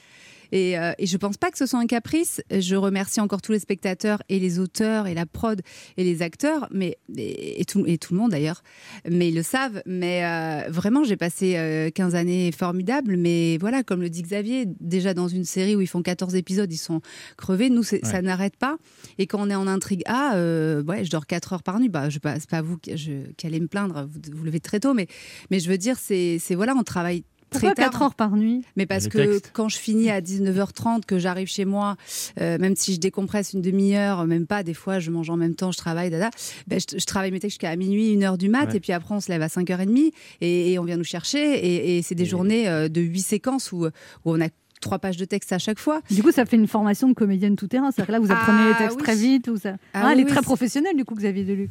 Et, 0.54 0.78
euh, 0.78 0.92
et 0.99 1.06
je 1.06 1.16
pense 1.16 1.37
pas 1.37 1.50
que 1.50 1.58
ce 1.58 1.66
soit 1.66 1.80
un 1.80 1.87
caprice. 1.87 2.40
Je 2.50 2.76
remercie 2.76 3.20
encore 3.20 3.42
tous 3.42 3.50
les 3.52 3.58
spectateurs 3.58 4.23
et 4.28 4.38
les 4.38 4.61
auteurs 4.61 5.08
et 5.08 5.12
la 5.14 5.26
prod 5.26 5.61
et 5.96 6.04
les 6.04 6.23
acteurs, 6.23 6.68
mais 6.70 6.96
et, 7.16 7.61
et 7.61 7.64
tout, 7.64 7.84
et 7.87 7.99
tout 7.99 8.14
le 8.14 8.20
monde 8.20 8.30
d'ailleurs. 8.30 8.62
Mais 9.11 9.28
ils 9.30 9.34
le 9.34 9.42
savent. 9.42 9.82
Mais 9.84 10.25
euh, 10.25 10.70
vraiment, 10.70 11.02
j'ai 11.02 11.16
passé 11.16 11.54
euh, 11.56 11.90
15 11.90 12.14
années 12.14 12.52
formidables. 12.52 13.16
Mais 13.16 13.58
voilà, 13.58 13.82
comme 13.82 14.00
le 14.00 14.08
dit 14.08 14.23
Xavier, 14.23 14.66
déjà 14.80 15.12
dans 15.12 15.26
une 15.26 15.44
série 15.44 15.75
où 15.75 15.80
ils 15.80 15.88
font 15.88 16.02
14 16.02 16.37
épisodes, 16.37 16.73
ils 16.73 16.76
sont 16.76 17.00
crevés. 17.37 17.68
Nous, 17.68 17.82
ça 17.82 18.23
n'arrête 18.23 18.56
pas. 18.56 18.76
Et 19.18 19.26
quand 19.26 19.40
on 19.44 19.50
est 19.50 19.54
en 19.56 19.66
intrigue 19.66 20.02
A, 20.06 20.37
euh, 20.37 20.84
ouais, 20.84 21.04
je 21.04 21.11
dors 21.11 21.26
4 21.26 21.52
heures 21.54 21.62
par 21.64 21.80
nuit. 21.80 21.88
Bah, 21.88 22.08
je 22.11 22.20
pas, 22.20 22.38
c'est 22.38 22.49
pas 22.49 22.62
vous 22.62 22.78
qui, 22.78 22.96
je- 22.96 23.30
qui 23.37 23.46
allez 23.49 23.58
me 23.58 23.66
plaindre. 23.66 24.06
Vous 24.08 24.20
vous 24.32 24.44
levez 24.44 24.61
très 24.61 24.78
tôt, 24.78 24.94
mais 24.94 25.08
mais 25.50 25.58
je 25.58 25.68
veux 25.68 25.78
dire, 25.78 25.96
c'est 25.99 26.38
voilà, 26.54 26.75
on 26.76 26.84
travaille. 26.84 27.25
Très 27.54 27.68
pourquoi 27.68 27.75
tard. 27.84 27.90
4 27.92 28.02
heures 28.02 28.14
par 28.14 28.37
nuit 28.37 28.62
Mais 28.76 28.87
parce 28.87 29.08
que 29.08 29.40
quand 29.52 29.68
je 29.68 29.78
finis 29.78 30.11
à 30.11 30.20
19h30, 30.20 31.04
que 31.06 31.18
j'arrive 31.18 31.49
chez 31.49 31.64
moi, 31.64 31.96
euh, 32.40 32.58
même 32.58 32.76
si 32.76 32.94
je 32.94 33.00
décompresse 33.00 33.52
une 33.52 33.62
demi-heure, 33.62 34.26
même 34.26 34.46
pas, 34.46 34.62
des 34.62 34.75
fois 34.75 34.99
je 34.99 35.11
mange 35.11 35.30
en 35.30 35.37
même 35.37 35.54
temps, 35.54 35.73
je 35.73 35.78
travaille, 35.78 36.11
dada, 36.11 36.30
ben, 36.66 36.78
je, 36.80 36.99
je 36.99 37.04
travaille 37.04 37.30
mes 37.30 37.40
textes 37.40 37.54
jusqu'à 37.61 37.75
minuit, 37.76 38.12
une 38.12 38.23
heure 38.25 38.38
du 38.38 38.49
mat, 38.49 38.66
Ouais. 38.70 38.76
et 38.76 38.80
puis 38.80 38.92
après 38.92 39.14
on 39.14 39.20
se 39.20 39.30
lève 39.30 39.42
à 39.42 39.49
5h30 39.49 40.12
et, 40.40 40.73
et 40.73 40.78
on 40.78 40.84
vient 40.84 40.96
nous 40.96 41.04
chercher. 41.04 41.38
Et, 41.64 41.99
et 41.99 42.02
c'est 42.02 42.14
des 42.14 42.25
Et- 42.25 42.26
journées 42.26 42.68
euh, 42.68 42.88
de 42.88 43.00
huit 43.00 43.23
séquences 43.23 43.73
où, 43.73 43.87
où 43.87 43.90
on 44.25 44.40
a 44.40 44.49
trois 44.80 44.99
pages 44.99 45.16
de 45.16 45.25
texte 45.25 45.50
à 45.52 45.58
chaque 45.58 45.78
fois. 45.78 46.02
Du 46.11 46.23
coup, 46.23 46.30
ça 46.30 46.44
fait 46.44 46.56
une 46.56 46.66
formation 46.68 47.08
de 47.08 47.14
comédienne 47.14 47.56
tout 47.56 47.68
terrain. 47.68 47.90
C'est-à-dire 47.90 48.06
que 48.08 48.12
là, 48.12 48.18
vous 48.18 48.30
apprenez 48.30 48.58
Ah, 48.64 48.68
les 48.73 48.76
textes 48.84 48.96
oui. 48.99 49.02
très 49.02 49.16
vite. 49.16 49.49
Ou 49.49 49.56
ça... 49.56 49.76
Ah 49.94 50.02
Ah, 50.04 50.08
elle 50.12 50.18
oui, 50.18 50.25
est 50.25 50.26
très 50.26 50.42
professionnelle, 50.42 50.94
du 50.94 51.06
coup, 51.06 51.14
Xavier 51.14 51.44
Deluc. 51.44 51.70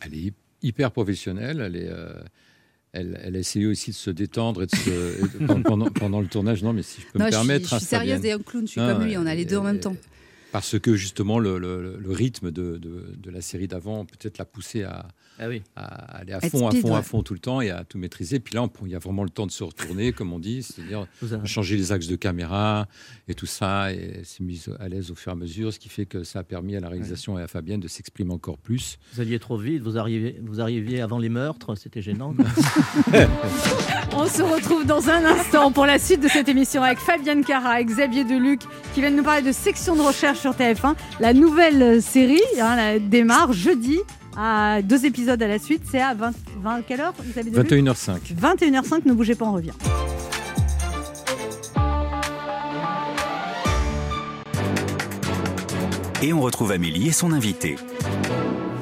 Elle 0.00 0.14
est 0.14 0.32
hyper 0.62 0.90
professionnelle. 0.90 1.60
Elle, 1.64 1.76
est, 1.76 1.88
euh, 1.88 2.12
elle, 2.92 3.20
elle 3.22 3.36
a 3.36 3.38
essayé 3.38 3.66
aussi 3.66 3.90
de 3.90 3.96
se 3.96 4.10
détendre 4.10 4.62
et 4.62 4.66
de 4.66 4.74
se, 4.74 4.90
et 4.90 5.22
de- 5.22 5.62
pendant, 5.62 6.20
le 6.20 6.26
tournage. 6.26 6.62
Non, 6.62 6.72
mais 6.72 6.82
si 6.82 7.00
je 7.00 7.06
peux 7.06 7.18
Non, 7.18 7.26
me 7.26 7.30
je 7.30 7.36
suis, 7.36 7.46
permettre. 7.46 7.64
je 7.64 7.68
suis 7.68 7.76
hein, 7.76 7.78
sérieuse 7.88 8.14
Fabienne. 8.16 8.30
et 8.38 8.40
un 8.40 8.42
clown, 8.42 8.66
je 8.66 8.70
suis 8.72 8.80
Ah, 8.80 8.92
comme 8.94 9.04
lui, 9.04 9.16
on 9.16 9.26
a 9.26 9.34
les 9.34 9.44
deux 9.44 9.56
en 9.56 9.64
même 9.64 9.80
temps. 9.80 9.96
Parce 10.52 10.78
que 10.80 10.96
justement, 10.96 11.38
le, 11.38 11.58
le- 11.58 11.96
le 12.00 12.10
rythme 12.12 12.50
de, 12.50 12.76
de- 12.78 13.14
de 13.16 13.30
la 13.30 13.40
série 13.40 13.68
d'avant 13.68 14.04
peut-être 14.04 14.38
l'a 14.38 14.44
poussé 14.44 14.82
à, 14.82 15.06
Ah 15.42 15.48
oui. 15.48 15.62
à 15.74 16.18
aller 16.18 16.32
à 16.34 16.40
fond, 16.40 16.68
à 16.68 16.72
fond, 16.72 16.94
à 16.94 17.02
fond 17.02 17.22
tout 17.22 17.32
le 17.32 17.40
temps 17.40 17.60
et 17.62 17.70
à 17.70 17.82
tout 17.84 17.96
maîtriser. 17.98 18.38
Puis 18.40 18.54
là, 18.54 18.62
on- 18.62 18.70
il 18.84 18.92
y 18.92 18.94
a 18.94 18.98
vraiment 18.98 19.24
le 19.24 19.30
temps 19.30 19.46
de 19.46 19.50
se 19.50 19.64
retourner, 19.64 20.12
comme 20.12 20.32
on 20.34 20.38
dit, 20.38 20.62
c'est-à-dire 20.62 21.06
changer 21.44 21.76
les 21.76 21.92
axes 21.92 22.06
de 22.08 22.16
caméra 22.16 22.86
et 23.28 23.34
tout 23.34 23.46
ça, 23.46 23.92
et 23.92 24.20
s'est 24.24 24.42
mise 24.44 24.70
à 24.78 24.88
l'aise 24.88 25.10
au 25.10 25.14
fur 25.14 25.32
et 25.32 25.34
à 25.34 25.36
mesure, 25.36 25.72
ce 25.72 25.78
qui 25.78 25.88
fait 25.88 26.04
que 26.06 26.24
ça 26.24 26.40
a 26.40 26.42
permis 26.44 26.76
à 26.76 26.80
la 26.80 26.88
réalisation 26.88 27.38
et 27.38 27.42
à 27.42 27.48
Fabienne 27.48 27.80
de 27.80 27.88
s'exprimer 27.88 28.32
encore 28.32 28.58
plus. 28.58 28.98
Vous 29.14 29.20
alliez 29.20 29.38
trop 29.38 29.56
vite, 29.56 29.82
vous 29.82 29.96
arriviez, 29.96 30.38
vous 30.42 30.60
arriviez 30.60 31.00
avant 31.00 31.18
les 31.18 31.28
meurtres, 31.30 31.74
c'était 31.74 32.02
gênant. 32.02 32.34
On 34.12 34.26
se 34.26 34.42
retrouve 34.42 34.84
dans 34.86 35.08
un 35.08 35.24
instant 35.24 35.70
pour 35.72 35.86
la 35.86 35.98
suite 35.98 36.20
de 36.22 36.28
cette 36.28 36.48
émission 36.48 36.82
avec 36.82 36.98
Fabienne 36.98 37.44
Cara 37.44 37.80
et 37.80 37.84
Xavier 37.84 38.24
Deluc 38.24 38.60
qui 38.94 39.00
viennent 39.00 39.16
nous 39.16 39.22
parler 39.22 39.42
de 39.46 39.52
section 39.52 39.94
de 39.96 40.00
recherche 40.02 40.40
sur 40.40 40.50
TF1. 40.52 40.94
La 41.20 41.32
nouvelle 41.32 42.02
série 42.02 42.40
hein, 42.60 42.76
la- 42.76 42.98
démarre 42.98 43.52
jeudi 43.52 43.98
à 44.36 44.82
deux 44.82 45.06
épisodes 45.06 45.42
à 45.42 45.48
la 45.48 45.58
suite. 45.58 45.82
C'est 45.90 46.00
à 46.00 46.14
20, 46.14 46.32
20 46.62 46.82
quelle 46.82 47.00
heure 47.00 47.14
Xavier 47.22 47.50
Deluc 47.50 47.70
21h05. 47.70 48.34
21h05, 48.40 49.02
ne 49.04 49.12
bougez 49.12 49.34
pas, 49.34 49.46
on 49.46 49.52
revient. 49.52 49.72
Et 56.22 56.34
on 56.34 56.42
retrouve 56.42 56.72
Amélie 56.72 57.08
et 57.08 57.12
son 57.12 57.32
invité. 57.32 57.76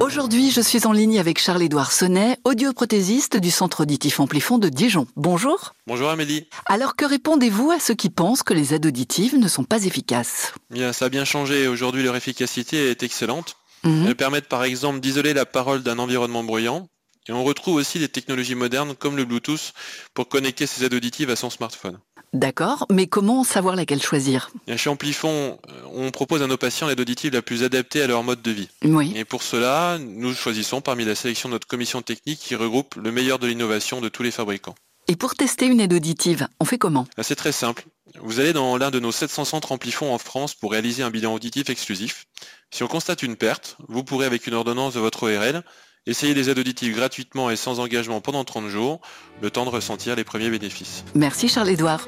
Aujourd'hui, 0.01 0.51
je 0.51 0.61
suis 0.61 0.87
en 0.87 0.93
ligne 0.93 1.21
avec 1.21 1.39
Charles-Édouard 1.39 1.93
Sonnet, 1.93 2.39
audioprothésiste 2.45 3.37
du 3.37 3.51
Centre 3.51 3.83
auditif 3.83 4.21
Amplifon 4.21 4.59
de 4.59 4.69
Dijon. 4.69 5.07
Bonjour. 5.17 5.75
Bonjour 5.87 6.09
Amélie. 6.09 6.49
Alors 6.67 6.97
que 6.97 7.05
répondez-vous 7.05 7.71
à 7.71 7.79
ceux 7.79 7.95
qui 7.95 8.09
pensent 8.09 8.43
que 8.43 8.55
les 8.55 8.75
aides 8.75 8.87
auditives 8.87 9.37
ne 9.37 9.49
sont 9.49 9.65
pas 9.65 9.85
efficaces? 9.85 10.55
Bien, 10.71 10.93
ça 10.93 11.05
a 11.05 11.09
bien 11.11 11.25
changé. 11.25 11.69
Aujourd'hui, 11.69 12.03
leur 12.03 12.17
efficacité 12.17 12.91
est 12.91 13.03
excellente. 13.03 13.58
Mhm. 13.85 14.07
Elles 14.09 14.17
permettent 14.17 14.49
par 14.49 14.65
exemple 14.65 15.01
d'isoler 15.01 15.35
la 15.35 15.47
parole 15.47 15.83
d'un 15.83 15.99
environnement 15.99 16.45
bruyant. 16.45 16.89
Et 17.29 17.33
on 17.33 17.45
retrouve 17.45 17.77
aussi 17.77 17.99
des 17.99 18.09
technologies 18.09 18.55
modernes 18.55 18.95
comme 18.95 19.17
le 19.17 19.27
Bluetooth 19.27 19.73
pour 20.15 20.29
connecter 20.29 20.67
ces 20.67 20.85
aides 20.85 20.95
auditives 20.95 21.29
à 21.29 21.37
son 21.37 21.51
smartphone. 21.51 21.99
D'accord, 22.33 22.87
mais 22.91 23.07
comment 23.07 23.43
savoir 23.45 23.75
laquelle 23.77 24.03
choisir? 24.03 24.51
Chez 24.77 24.91
Amplifon, 24.91 25.59
euh, 25.69 25.83
on 25.93 26.11
propose 26.11 26.43
à 26.43 26.47
nos 26.47 26.59
patients 26.59 26.87
l'aide 26.87 27.01
auditive 27.01 27.33
la 27.33 27.41
plus 27.41 27.63
adaptée 27.65 28.03
à 28.03 28.07
leur 28.07 28.23
mode 28.23 28.43
de 28.43 28.51
vie. 28.51 28.69
Oui. 28.85 29.13
Et 29.17 29.25
pour 29.25 29.43
cela, 29.43 29.99
nous 29.99 30.35
choisissons 30.35 30.81
parmi 30.83 31.05
la 31.05 31.15
sélection 31.15 31.49
de 31.49 31.55
notre 31.55 31.67
commission 31.67 32.03
technique 32.03 32.39
qui 32.39 32.55
regroupe 32.55 32.97
le 32.97 33.13
meilleur 33.13 33.39
de 33.39 33.47
l'innovation 33.47 34.01
de 34.01 34.09
tous 34.09 34.23
les 34.23 34.31
fabricants. 34.31 34.75
Et 35.11 35.17
pour 35.17 35.35
tester 35.35 35.67
une 35.67 35.81
aide 35.81 35.95
auditive, 35.95 36.49
on 36.61 36.67
fait 36.67 36.77
comment? 36.77 37.07
Là, 37.17 37.25
C'est 37.25 37.35
très 37.35 37.53
simple. 37.53 37.85
Vous 38.23 38.41
allez 38.41 38.53
dans 38.53 38.77
l'un 38.77 38.91
de 38.91 39.01
nos 39.01 39.11
700 39.11 39.47
centres 39.47 39.73
Amplifon 39.73 40.13
en 40.13 40.19
France 40.19 40.55
pour 40.55 40.73
réaliser 40.73 41.03
un 41.03 41.11
bilan 41.11 41.35
auditif 41.35 41.71
exclusif. 41.71 42.27
Si 42.71 42.83
on 42.83 42.89
constate 42.89 43.23
une 43.23 43.37
perte, 43.37 43.79
vous 43.89 44.05
pourrez 44.05 44.27
avec 44.27 44.47
une 44.47 44.53
ordonnance 44.55 44.95
de 44.95 45.01
votre 45.01 45.23
ORL 45.23 45.63
essayer 46.07 46.35
les 46.35 46.51
aides 46.51 46.59
auditives 46.59 46.95
gratuitement 46.95 47.51
et 47.51 47.57
sans 47.57 47.81
engagement 47.81 48.21
pendant 48.21 48.45
30 48.45 48.69
jours, 48.69 49.01
le 49.41 49.51
temps 49.51 49.65
de 49.65 49.71
ressentir 49.71 50.15
les 50.15 50.25
premiers 50.25 50.51
bénéfices. 50.51 51.05
Merci 51.15 51.49
Charles-Édouard. 51.49 52.07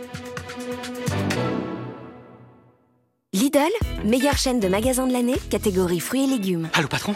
Lidl, 3.33 3.61
meilleure 4.05 4.37
chaîne 4.37 4.59
de 4.59 4.69
magasins 4.69 5.07
de 5.07 5.13
l'année, 5.13 5.37
catégorie 5.51 6.01
fruits 6.01 6.25
et 6.25 6.27
légumes. 6.27 6.69
Allô 6.75 6.89
patron? 6.89 7.15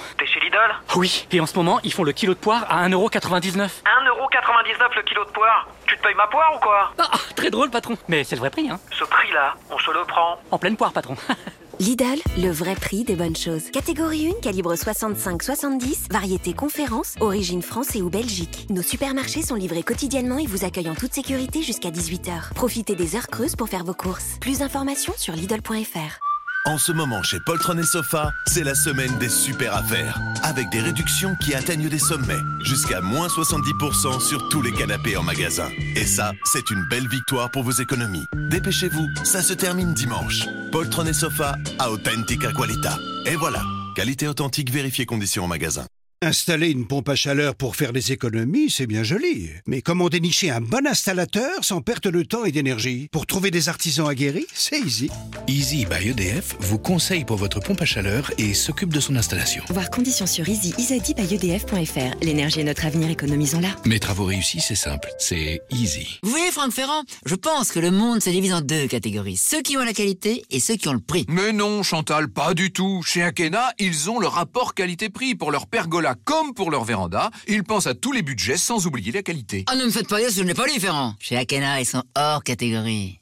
Oui, 0.97 1.27
et 1.33 1.41
en 1.41 1.47
ce 1.47 1.57
moment, 1.57 1.81
ils 1.83 1.93
font 1.93 2.05
le 2.05 2.13
kilo 2.13 2.35
de 2.35 2.39
poire 2.39 2.65
à 2.69 2.89
1,99€. 2.89 3.57
1,99€ 3.57 4.97
le 4.97 5.03
kilo 5.03 5.25
de 5.25 5.31
poire 5.31 5.69
Tu 5.87 5.97
te 5.97 6.03
payes 6.03 6.15
ma 6.15 6.27
poire 6.27 6.55
ou 6.55 6.59
quoi? 6.61 6.93
Ah, 6.99 7.11
très 7.35 7.51
drôle 7.51 7.71
patron 7.71 7.97
Mais 8.09 8.25
c'est 8.25 8.37
le 8.37 8.41
vrai 8.41 8.51
prix, 8.51 8.71
hein 8.71 8.79
Ce 8.93 9.05
prix-là, 9.05 9.55
on 9.71 9.79
se 9.79 9.91
le 9.91 10.05
prend. 10.05 10.39
En 10.51 10.59
pleine 10.59 10.77
poire 10.77 10.93
patron. 10.93 11.17
Lidl, 11.81 12.21
le 12.39 12.51
vrai 12.51 12.77
prix 12.77 13.03
des 13.03 13.17
bonnes 13.17 13.35
choses. 13.35 13.71
Catégorie 13.73 14.33
1, 14.39 14.41
calibre 14.41 14.75
65-70, 14.75 16.13
variété 16.13 16.55
conférence, 16.55 17.17
origine 17.19 17.63
France 17.63 17.97
et 17.97 18.03
ou 18.03 18.11
Belgique. 18.11 18.67
Nos 18.71 18.83
supermarchés 18.83 19.43
sont 19.43 19.57
livrés 19.57 19.83
quotidiennement 19.83 20.39
et 20.39 20.47
vous 20.47 20.65
accueillent 20.65 20.91
en 20.91 20.95
toute 20.95 21.13
sécurité 21.13 21.63
jusqu'à 21.63 21.91
18h. 21.91 22.55
Profitez 22.55 22.95
des 22.95 23.17
heures 23.17 23.27
creuses 23.27 23.57
pour 23.57 23.69
faire 23.69 23.83
vos 23.83 23.95
courses. 23.95 24.39
Plus 24.41 24.61
d'informations 24.61 25.15
sur 25.17 25.35
Lidl.fr. 25.35 26.34
En 26.67 26.79
ce 26.79 26.93
moment, 26.93 27.23
chez 27.23 27.41
Poltron 27.41 27.77
et 27.77 27.83
Sofa, 27.83 28.33
c'est 28.47 28.65
la 28.65 28.75
semaine 28.75 29.19
des 29.19 29.29
super 29.29 29.77
affaires. 29.77 30.19
Avec 30.43 30.71
des 30.71 30.81
réductions 30.81 31.37
qui 31.37 31.55
atteignent 31.55 31.91
des 31.91 31.99
sommets. 31.99 32.41
Jusqu'à 32.63 33.03
moins 33.03 33.27
70% 33.27 34.19
sur 34.19 34.49
tous 34.49 34.63
les 34.63 34.73
canapés 34.73 35.19
en 35.19 35.23
magasin. 35.23 35.69
Et 35.95 36.07
ça, 36.07 36.33
c'est 36.47 36.71
une 36.71 36.83
belle 36.89 37.07
victoire 37.07 37.51
pour 37.51 37.65
vos 37.65 37.71
économies. 37.73 38.25
Dépêchez-vous, 38.49 39.07
ça 39.25 39.43
se 39.43 39.53
termine 39.53 39.93
dimanche. 39.93 40.47
Poltron 40.73 41.05
et 41.05 41.13
Sofa, 41.13 41.55
à 41.79 41.91
authentica 41.91 42.51
qualità. 42.51 42.99
Et 43.27 43.37
voilà, 43.37 43.63
qualité 43.95 44.27
authentique, 44.27 44.71
vérifiez 44.71 45.05
conditions 45.05 45.45
en 45.45 45.49
magasin. 45.49 45.85
Installer 46.25 46.71
une 46.71 46.87
pompe 46.87 47.11
à 47.11 47.17
chaleur 47.17 47.55
pour 47.55 47.77
faire 47.77 47.93
des 47.93 48.11
économies, 48.11 48.71
c'est 48.71 48.87
bien 48.87 49.03
joli. 49.03 49.51
Mais 49.67 49.83
comment 49.83 50.09
dénicher 50.09 50.51
un 50.51 50.63
bon 50.63 50.87
installateur 50.87 51.63
sans 51.63 51.83
perte 51.83 52.09
de 52.09 52.23
temps 52.23 52.47
et 52.47 52.51
d'énergie 52.51 53.09
Pour 53.13 53.27
trouver 53.27 53.51
des 53.51 53.69
artisans 53.69 54.09
aguerris, 54.09 54.47
c'est 54.55 54.81
easy. 54.81 55.11
Easy 55.49 55.85
by 55.85 56.09
EDF 56.09 56.57
vous 56.61 56.79
conseille 56.79 57.27
pour 57.27 57.37
votre 57.37 57.61
pompe 57.61 57.83
à 57.83 57.85
chaleur 57.85 58.31
et 58.39 58.55
s'occupe 58.55 58.91
de 58.91 59.01
son 59.01 59.17
installation. 59.17 59.65
Voir 59.69 59.91
conditions 59.91 60.27
sur 60.27 60.49
easy 60.49 60.73
easybyedf.fr. 60.79 62.17
L'énergie 62.23 62.61
est 62.61 62.65
notre 62.65 62.87
avenir, 62.87 63.11
économisons-la. 63.11 63.77
Mes 63.85 64.01
travaux 64.01 64.25
réussis, 64.25 64.61
c'est 64.61 64.75
simple, 64.75 65.11
c'est 65.19 65.61
easy. 65.71 66.21
Vous 66.23 66.31
voyez, 66.31 66.51
Franck 66.51 66.73
Ferrand, 66.73 67.03
je 67.27 67.35
pense 67.35 67.71
que 67.71 67.81
le 67.81 67.91
monde 67.91 68.23
se 68.23 68.31
divise 68.31 68.55
en 68.55 68.63
deux 68.63 68.87
catégories. 68.87 69.37
Ceux 69.37 69.61
qui 69.61 69.77
ont 69.77 69.85
la 69.85 69.93
qualité 69.93 70.43
et 70.51 70.59
ceux 70.59 70.77
qui 70.77 70.89
ont 70.89 70.95
le 70.95 71.01
prix. 71.01 71.27
Mais 71.29 71.53
non, 71.53 71.83
Chantal, 71.83 72.31
pas 72.31 72.55
du 72.55 72.73
tout. 72.73 73.03
Chez 73.05 73.23
Akena, 73.23 73.73
ils 73.79 74.09
ont 74.09 74.19
le 74.19 74.27
rapport 74.27 74.73
qualité-prix 74.73 75.35
pour 75.35 75.51
leur 75.51 75.67
pergola 75.67 76.14
comme 76.25 76.55
pour 76.55 76.71
leur 76.71 76.85
véranda. 76.85 77.31
Ils 77.49 77.65
pensent 77.65 77.87
à 77.87 77.95
tous 77.95 78.13
les 78.13 78.23
budgets 78.23 78.57
sans 78.57 78.87
oublier 78.87 79.13
la 79.13 79.23
qualité. 79.23 79.65
Ah, 79.69 79.77
ne 79.77 79.85
me 79.85 79.91
faites 79.91 80.09
pas 80.09 80.19
dire 80.19 80.31
ce 80.31 80.41
n'est 80.43 80.55
pas 80.55 80.67
différent. 80.67 81.15
Chez 81.21 81.37
Akena, 81.37 81.81
ils 81.81 81.87
sont 81.87 82.03
hors 82.17 82.43
catégorie. 82.43 83.21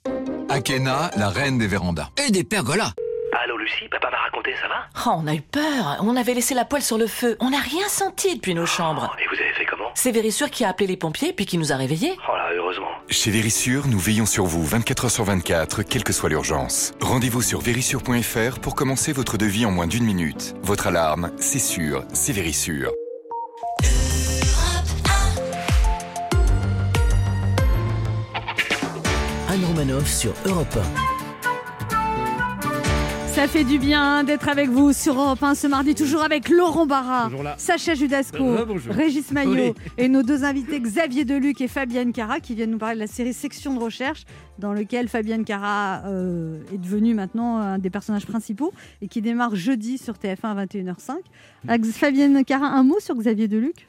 Akena, 0.48 1.10
la 1.16 1.28
reine 1.30 1.58
des 1.58 1.66
vérandas. 1.66 2.10
Et 2.26 2.30
des 2.30 2.44
pergolas. 2.44 2.92
Allô 3.42 3.56
Lucie, 3.56 3.88
papa 3.90 4.10
m'a 4.10 4.18
raconté, 4.18 4.54
ça 4.60 4.68
va? 4.68 4.84
Oh, 5.06 5.20
on 5.22 5.26
a 5.26 5.34
eu 5.34 5.40
peur. 5.40 5.98
On 6.00 6.16
avait 6.16 6.34
laissé 6.34 6.54
la 6.54 6.64
poêle 6.64 6.82
sur 6.82 6.98
le 6.98 7.06
feu. 7.06 7.36
On 7.40 7.50
n'a 7.50 7.60
rien 7.60 7.88
senti 7.88 8.34
depuis 8.36 8.54
nos 8.54 8.66
chambres. 8.66 9.16
Et 9.18 9.26
vous 9.34 9.40
avez 9.40 9.52
fait 9.54 9.64
comment? 9.64 9.81
C'est 9.94 10.10
Vérissure 10.10 10.50
qui 10.50 10.64
a 10.64 10.68
appelé 10.68 10.86
les 10.86 10.96
pompiers 10.96 11.32
puis 11.32 11.46
qui 11.46 11.58
nous 11.58 11.72
a 11.72 11.76
réveillés. 11.76 12.14
Oh 12.28 12.36
là, 12.36 12.50
heureusement. 12.54 12.88
Chez 13.08 13.30
Vérissure, 13.30 13.86
nous 13.86 13.98
veillons 13.98 14.26
sur 14.26 14.44
vous 14.44 14.64
24 14.64 15.06
h 15.06 15.10
sur 15.10 15.24
24, 15.24 15.82
quelle 15.82 16.04
que 16.04 16.12
soit 16.12 16.28
l'urgence. 16.28 16.92
Rendez-vous 17.00 17.42
sur 17.42 17.60
vérissure.fr 17.60 18.58
pour 18.60 18.74
commencer 18.74 19.12
votre 19.12 19.36
devis 19.36 19.66
en 19.66 19.70
moins 19.70 19.86
d'une 19.86 20.04
minute. 20.04 20.54
Votre 20.62 20.88
alarme, 20.88 21.30
c'est 21.38 21.58
sûr, 21.58 22.04
c'est 22.12 22.32
Vérissure. 22.32 22.90
Anne 29.48 29.64
Romanoff 29.66 30.08
sur 30.08 30.32
Europe 30.46 30.78
Ça 33.42 33.48
fait 33.48 33.64
du 33.64 33.80
bien 33.80 34.22
d'être 34.22 34.48
avec 34.48 34.68
vous 34.68 34.92
sur 34.92 35.20
Europe 35.20 35.42
1 35.42 35.56
ce 35.56 35.66
mardi, 35.66 35.96
toujours 35.96 36.22
avec 36.22 36.48
Laurent 36.48 36.86
Barra. 36.86 37.28
Sacha 37.56 37.96
Judasco, 37.96 38.36
Euh. 38.40 38.64
Régis 38.88 39.32
Maillot 39.32 39.74
Oui. 39.74 39.82
et 39.98 40.06
nos 40.08 40.22
deux 40.22 40.44
invités 40.44 40.78
Xavier 40.78 41.24
Deluc 41.24 41.60
et 41.60 41.66
Fabienne 41.66 42.12
Cara 42.12 42.38
qui 42.38 42.54
viennent 42.54 42.70
nous 42.70 42.78
parler 42.78 42.94
de 42.94 43.00
la 43.00 43.08
série 43.08 43.32
Section 43.32 43.74
de 43.74 43.80
recherche 43.80 44.26
dans 44.60 44.72
lequel 44.72 45.08
Fabienne 45.08 45.44
Cara 45.44 46.04
euh, 46.06 46.62
est 46.72 46.78
devenue 46.78 47.14
maintenant 47.14 47.56
un 47.56 47.78
des 47.80 47.90
personnages 47.90 48.26
principaux 48.26 48.72
et 49.00 49.08
qui 49.08 49.20
démarre 49.20 49.56
jeudi 49.56 49.98
sur 49.98 50.14
TF1 50.14 50.56
à 50.56 50.64
21h05. 50.64 51.16
Ah, 51.66 51.74
Fabienne 51.92 52.44
Cara, 52.44 52.66
un 52.66 52.84
mot 52.84 53.00
sur 53.00 53.16
Xavier 53.16 53.48
Deluc? 53.48 53.88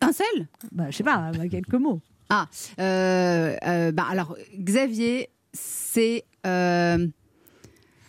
Un 0.00 0.12
seul? 0.12 0.46
Bah, 0.72 0.84
Je 0.88 0.96
sais 0.96 1.04
pas, 1.04 1.30
bah, 1.36 1.46
quelques 1.46 1.74
mots. 1.74 2.00
Ah, 2.30 2.46
euh, 2.80 3.54
euh, 3.66 3.92
bah, 3.92 4.06
alors 4.10 4.34
Xavier, 4.58 5.28
c'est. 5.52 6.24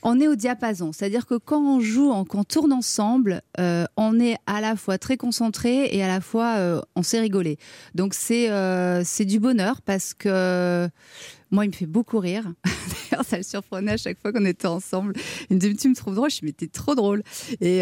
On 0.03 0.19
est 0.19 0.27
au 0.27 0.35
diapason, 0.35 0.91
c'est-à-dire 0.91 1.25
que 1.25 1.35
quand 1.35 1.61
on 1.61 1.79
joue, 1.79 2.11
quand 2.25 2.39
on 2.39 2.43
tourne 2.43 2.73
ensemble, 2.73 3.41
euh, 3.59 3.85
on 3.95 4.19
est 4.19 4.35
à 4.45 4.59
la 4.59 4.75
fois 4.75 4.97
très 4.97 5.15
concentré 5.17 5.95
et 5.95 6.03
à 6.03 6.07
la 6.07 6.19
fois 6.19 6.57
euh, 6.57 6.81
on 6.95 7.03
sait 7.03 7.19
rigoler. 7.21 7.57
Donc 7.95 8.13
c'est 8.13 8.51
euh, 8.51 9.03
du 9.21 9.39
bonheur 9.39 9.81
parce 9.81 10.13
que 10.13 10.89
moi 11.51 11.63
il 11.63 11.69
me 11.69 11.73
fait 11.73 11.85
beaucoup 11.85 12.19
rire. 12.19 12.51
D'ailleurs 13.11 13.25
ça 13.25 13.37
le 13.37 13.43
surprenait 13.43 13.93
à 13.93 13.97
chaque 13.97 14.19
fois 14.19 14.33
qu'on 14.33 14.45
était 14.45 14.67
ensemble. 14.67 15.13
Il 15.49 15.55
me 15.55 15.61
dit 15.61 15.75
tu 15.75 15.87
me 15.87 15.95
trouves 15.95 16.15
drôle, 16.15 16.29
je 16.29 16.35
suis 16.35 16.45
mais 16.45 16.51
t'es 16.51 16.67
trop 16.67 16.95
drôle. 16.95 17.23
Et, 17.61 17.81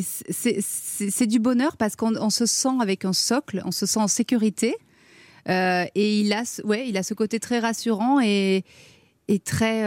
c'est- 0.00 1.26
du 1.26 1.38
bonheur 1.38 1.76
parce 1.76 1.96
qu'on 1.96 2.16
on 2.16 2.30
se 2.30 2.46
sent 2.46 2.76
avec 2.80 3.04
un 3.04 3.12
socle, 3.12 3.62
on 3.64 3.70
se 3.70 3.86
sent 3.86 4.00
en 4.00 4.08
sécurité. 4.08 4.76
Et 5.46 6.20
il 6.20 6.32
a, 6.32 6.42
ouais, 6.64 6.88
il 6.88 6.96
a 6.96 7.02
ce 7.02 7.12
côté 7.12 7.38
très 7.38 7.58
rassurant 7.58 8.20
et, 8.20 8.64
et 9.28 9.38
très, 9.38 9.84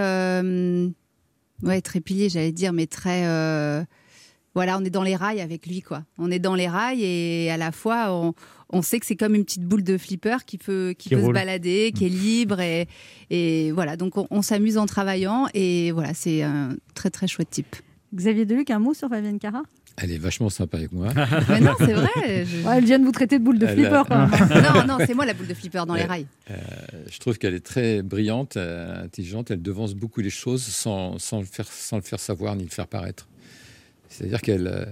ouais, 1.63 1.82
très 1.82 2.00
pilier, 2.00 2.30
j'allais 2.30 2.52
dire, 2.52 2.74
mais 2.74 2.88
très, 2.88 3.26
euh, 3.28 3.84
voilà, 4.56 4.78
on 4.78 4.84
est 4.84 4.89
dans 4.89 5.04
les 5.04 5.15
rails 5.15 5.41
avec 5.41 5.67
lui, 5.67 5.82
quoi. 5.82 6.04
On 6.17 6.32
est 6.32 6.39
dans 6.39 6.56
les 6.56 6.67
rails 6.67 7.04
et 7.04 7.50
à 7.52 7.58
la 7.58 7.72
fois, 7.72 8.08
on, 8.13 8.34
on 8.70 8.82
sait 8.82 9.00
que 9.00 9.06
c'est 9.06 9.15
comme 9.15 9.36
une 9.36 9.46
petite 9.46 9.63
boule 9.63 9.84
de 9.84 9.98
flipper 9.98 10.38
qui 10.46 10.58
peut, 10.58 10.93
qui 10.98 11.10
Qui 11.10 11.15
peut 11.15 11.22
se 11.22 11.32
balader, 11.32 11.91
qui 11.96 12.06
est 12.06 12.10
libre 12.10 12.60
et, 12.60 12.88
et 13.30 13.72
voilà. 13.72 13.98
Donc 13.98 14.17
on, 14.17 14.28
on 14.30 14.41
s'amuse 14.41 14.78
en 14.78 14.86
travaillant 14.86 15.48
et 15.54 15.91
voilà, 15.91 16.13
c'est 16.13 16.43
un 16.43 16.76
très 16.96 17.10
très 17.10 17.28
chouette 17.28 17.50
type. 17.50 17.76
Xavier 18.15 18.46
Deluc, 18.46 18.70
un 18.70 18.80
mot 18.80 18.93
sur 18.93 19.10
Fabienne 19.10 19.39
Cara 19.39 19.63
Elle 20.00 20.12
est 20.12 20.18
vachement 20.20 20.50
sympa 20.50 20.78
avec 20.78 20.92
moi. 20.92 21.12
Mais 21.50 21.60
non, 21.60 21.74
c'est 21.80 21.94
vrai. 21.94 22.46
je- 22.46 22.64
Ouais, 22.68 22.78
Elle 22.78 22.86
vient 22.86 23.00
de 23.00 23.04
vous 23.06 23.12
traiter 23.12 23.40
de 23.40 23.44
boule 23.44 23.58
de 23.58 23.66
Elle 23.66 23.74
flipper 23.74 23.96
a- 23.96 24.06
quand 24.08 24.28
même. 24.28 24.64
non, 24.88 24.98
non, 24.98 25.06
c'est 25.06 25.16
moi 25.16 25.26
la 25.26 25.34
boule 25.34 25.48
de 25.48 25.54
flipper 25.56 25.84
dans 25.88 25.96
les 25.96 26.04
rails. 26.04 26.28
Euh, 26.52 26.56
je 27.12 27.18
trouve 27.20 27.38
qu'elle 27.40 27.56
est 27.56 27.66
très 27.66 28.04
brillante, 28.04 28.58
euh, 28.58 29.06
intelligente. 29.06 29.50
Elle 29.50 29.62
devance 29.62 29.96
beaucoup 29.96 30.22
les 30.22 30.30
choses 30.30 30.62
sans, 30.64 31.18
sans, 31.18 31.40
le, 31.40 31.46
faire, 31.46 31.66
sans 31.68 31.96
le 31.96 32.04
faire 32.04 32.20
savoir 32.20 32.56
ni 32.56 32.64
le 32.64 32.70
faire 32.70 32.86
paraître. 32.88 33.28
C'est-à-dire 34.10 34.42
qu'elle 34.42 34.68
euh, 34.68 34.86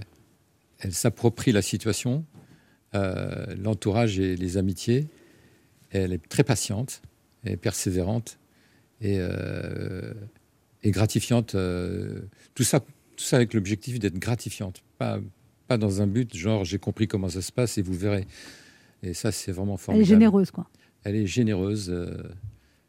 elle 0.80 0.94
s'approprie 0.94 1.52
la 1.52 1.62
situation, 1.62 2.26
euh, 2.96 3.46
l'entourage 3.62 4.20
et 4.20 4.36
les 4.36 4.58
amitiés. 4.58 5.08
Elle 5.92 6.14
est 6.14 6.28
très 6.30 6.44
patiente, 6.44 7.02
et 7.46 7.58
persévérante 7.58 8.40
et, 9.02 9.18
euh, 9.20 10.14
et 10.84 10.90
gratifiante. 10.90 11.54
euh, 11.54 12.22
tout, 12.56 12.64
ça, 12.64 12.80
tout 12.80 13.24
ça 13.24 13.36
avec 13.36 13.54
l'objectif 13.54 14.00
d'être 14.00 14.18
gratifiante, 14.18 14.82
pas, 14.98 15.20
pas 15.68 15.78
dans 15.78 16.02
un 16.02 16.08
but 16.08 16.36
genre 16.36 16.64
j'ai 16.66 16.80
compris 16.80 17.08
comment 17.08 17.30
ça 17.30 17.42
se 17.42 17.52
passe 17.52 17.78
et 17.78 17.82
vous 17.82 17.94
verrez. 17.94 18.26
Et 19.04 19.14
ça, 19.14 19.32
c'est 19.32 19.52
vraiment 19.52 19.74
Elle 19.74 19.80
formidable. 19.80 20.04
est 20.04 20.16
généreuse, 20.16 20.52
quoi. 20.52 20.68
Elle 21.04 21.16
est 21.16 21.28
généreuse, 21.28 21.90
euh, 21.92 22.24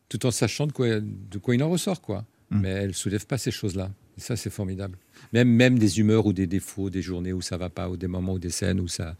tout 0.09 0.25
en 0.25 0.31
sachant 0.31 0.67
de 0.67 0.73
quoi, 0.73 1.01
de 1.01 1.39
quoi 1.39 1.55
il 1.55 1.63
en 1.63 1.69
ressort, 1.69 2.01
quoi. 2.01 2.25
Mais 2.51 2.69
elle 2.71 2.95
soulève 2.95 3.27
pas 3.27 3.39
ces 3.39 3.51
choses-là. 3.51 3.91
Et 4.17 4.21
ça, 4.21 4.37
c'est 4.37 4.51
formidable. 4.51 4.97
Même, 5.33 5.49
même 5.49 5.79
des 5.79 5.99
humeurs 5.99 6.25
ou 6.25 6.33
des 6.33 6.47
défauts, 6.47 6.89
des 6.91 7.03
journées 7.03 7.33
où 7.35 7.43
ça 7.43 7.57
va 7.59 7.69
pas, 7.69 7.91
ou 7.91 7.97
des 7.97 8.07
moments 8.07 8.35
ou 8.35 8.39
des 8.39 8.51
scènes 8.51 8.81
où 8.81 8.89
ça, 8.89 9.17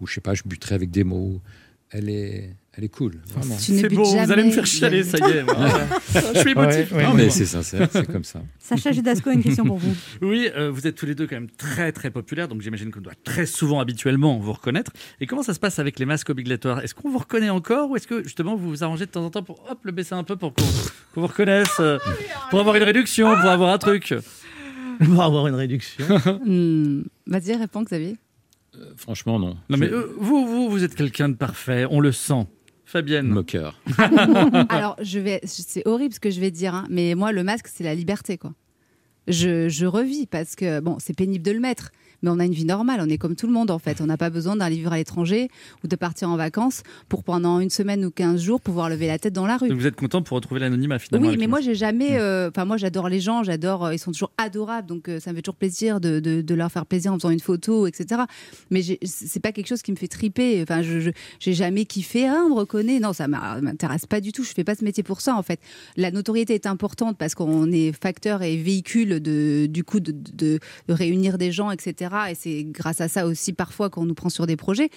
où 0.00 0.06
je 0.06 0.14
sais 0.14 0.20
pas, 0.20 0.34
je 0.34 0.42
buterai 0.44 0.74
avec 0.76 0.90
des 0.90 1.02
mots. 1.02 1.40
Elle 1.94 2.08
est, 2.08 2.56
elle 2.72 2.84
est 2.84 2.88
cool, 2.88 3.20
vraiment. 3.28 3.54
C'est 3.58 3.82
butes 3.86 3.94
beau, 3.94 4.04
vous 4.04 4.16
jamais, 4.16 4.32
allez 4.32 4.44
me 4.44 4.50
faire 4.50 4.64
chialer, 4.64 5.02
ça 5.02 5.18
y 5.18 5.30
est. 5.30 5.44
Je 6.34 6.38
suis 6.38 6.50
émotif. 6.52 6.90
Ouais, 6.90 6.96
ouais. 6.96 7.04
Non, 7.04 7.12
mais 7.12 7.28
c'est 7.28 7.44
sincère, 7.44 7.86
c'est 7.92 8.10
comme 8.10 8.24
ça. 8.24 8.40
Sacha 8.58 8.92
Judasco 8.92 9.28
a 9.28 9.34
une 9.34 9.42
question 9.42 9.66
pour 9.66 9.76
vous. 9.76 9.94
Oui, 10.22 10.48
euh, 10.56 10.70
vous 10.70 10.86
êtes 10.86 10.94
tous 10.94 11.04
les 11.04 11.14
deux 11.14 11.26
quand 11.26 11.36
même 11.36 11.50
très 11.50 11.92
très 11.92 12.10
populaires, 12.10 12.48
donc 12.48 12.62
j'imagine 12.62 12.90
qu'on 12.90 13.02
doit 13.02 13.12
très 13.24 13.44
souvent 13.44 13.78
habituellement 13.78 14.38
vous 14.38 14.54
reconnaître. 14.54 14.90
Et 15.20 15.26
comment 15.26 15.42
ça 15.42 15.52
se 15.52 15.60
passe 15.60 15.78
avec 15.80 15.98
les 15.98 16.06
masques 16.06 16.30
obligatoires? 16.30 16.80
Est-ce 16.82 16.94
qu'on 16.94 17.10
vous 17.10 17.18
reconnaît 17.18 17.50
encore 17.50 17.90
ou 17.90 17.96
est-ce 17.96 18.06
que 18.06 18.22
justement 18.22 18.56
vous 18.56 18.70
vous 18.70 18.82
arrangez 18.82 19.04
de 19.04 19.10
temps 19.10 19.24
en 19.26 19.30
temps 19.30 19.42
pour 19.42 19.62
hop, 19.70 19.78
le 19.82 19.92
baisser 19.92 20.14
un 20.14 20.24
peu 20.24 20.36
pour 20.36 20.54
qu'on 20.54 20.62
vous 21.20 21.26
reconnaisse, 21.26 21.76
euh, 21.78 21.98
pour 22.48 22.58
avoir 22.60 22.74
une 22.76 22.84
réduction, 22.84 23.36
pour 23.36 23.50
avoir 23.50 23.70
un 23.74 23.78
truc? 23.78 24.14
Pour 25.04 25.22
avoir 25.22 25.46
une 25.46 25.56
réduction. 25.56 26.06
Hmm, 26.46 27.02
Vas-y, 27.26 27.54
réponds 27.54 27.82
Xavier. 27.82 28.16
Franchement, 28.96 29.38
non. 29.38 29.56
Non 29.68 29.76
mais 29.76 29.90
euh, 29.90 30.14
vous, 30.18 30.46
vous, 30.46 30.70
vous 30.70 30.84
êtes 30.84 30.94
quelqu'un 30.94 31.28
de 31.28 31.34
parfait, 31.34 31.86
on 31.90 32.00
le 32.00 32.12
sent. 32.12 32.46
Fabienne. 32.84 33.28
Moqueur. 33.28 33.78
Alors, 34.68 34.96
je 35.02 35.18
vais, 35.18 35.40
c'est 35.44 35.86
horrible 35.86 36.14
ce 36.14 36.20
que 36.20 36.30
je 36.30 36.40
vais 36.40 36.50
dire, 36.50 36.74
hein, 36.74 36.86
mais 36.90 37.14
moi, 37.14 37.32
le 37.32 37.42
masque, 37.42 37.68
c'est 37.68 37.84
la 37.84 37.94
liberté, 37.94 38.36
quoi. 38.36 38.52
Je, 39.28 39.68
je 39.68 39.86
revis 39.86 40.26
parce 40.26 40.56
que, 40.56 40.80
bon, 40.80 40.96
c'est 40.98 41.14
pénible 41.16 41.44
de 41.44 41.52
le 41.52 41.60
mettre, 41.60 41.90
mais 42.24 42.30
on 42.30 42.38
a 42.38 42.44
une 42.44 42.52
vie 42.52 42.64
normale, 42.64 43.00
on 43.02 43.08
est 43.08 43.18
comme 43.18 43.34
tout 43.36 43.46
le 43.48 43.52
monde, 43.52 43.70
en 43.70 43.78
fait. 43.80 44.00
On 44.00 44.06
n'a 44.06 44.16
pas 44.16 44.30
besoin 44.30 44.54
d'aller 44.56 44.76
vivre 44.76 44.92
à 44.92 44.96
l'étranger 44.96 45.48
ou 45.82 45.88
de 45.88 45.96
partir 45.96 46.28
en 46.30 46.36
vacances 46.36 46.82
pour 47.08 47.22
pendant 47.24 47.58
une 47.60 47.70
semaine 47.70 48.04
ou 48.04 48.10
15 48.12 48.40
jours 48.40 48.60
pouvoir 48.60 48.88
lever 48.88 49.06
la 49.08 49.18
tête 49.18 49.32
dans 49.32 49.46
la 49.46 49.56
rue. 49.56 49.68
Donc 49.68 49.78
vous 49.78 49.86
êtes 49.86 49.96
content 49.96 50.22
pour 50.22 50.36
retrouver 50.36 50.60
l'anonymat 50.60 50.98
finalement 51.00 51.28
Oui, 51.28 51.36
mais 51.36 51.46
moi 51.48 51.60
j'ai 51.60 51.74
jamais. 51.74 52.18
euh, 52.18 52.48
Enfin, 52.50 52.64
moi 52.64 52.76
j'adore 52.76 53.08
les 53.08 53.20
gens, 53.20 53.42
j'adore. 53.42 53.86
euh, 53.86 53.94
ils 53.94 53.98
sont 53.98 54.12
toujours 54.12 54.32
adorables, 54.38 54.86
donc 54.88 55.08
euh, 55.08 55.18
ça 55.20 55.30
me 55.30 55.36
fait 55.36 55.42
toujours 55.42 55.56
plaisir 55.56 56.00
de, 56.00 56.20
de- 56.20 56.42
de 56.42 56.54
leur 56.54 56.70
faire 56.70 56.86
plaisir 56.86 57.12
en 57.12 57.16
faisant 57.16 57.30
une 57.30 57.40
photo, 57.40 57.86
etc. 57.88 58.22
Mais 58.70 58.82
c'est 59.04 59.40
pas 59.40 59.50
quelque 59.52 59.66
chose 59.68 59.82
qui 59.82 59.90
me 59.92 59.96
fait 59.96 60.08
triper. 60.08 60.62
Enfin, 60.62 60.82
je 60.82 61.10
j'ai 61.40 61.52
jamais 61.54 61.84
kiffé. 61.86 62.26
Ah, 62.28 62.42
on 62.46 62.50
me 62.50 62.54
reconnaît. 62.54 63.00
Non, 63.00 63.12
ça 63.12 63.26
m'intéresse 63.28 64.06
pas 64.06 64.20
du 64.20 64.30
tout. 64.32 64.44
Je 64.44 64.52
fais 64.52 64.64
pas 64.64 64.74
ce 64.76 64.84
métier 64.84 65.02
pour 65.02 65.20
ça 65.20 65.34
en 65.36 65.42
fait. 65.42 65.60
La 65.96 66.10
notoriété 66.12 66.54
est 66.54 66.66
importante 66.66 67.16
parce 67.18 67.34
qu'on 67.34 67.70
est 67.72 67.92
facteur 67.92 68.42
et 68.42 68.56
véhicule 68.56 69.18
de 69.22 69.66
du 69.66 69.84
coup 69.84 70.00
de, 70.00 70.12
de- 70.12 70.58
de 70.88 70.92
réunir 70.92 71.38
des 71.38 71.52
gens, 71.52 71.70
etc. 71.70 72.10
Et 72.30 72.34
c'est 72.34 72.64
grâce 72.64 73.00
à 73.00 73.08
ça 73.08 73.26
aussi 73.26 73.52
parfois 73.52 73.88
qu'on 73.90 74.04
nous 74.04 74.14
prend 74.14 74.28
sur 74.28 74.46
des 74.46 74.56
projets. 74.56 74.90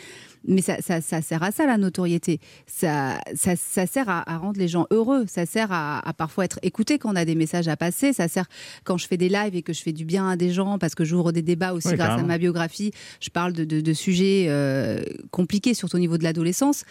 Mais 0.48 0.62
ça, 0.62 0.78
ça, 0.82 1.02
ça 1.02 1.22
sert 1.24 1.42
à 1.42 1.52
ça 1.52 1.66
la 1.66 1.78
notoriété. 1.78 2.40
Ça, 2.68 3.20
ça, 3.34 3.56
ça 3.56 3.88
sert 3.88 4.10
à, 4.10 4.30
à 4.32 4.38
rendre 4.38 4.60
les 4.60 4.68
gens 4.68 4.86
heureux. 4.92 5.26
Ça 5.28 5.46
sert 5.48 5.72
à, 5.72 6.08
à 6.08 6.14
parfois 6.14 6.46
être 6.46 6.60
écouté 6.62 7.00
quand 7.00 7.12
on 7.12 7.16
a 7.16 7.26
des 7.26 7.34
messages 7.36 7.68
à 7.68 7.76
passer. 7.78 8.14
Ça 8.14 8.28
sert 8.28 8.46
quand 8.84 8.98
je 8.98 9.08
fais 9.08 9.18
des 9.18 9.30
lives 9.30 9.56
et 9.56 9.64
que 9.64 9.74
je 9.74 9.82
fais 9.82 9.94
du 9.94 10.06
bien 10.06 10.30
à 10.30 10.36
des 10.36 10.52
gens 10.52 10.78
parce 10.78 10.94
que 10.94 11.04
j'ouvre 11.04 11.32
des 11.32 11.42
débats 11.42 11.74
aussi 11.74 11.88
grâce 11.88 11.98
carrément. 12.10 12.24
à 12.26 12.28
ma 12.28 12.38
biographie. 12.38 12.92
Je 13.22 13.30
parle 13.30 13.54
de, 13.54 13.64
de- 13.64 13.82
de 13.82 13.94
sujets 13.94 14.46
euh, 14.50 15.02
compliqués, 15.32 15.74
surtout 15.74 15.96
au 15.98 16.00
niveau 16.00 16.18
de 16.18 16.24
l'adolescence. 16.24 16.84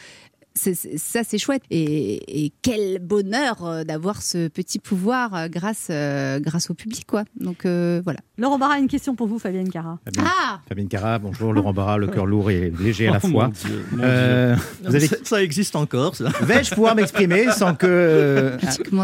Ça, 0.57 1.25
c'est 1.25 1.39
chouette. 1.39 1.63
Et, 1.71 2.45
et 2.47 2.53
quel 2.63 2.99
bonheur 3.01 3.65
euh, 3.65 3.85
d'avoir 3.85 4.23
ce 4.23 4.49
petit 4.49 4.79
pouvoir 4.79 5.35
euh, 5.35 5.49
grâce, 5.49 5.89
euh, 5.91 6.39
grâce 6.41 6.71
au 6.71 6.75
public, 6.75 7.05
quoi. 7.07 7.25
Donc 7.41 7.67
euh, 7.67 8.01
voilà. 8.05 8.21
Laurent 8.39 8.59
Barra, 8.59 8.79
une 8.79 8.89
question 8.89 9.15
pour 9.15 9.27
vous, 9.27 9.39
Fabienne 9.39 9.69
Cara. 9.71 9.99
Fabienne, 10.05 10.27
Ah 10.29 10.61
Fabienne 10.69 10.89
Cara, 10.89 11.19
bonjour. 11.19 11.53
Laurent 11.53 11.73
Barra, 11.73 11.99
le 11.99 12.07
cœur 12.07 12.27
lourd 12.27 12.51
et 12.51 12.73
léger 12.81 13.09
à 13.09 13.13
la 13.13 13.21
Oh, 13.23 13.29
fois. 13.29 13.45
mon 13.47 13.53
Dieu, 13.53 13.85
mon 13.93 14.03
Euh, 14.03 14.55
Dieu. 14.55 14.65
vous 14.89 14.95
avez- 14.97 15.07
Ça- 15.07 15.17
ça 15.25 15.43
existe 15.43 15.77
encore, 15.77 16.15
ça. 16.17 16.31
Vais-je 16.43 16.75
pouvoir 16.75 16.95
m'exprimer 16.95 17.51
sans 17.51 17.75
que 17.75 17.87
euh, 17.89 18.57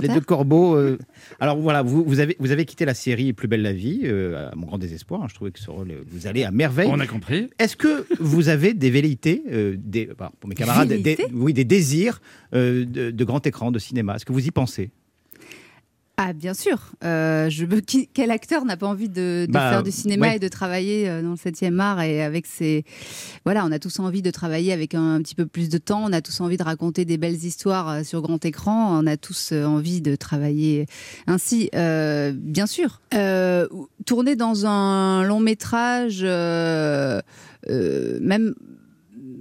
les 0.02 0.08
deux 0.08 0.20
corbeaux. 0.20 0.74
euh, 0.76 0.98
Alors 1.40 1.56
voilà, 1.58 1.82
vous, 1.82 2.04
vous 2.04 2.20
avez, 2.20 2.36
vous 2.38 2.50
avez 2.52 2.64
quitté 2.64 2.84
la 2.84 2.94
série 2.94 3.32
Plus 3.32 3.48
belle 3.48 3.62
la 3.62 3.72
vie, 3.72 4.02
euh, 4.04 4.50
à 4.52 4.54
mon 4.56 4.66
grand 4.66 4.78
désespoir. 4.78 5.22
hein, 5.22 5.26
je 5.28 5.34
trouvais 5.34 5.50
que 5.50 5.58
ce 5.60 5.70
rôle, 5.70 5.92
vous 6.10 6.26
allez 6.26 6.44
à 6.44 6.50
merveille. 6.50 6.88
On 6.92 7.00
a 7.00 7.06
compris. 7.06 7.48
Est-ce 7.58 7.76
que 7.76 8.06
vous 8.20 8.48
avez 8.48 8.74
des 8.74 8.90
velléités, 8.90 9.42
euh, 9.50 9.74
des, 9.78 10.06
pardon, 10.06 10.34
pour 10.40 10.48
mes 10.48 10.54
camarades, 10.54 10.88
des, 10.88 10.96
Velléités 10.96 11.26
oui, 11.40 11.52
des 11.52 11.64
désirs 11.64 12.20
euh, 12.54 12.84
de, 12.84 13.10
de 13.10 13.24
grand 13.24 13.46
écran, 13.46 13.70
de 13.70 13.78
cinéma 13.78 14.16
Est-ce 14.16 14.24
que 14.24 14.32
vous 14.32 14.46
y 14.46 14.50
pensez? 14.50 14.90
Ah, 16.22 16.34
bien 16.34 16.52
sûr. 16.52 16.92
Euh, 17.02 17.48
je 17.48 17.64
Quel 18.12 18.30
acteur 18.30 18.66
n'a 18.66 18.76
pas 18.76 18.86
envie 18.86 19.08
de, 19.08 19.46
de 19.46 19.52
Bah, 19.52 19.70
faire 19.70 19.82
du 19.82 19.90
cinéma 19.90 20.28
ouais. 20.28 20.36
et 20.36 20.38
de 20.38 20.48
travailler 20.48 21.08
euh, 21.08 21.22
dans 21.22 21.30
le 21.30 21.36
7e 21.36 21.78
art 21.78 22.02
et 22.02 22.22
avec 22.22 22.44
ses. 22.44 22.84
Voilà, 23.46 23.64
on 23.64 23.72
a 23.72 23.78
tous 23.78 24.00
envie 24.00 24.20
de 24.20 24.30
travailler 24.30 24.74
avec 24.74 24.94
un, 24.94 25.14
un 25.14 25.22
petit 25.22 25.34
peu 25.34 25.46
plus 25.46 25.70
de 25.70 25.78
temps. 25.78 26.02
On 26.04 26.12
a 26.12 26.20
tous 26.20 26.42
envie 26.42 26.58
de 26.58 26.62
raconter 26.62 27.06
des 27.06 27.16
belles 27.16 27.42
histoires 27.42 28.04
sur 28.04 28.20
grand 28.20 28.44
écran. 28.44 29.00
On 29.00 29.06
a 29.06 29.16
tous 29.16 29.52
envie 29.52 30.02
de 30.02 30.14
travailler 30.14 30.84
ainsi. 31.26 31.70
Euh, 31.74 32.34
bien 32.36 32.66
sûr. 32.66 33.00
Euh, 33.14 33.66
tourner 34.04 34.36
dans 34.36 34.66
un 34.66 35.24
long 35.24 35.40
métrage, 35.40 36.22
même 36.22 37.22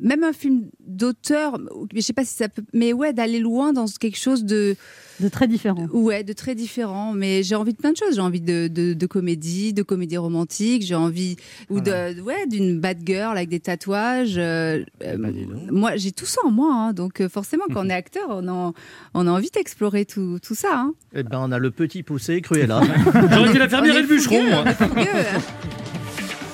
même 0.02 0.24
un 0.24 0.34
film 0.34 0.64
d'auteur, 0.86 1.58
je 1.94 2.02
sais 2.02 2.14
pas 2.14 2.26
si 2.26 2.34
ça 2.36 2.50
peut, 2.50 2.64
mais 2.74 2.94
ouais, 2.94 3.14
d'aller 3.14 3.40
loin 3.40 3.74
dans 3.74 3.86
quelque 3.88 4.18
chose 4.18 4.44
de 4.44 4.76
de 5.20 5.28
très 5.28 5.50
différent. 5.50 5.86
Ouais, 5.92 6.24
de 6.24 6.32
très 6.32 6.56
différent. 6.56 7.12
Mais 7.12 7.44
j'ai 7.44 7.56
envie 7.56 7.74
de 7.74 7.78
plein 7.78 7.92
de 7.92 7.98
choses. 7.98 8.16
J'ai 8.16 8.22
envie 8.22 8.40
de, 8.40 8.70
de, 8.70 8.94
de 8.94 9.06
comédie, 9.06 9.74
de 9.74 9.84
comédie 9.84 10.16
romantique. 10.16 10.82
J'ai 10.82 10.96
envie 10.96 11.36
ou 11.70 11.82
de 11.82 12.22
ouais 12.22 12.48
d'une 12.48 12.80
bad 12.80 13.00
girl 13.06 13.36
avec 13.36 13.50
des 13.50 13.60
tatouages. 13.60 14.36
euh, 14.38 14.82
euh, 15.04 15.18
moi, 15.72 15.98
j'ai 15.98 16.14
tout 16.14 16.26
ça 16.26 16.40
en 16.46 16.52
moi. 16.52 16.74
hein. 16.74 16.94
donc 16.94 17.20
euh, 17.20 17.28
forcément, 17.28 17.66
quand 17.74 17.86
on 17.86 17.90
est 17.90 17.94
acteur, 17.94 18.28
on 18.30 18.48
a, 18.48 18.72
on 19.14 19.28
a 19.28 19.30
envie 19.32 19.50
d'explorer 19.54 20.06
tout, 20.06 20.40
tout 20.42 20.56
ça. 20.56 20.70
hein. 20.74 20.94
Eh 21.14 21.24
ben, 21.24 21.40
on 21.42 21.52
a 21.52 21.60
le 21.60 21.72
petit 21.72 22.02
poussé 22.02 22.40
Cruella. 22.40 22.82
J'aurais 23.34 23.50
été 23.50 23.60
la 23.60 23.68
fermière 23.68 23.98
et 23.98 24.02
le 24.04 24.08
bûcheron. 24.08 24.42
moi. 24.50 24.64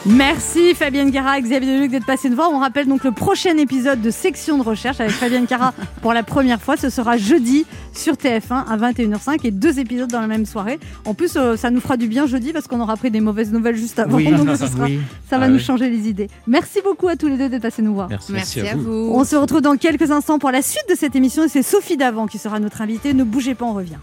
Merci 0.07 0.75
Fabienne 0.75 1.11
Cara, 1.11 1.41
Xavier 1.41 1.77
Deluc 1.77 1.89
d'être 1.89 2.05
passé 2.05 2.29
nous 2.29 2.35
voir. 2.35 2.51
On 2.51 2.59
rappelle 2.59 2.87
donc 2.87 3.03
le 3.03 3.11
prochain 3.11 3.57
épisode 3.57 4.01
de 4.01 4.11
Section 4.11 4.59
de 4.59 4.63
recherche 4.63 4.99
avec 4.99 5.11
Fabienne 5.13 5.47
Cara 5.47 5.73
pour 6.03 6.13
la 6.13 6.21
première 6.21 6.61
fois. 6.61 6.77
Ce 6.77 6.89
sera 6.91 7.17
jeudi 7.17 7.65
sur 7.91 8.13
TF1 8.13 8.65
à 8.69 8.77
21h05 8.77 9.39
et 9.45 9.49
deux 9.51 9.79
épisodes 9.79 10.09
dans 10.11 10.21
la 10.21 10.27
même 10.27 10.45
soirée. 10.45 10.79
En 11.05 11.15
plus, 11.15 11.35
euh, 11.37 11.55
ça 11.57 11.71
nous 11.71 11.81
fera 11.81 11.97
du 11.97 12.07
bien 12.07 12.27
jeudi 12.27 12.53
parce 12.53 12.67
qu'on 12.67 12.79
aura 12.81 12.97
pris 12.97 13.09
des 13.09 13.19
mauvaises 13.19 13.51
nouvelles 13.51 13.77
juste 13.77 13.97
avant. 13.97 14.17
Oui, 14.17 14.25
donc 14.31 14.47
ce 14.57 14.67
sera- 14.67 14.83
oui. 14.85 14.99
ça 15.27 15.39
va 15.39 15.45
Ah 15.45 15.47
nous 15.47 15.55
oui. 15.55 15.63
changer 15.63 15.89
les 15.89 16.07
idées. 16.07 16.29
Merci 16.45 16.81
beaucoup 16.83 17.07
à 17.07 17.15
tous 17.15 17.27
les 17.27 17.37
deux 17.37 17.49
d'être 17.49 17.63
passés 17.63 17.81
nous 17.81 17.95
voir. 17.95 18.07
Merci. 18.09 18.31
Merci 18.31 18.59
à 18.61 18.75
vous. 18.75 19.09
On 19.11 19.23
se 19.23 19.35
retrouve 19.35 19.61
dans 19.61 19.75
quelques 19.75 20.11
instants 20.11 20.37
pour 20.37 20.51
la 20.51 20.61
suite 20.61 20.85
de 20.87 20.95
cette 20.95 21.15
émission 21.15 21.43
et 21.45 21.49
c'est 21.49 21.63
Sophie 21.63 21.97
Davant 21.97 22.27
qui 22.27 22.37
sera 22.37 22.59
notre 22.59 22.81
invitée. 22.81 23.13
Ne 23.15 23.23
bougez 23.23 23.55
pas, 23.55 23.65
on 23.65 23.73
revient. 23.73 23.97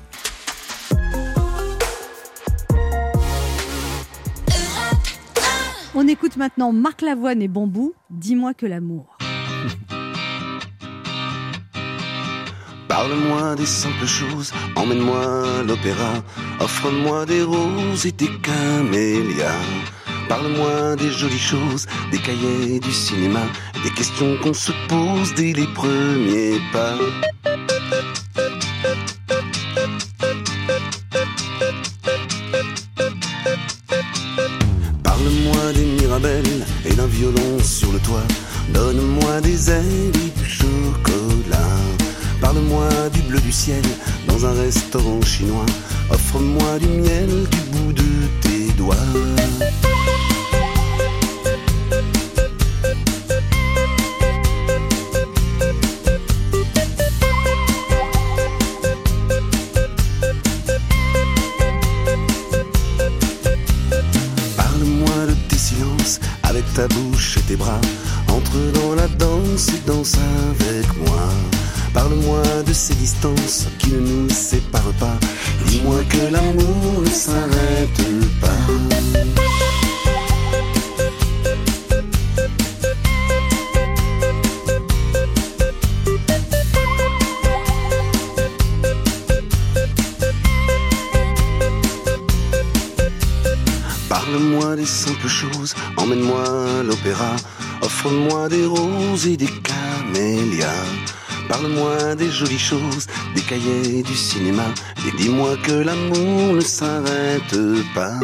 On 5.94 6.08
écoute 6.08 6.38
maintenant 6.38 6.72
Marc 6.72 7.02
Lavoine 7.02 7.42
et 7.42 7.48
Bambou, 7.48 7.92
Dis-moi 8.08 8.54
que 8.54 8.64
l'amour. 8.64 9.18
Parle-moi 12.88 13.56
des 13.56 13.66
simples 13.66 14.06
choses, 14.06 14.54
emmène-moi 14.74 15.62
l'opéra, 15.66 16.14
offre-moi 16.60 17.26
des 17.26 17.42
roses 17.42 18.06
et 18.06 18.12
des 18.12 18.30
camélias. 18.40 19.60
Parle-moi 20.30 20.96
des 20.96 21.10
jolies 21.10 21.38
choses, 21.38 21.86
des 22.10 22.18
cahiers 22.18 22.80
du 22.80 22.92
cinéma, 22.92 23.42
des 23.84 23.90
questions 23.90 24.38
qu'on 24.42 24.54
se 24.54 24.72
pose 24.88 25.34
dès 25.34 25.52
les 25.52 25.66
premiers 25.74 26.58
pas. 26.72 26.96
Des 35.74 35.86
mirabelles 35.86 36.66
et 36.84 36.92
d'un 36.92 37.06
violon 37.06 37.58
sur 37.62 37.92
le 37.92 37.98
toit. 38.00 38.26
Donne-moi 38.74 39.40
des 39.40 39.70
ailes 39.70 40.12
et 40.14 40.38
du 40.38 40.44
chocolat. 40.46 41.78
Parle-moi 42.42 42.88
du 43.14 43.22
bleu 43.22 43.40
du 43.40 43.52
ciel 43.52 43.82
dans 44.28 44.44
un 44.44 44.52
restaurant 44.52 45.22
chinois. 45.22 45.64
Offre-moi 46.10 46.78
du 46.78 46.88
miel 46.88 47.28
du 47.50 47.58
bout 47.70 47.92
de 47.94 48.02
tes 48.42 48.72
doigts. 48.76 49.41
Avec 70.02 70.96
moi. 70.96 71.28
Parle-moi 71.94 72.42
de 72.66 72.72
ces 72.72 72.94
distances 72.94 73.68
qui 73.78 73.92
ne 73.92 74.00
nous 74.00 74.30
séparent 74.30 74.92
pas. 74.98 75.16
Dis-moi 75.66 76.00
que 76.08 76.32
l'amour 76.32 77.02
ne 77.02 77.10
s'arrête 77.10 78.02
pas. 78.40 78.48
Parle-moi 94.08 94.76
des 94.76 94.86
simples 94.86 95.28
choses, 95.28 95.74
emmène-moi 95.96 96.42
à 96.80 96.82
l'opéra, 96.82 97.36
offre-moi 97.82 98.48
des 98.48 98.66
roses 98.66 99.26
et 99.26 99.36
des 99.36 99.61
jolies 102.32 102.58
choses, 102.58 103.06
des 103.34 103.42
cahiers 103.42 104.02
du 104.02 104.14
cinéma, 104.14 104.64
et 105.06 105.16
dis-moi 105.16 105.56
que 105.62 105.72
l'amour 105.72 106.54
ne 106.54 106.60
s'arrête 106.60 107.56
pas. 107.94 108.18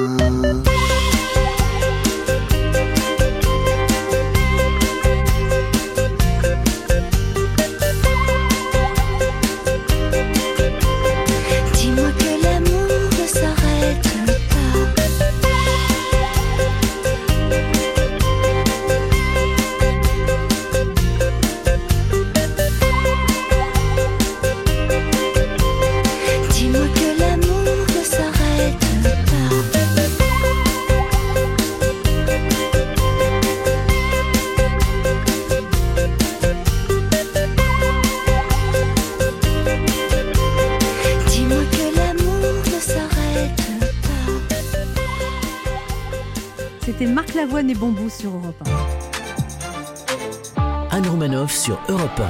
Anne 50.99 51.47
sur 51.47 51.79
Europe 51.89 52.21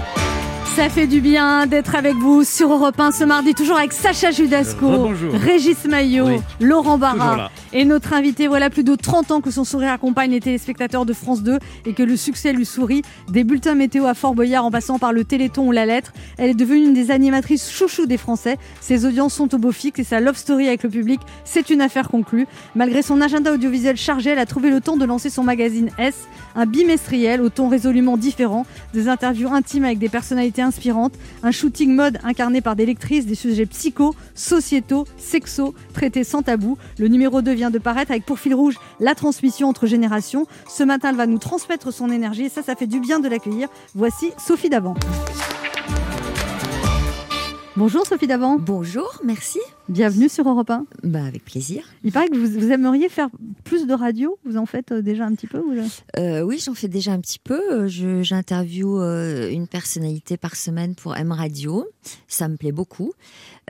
Ça 0.76 0.90
fait 0.90 1.07
du 1.07 1.22
bien 1.22 1.66
d'être 1.66 1.94
avec 1.94 2.14
vous 2.16 2.44
sur 2.44 2.70
Europe 2.70 3.00
1 3.00 3.12
ce 3.12 3.24
mardi, 3.24 3.54
toujours 3.54 3.78
avec 3.78 3.94
Sacha 3.94 4.31
Judasco. 4.31 5.09
Régis 5.33 5.87
Maillot, 5.87 6.26
Oui. 6.26 6.40
Laurent 6.61 6.98
Barra. 6.98 7.50
Et 7.74 7.85
notre 7.85 8.14
invité, 8.14 8.48
voilà 8.48 8.70
plus 8.70 8.85
de 8.85 8.94
30 8.94 9.31
ans 9.31 9.40
que 9.42 9.50
son 9.50 9.64
sourire 9.64 9.92
accompagne 9.92 10.31
les 10.31 10.40
téléspectateurs 10.40 11.04
de 11.04 11.12
France 11.12 11.42
2 11.42 11.59
et 11.85 11.92
que 11.92 12.02
le 12.02 12.16
succès 12.16 12.54
lui 12.54 12.64
sourit. 12.64 13.02
Des 13.31 13.44
bulletins 13.44 13.74
météo 13.74 14.07
à 14.07 14.14
Fort 14.14 14.35
Boyard 14.35 14.64
en 14.64 14.70
passant 14.70 14.98
par 14.98 15.12
le 15.12 15.24
Téléthon 15.24 15.66
ou 15.66 15.72
la 15.72 15.85
lettre. 15.85 16.14
Elle 16.38 16.50
est 16.50 16.54
devenue 16.54 16.87
une 16.87 16.94
des 16.94 17.11
animatrices 17.11 17.70
chouchou 17.70 18.07
des 18.07 18.16
Français. 18.16 18.57
Ses 18.81 19.04
audiences 19.04 19.35
sont 19.35 19.54
au 19.54 19.59
beau 19.59 19.70
fixe 19.70 19.98
et 19.98 20.04
sa 20.04 20.20
love 20.20 20.37
story 20.37 20.66
avec 20.66 20.83
le 20.83 20.88
public, 20.88 21.20
c'est 21.44 21.68
une 21.68 21.83
affaire 21.83 22.09
conclue. 22.09 22.46
Malgré 22.74 23.02
son 23.02 23.20
agenda 23.20 23.52
audiovisuel 23.52 23.96
chargé, 23.96 24.31
elle 24.31 24.38
a 24.38 24.46
trouvé 24.46 24.70
le 24.70 24.81
temps 24.81 24.96
de 24.96 25.04
lancer 25.04 25.28
son 25.28 25.42
magazine 25.42 25.90
S, 25.98 26.14
un 26.54 26.64
bimestriel 26.64 27.42
au 27.42 27.50
ton 27.50 27.68
résolument 27.68 28.16
différent, 28.16 28.64
des 28.94 29.09
interviews 29.09 29.52
intimes 29.52 29.85
avec 29.85 29.98
des 29.98 30.09
personnalités 30.09 30.62
inspirantes, 30.62 31.12
un 31.42 31.50
shooting 31.50 31.94
mode 31.94 32.18
incarné 32.24 32.61
par 32.61 32.76
des 32.76 32.87
lectrices, 32.87 33.26
des 33.26 33.35
sujets 33.35 33.66
psycho, 33.66 34.14
sociétaux, 34.35 35.07
sexo, 35.18 35.74
traités 35.92 36.24
sans 36.24 36.42
tabou. 36.42 36.78
Le 36.98 37.09
numéro 37.09 37.42
2 37.42 37.58
vient 37.59 37.71
de 37.71 37.79
paraître 37.79 38.12
avec 38.12 38.25
pour 38.25 38.38
fil 38.38 38.55
rouge 38.55 38.77
la 39.01 39.16
transmission 39.16 39.68
entre 39.68 39.88
générations. 39.88 40.47
Ce 40.68 40.85
matin, 40.85 41.11
elle 41.11 41.16
va 41.16 41.27
nous 41.27 41.38
transmettre 41.38 41.92
son 41.92 42.09
énergie 42.09 42.44
et 42.44 42.49
ça, 42.49 42.62
ça 42.62 42.77
fait 42.77 42.87
du 42.87 43.01
bien 43.01 43.18
de 43.18 43.29
l'accueillir. 43.29 43.68
Voici 43.97 44.31
Sophie 44.38 44.68
Davant. 44.71 44.94
Bonjour 47.75 48.05
Sophie 48.07 48.27
Davant. 48.27 48.59
Bonjour, 48.59 49.21
merci. 49.25 49.61
Bienvenue 49.88 50.29
sur 50.29 50.49
Europe 50.49 50.68
1. 50.71 50.85
Bah, 51.05 51.25
avec 51.25 51.44
plaisir. 51.44 51.85
Il 52.03 52.11
paraît 52.12 52.29
que 52.29 52.37
vous, 52.37 52.61
vous 52.61 52.73
aimeriez 52.73 53.09
faire 53.09 53.29
plus 53.62 53.87
de 53.87 53.94
radio. 53.94 54.37
Vous 54.44 54.57
en 54.57 54.66
faites 54.66 54.90
euh, 54.90 55.01
déjà 55.01 55.25
un 55.27 55.35
petit 55.35 55.47
peu 55.47 55.62
Euh, 56.16 56.42
oui, 56.42 56.61
j'en 56.64 56.75
fais 56.75 56.88
déjà 56.88 57.12
un 57.12 57.21
petit 57.21 57.38
peu. 57.38 57.61
Euh, 57.87 58.23
J'interviewe 58.23 59.01
une 59.53 59.68
personnalité 59.68 60.37
par 60.37 60.57
semaine 60.57 60.94
pour 60.97 61.16
M 61.16 61.31
Radio. 61.33 61.87
Ça 62.27 62.49
me 62.49 62.57
plaît 62.57 62.73
beaucoup. 62.73 63.12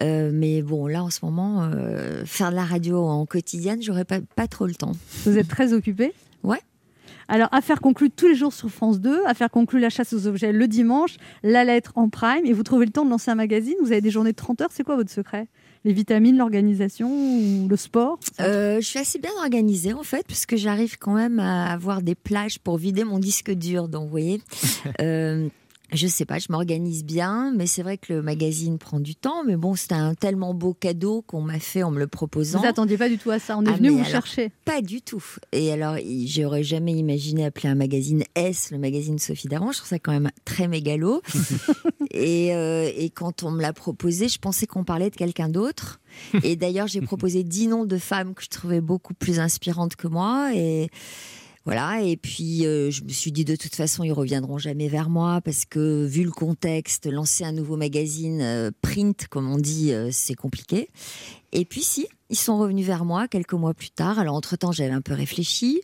Euh, 0.03 0.31
mais 0.33 0.63
bon, 0.63 0.87
là, 0.87 1.03
en 1.03 1.11
ce 1.11 1.25
moment, 1.25 1.63
euh, 1.63 2.25
faire 2.25 2.51
de 2.51 2.57
la 2.57 2.65
radio 2.65 3.05
en 3.05 3.27
quotidienne, 3.27 3.83
j'aurais 3.83 4.05
pas, 4.05 4.21
pas 4.37 4.47
trop 4.47 4.67
le 4.67 4.75
temps. 4.75 4.93
Vous 5.25 5.39
êtes 5.39 5.49
très 5.49 5.73
occupée? 5.73 6.13
Ouais. 6.43 6.61
Alors, 7.31 7.49
affaire 7.53 7.83
conclue 7.83 8.11
tous 8.11 8.29
les 8.29 8.35
jours 8.35 8.55
sur 8.55 8.71
France 8.71 9.01
2, 9.01 9.25
affaire 9.27 9.51
conclue 9.51 9.81
la 9.81 9.91
chasse 9.91 10.15
aux 10.15 10.27
objets 10.27 10.51
le 10.51 10.67
dimanche, 10.67 11.17
la 11.43 11.63
lettre 11.63 11.93
en 11.97 12.09
prime, 12.09 12.47
et 12.47 12.55
vous 12.55 12.63
trouvez 12.63 12.87
le 12.87 12.93
temps 12.93 13.05
de 13.05 13.11
lancer 13.11 13.31
un 13.31 13.35
magazine? 13.35 13.75
Vous 13.83 13.93
avez 13.93 14.01
des 14.01 14.11
journées 14.11 14.33
de 14.33 14.37
30 14.37 14.63
heures, 14.63 14.71
c'est 14.73 14.83
quoi 14.83 14.97
votre 14.97 15.11
secret? 15.11 15.47
Les 15.85 15.93
vitamines, 15.93 16.39
l'organisation 16.39 17.11
ou 17.11 17.69
le 17.69 17.77
sport? 17.77 18.19
Euh, 18.41 18.81
je 18.81 18.87
suis 18.87 18.99
assez 18.99 19.19
bien 19.19 19.31
organisée 19.39 19.93
en 19.93 20.03
fait, 20.03 20.27
parce 20.27 20.47
que 20.47 20.57
j'arrive 20.57 20.97
quand 20.99 21.13
même 21.13 21.39
à 21.39 21.71
avoir 21.71 22.01
des 22.01 22.15
plages 22.15 22.59
pour 22.59 22.79
vider 22.79 23.05
mon 23.05 23.19
disque 23.19 23.51
dur. 23.51 23.89
Donc, 23.89 24.05
vous 24.05 24.11
voyez, 24.11 24.41
euh, 25.03 25.49
je 25.93 26.07
sais 26.07 26.25
pas, 26.27 26.39
je 26.39 26.49
m'organise 26.51 27.05
bien, 27.05 27.53
mais 27.57 27.67
c'est 27.67 27.83
vrai 27.83 27.97
que 27.97 28.13
le 28.13 28.23
magazine 28.23 28.79
prend 28.79 29.01
du 29.01 29.15
temps. 29.15 29.43
Mais 29.45 29.57
bon, 29.57 29.75
c'était 29.75 29.95
un 29.95 30.15
tellement 30.15 30.53
beau 30.53 30.75
cadeau 30.75 31.23
qu'on 31.23 31.41
m'a 31.41 31.59
fait 31.59 31.83
en 31.83 31.91
me 31.91 31.99
le 31.99 32.07
proposant. 32.07 32.61
Vous 32.61 32.67
attendiez 32.67 32.99
pas 32.99 33.09
du 33.09 33.17
tout 33.17 33.31
à 33.31 33.39
ça, 33.39 33.57
on 33.57 33.65
est 33.65 33.71
Ah, 33.71 33.77
venu 33.77 33.89
vous 33.91 33.99
alors, 33.99 34.11
chercher. 34.11 34.51
Pas 34.65 34.83
du 34.83 35.01
tout. 35.01 35.25
Et 35.53 35.73
alors, 35.73 35.97
j'aurais 36.27 36.63
jamais 36.63 36.93
imaginé 36.93 37.45
appeler 37.47 37.69
un 37.71 37.75
magazine 37.75 38.23
S, 38.35 38.71
le 38.71 38.79
magazine 38.79 39.19
Sophie 39.19 39.49
Davant. 39.49 39.73
Je 39.73 39.79
trouve 39.79 39.89
ça 39.89 39.99
quand 39.99 40.13
même 40.13 40.31
très 40.45 40.69
mégalo. 40.69 41.23
et, 42.11 42.55
euh, 42.55 42.91
et 42.95 43.11
quand 43.11 43.43
on 43.43 43.51
me 43.51 43.63
l'a 43.63 43.73
proposé, 43.73 44.29
je 44.29 44.39
pensais 44.39 44.67
qu'on 44.67 44.85
parlait 44.85 45.11
de 45.11 45.17
quelqu'un 45.17 45.49
d'autre. 45.49 46.01
Et 46.43 46.57
d'ailleurs, 46.57 46.87
j'ai 46.87 47.01
proposé 47.03 47.45
dix 47.45 47.67
noms 47.67 47.85
de 47.85 47.97
femmes 47.99 48.35
que 48.35 48.43
je 48.43 48.49
trouvais 48.49 48.81
beaucoup 48.81 49.15
plus 49.15 49.41
inspirantes 49.41 49.97
que 49.97 50.09
moi. 50.09 50.51
Et 50.55 50.91
voilà. 51.69 52.01
Et 52.01 52.17
puis, 52.17 52.65
euh, 52.65 52.91
je 52.91 53.05
me 53.05 53.11
suis 53.11 53.31
dit, 53.31 53.45
de 53.45 53.55
toute 53.55 53.75
façon, 53.75 54.03
ils 54.03 54.11
reviendront 54.11 54.57
jamais 54.57 54.89
vers 54.89 55.11
moi 55.11 55.43
parce 55.43 55.67
que, 55.67 56.07
vu 56.07 56.25
le 56.25 56.31
contexte, 56.31 57.05
lancer 57.05 57.45
un 57.45 57.53
nouveau 57.53 57.77
magazine 57.77 58.41
euh, 58.41 58.71
print, 58.81 59.29
comme 59.29 59.53
on 59.53 59.59
dit, 59.59 59.93
euh, 59.93 60.09
c'est 60.11 60.35
compliqué. 60.35 60.89
Et 61.53 61.67
puis, 61.67 61.83
si, 61.83 62.07
ils 62.31 62.39
sont 62.39 62.57
revenus 62.57 62.87
vers 62.87 63.05
moi 63.05 63.29
quelques 63.29 63.53
mois 63.53 63.75
plus 63.75 63.91
tard. 63.91 64.19
Alors, 64.19 64.35
entre-temps, 64.35 64.73
j'avais 64.73 64.95
un 64.95 65.03
peu 65.03 65.13
réfléchi. 65.13 65.83